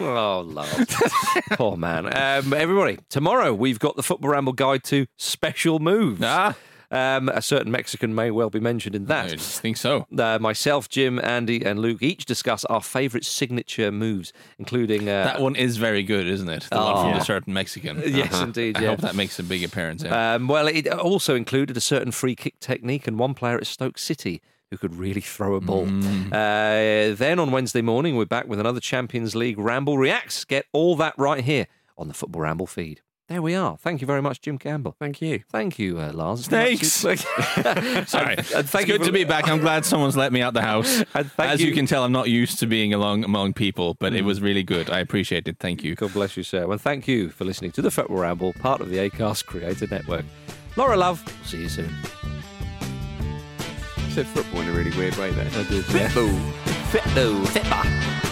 Oh, 0.00 0.40
love. 0.44 0.68
Poor 1.52 1.76
man. 1.76 2.06
Um, 2.06 2.52
everybody, 2.54 2.98
tomorrow 3.08 3.52
we've 3.52 3.78
got 3.78 3.94
the 3.94 4.02
Football 4.02 4.30
Ramble 4.30 4.54
Guide 4.54 4.82
to 4.84 5.06
Special 5.18 5.78
Moves. 5.78 6.20
Ah. 6.24 6.56
Um, 6.92 7.28
a 7.30 7.40
certain 7.40 7.72
Mexican 7.72 8.14
may 8.14 8.30
well 8.30 8.50
be 8.50 8.60
mentioned 8.60 8.94
in 8.94 9.06
that. 9.06 9.24
I 9.24 9.28
just 9.30 9.60
think 9.60 9.78
so. 9.78 10.06
Uh, 10.16 10.38
myself, 10.38 10.88
Jim, 10.90 11.18
Andy, 11.18 11.64
and 11.64 11.80
Luke 11.80 12.02
each 12.02 12.26
discuss 12.26 12.64
our 12.66 12.82
favourite 12.82 13.24
signature 13.24 13.90
moves, 13.90 14.32
including 14.58 15.08
uh, 15.08 15.24
That 15.24 15.40
one 15.40 15.56
is 15.56 15.78
very 15.78 16.02
good, 16.02 16.26
isn't 16.26 16.48
it? 16.50 16.68
The 16.70 16.76
one 16.76 16.94
Oh. 16.96 17.02
from 17.10 17.20
a 17.20 17.24
certain 17.24 17.54
Mexican. 17.54 18.02
Yes, 18.06 18.34
Uh-huh. 18.34 18.44
indeed, 18.44 18.76
I 18.76 18.84
hope 18.84 19.00
that 19.00 19.14
makes 19.14 19.38
a 19.38 19.42
big 19.42 19.64
appearance. 19.64 20.02
Yeah. 20.04 20.34
Um, 20.34 20.48
well, 20.48 20.66
it 20.68 20.86
also 20.86 21.34
included 21.34 21.76
a 21.76 21.80
certain 21.80 22.12
free 22.12 22.34
kick 22.36 22.60
technique 22.60 23.06
and 23.08 23.18
one 23.18 23.32
player 23.34 23.56
at 23.56 23.66
Stoke 23.66 23.98
City 23.98 24.42
who 24.70 24.76
could 24.78 24.94
really 24.94 25.20
throw 25.20 25.54
a 25.54 25.60
ball. 25.60 25.86
Uh, 26.32 27.14
then 27.14 27.38
on 27.38 27.50
Wednesday 27.50 27.82
morning, 27.82 28.16
we're 28.16 28.24
back 28.24 28.48
with 28.48 28.58
another 28.60 28.80
Champions 28.80 29.34
League 29.34 29.58
Ramble 29.58 29.98
Reacts. 29.98 30.44
Get 30.44 30.66
all 30.72 30.96
that 30.96 31.14
right 31.18 31.44
here 31.44 31.66
on 31.98 32.08
the 32.08 32.14
Football 32.14 32.42
Ramble 32.42 32.66
feed. 32.66 33.00
There 33.28 33.40
we 33.40 33.54
are. 33.54 33.78
Thank 33.78 34.00
you 34.02 34.06
very 34.06 34.20
much, 34.20 34.40
Jim 34.42 34.58
Campbell. 34.58 34.94
Thank 34.98 35.22
you. 35.22 35.42
Thank 35.50 35.78
you, 35.78 35.98
uh, 35.98 36.12
Lars. 36.12 36.44
Snakes. 36.44 36.92
Sorry. 36.92 37.16
Sorry. 38.06 38.34
and 38.36 38.38
it's 38.40 38.70
thank 38.70 38.88
you 38.88 38.94
good 38.94 39.00
for- 39.02 39.06
to 39.06 39.12
be 39.12 39.24
back. 39.24 39.48
I'm 39.48 39.60
glad 39.60 39.84
someone's 39.86 40.16
let 40.16 40.32
me 40.32 40.42
out 40.42 40.52
the 40.54 40.60
house. 40.62 41.02
As 41.38 41.60
you. 41.60 41.68
you- 41.68 41.74
can 41.74 41.86
tell, 41.86 42.04
I'm 42.04 42.12
not 42.12 42.28
used 42.28 42.58
to 42.58 42.66
being 42.66 42.92
along 42.92 43.24
among 43.24 43.54
people, 43.54 43.94
but 43.94 44.12
it 44.12 44.22
was 44.22 44.42
really 44.42 44.62
good. 44.62 44.90
I 44.90 44.98
appreciate 44.98 45.48
it. 45.48 45.56
Thank 45.60 45.82
you. 45.82 45.94
God 45.94 46.12
bless 46.12 46.36
you, 46.36 46.42
sir. 46.42 46.70
And 46.70 46.80
thank 46.80 47.08
you 47.08 47.30
for 47.30 47.44
listening 47.44 47.70
to 47.72 47.82
the 47.82 47.90
Football 47.90 48.18
Ramble, 48.18 48.52
part 48.54 48.80
of 48.82 48.90
the 48.90 48.98
ACAST 48.98 49.46
Creator 49.46 49.86
Network. 49.90 50.24
Laura 50.76 50.96
Love, 50.96 51.24
see 51.44 51.58
you 51.62 51.68
soon. 51.68 51.90
You 53.98 54.10
said 54.10 54.26
football 54.26 54.60
in 54.60 54.68
a 54.68 54.72
really 54.72 54.94
weird 54.98 55.16
way 55.16 55.30
there. 55.30 55.46
I 55.46 55.62
did, 55.68 55.88
yeah. 55.90 56.08
Football. 56.08 56.52
Fitbo, 56.92 58.31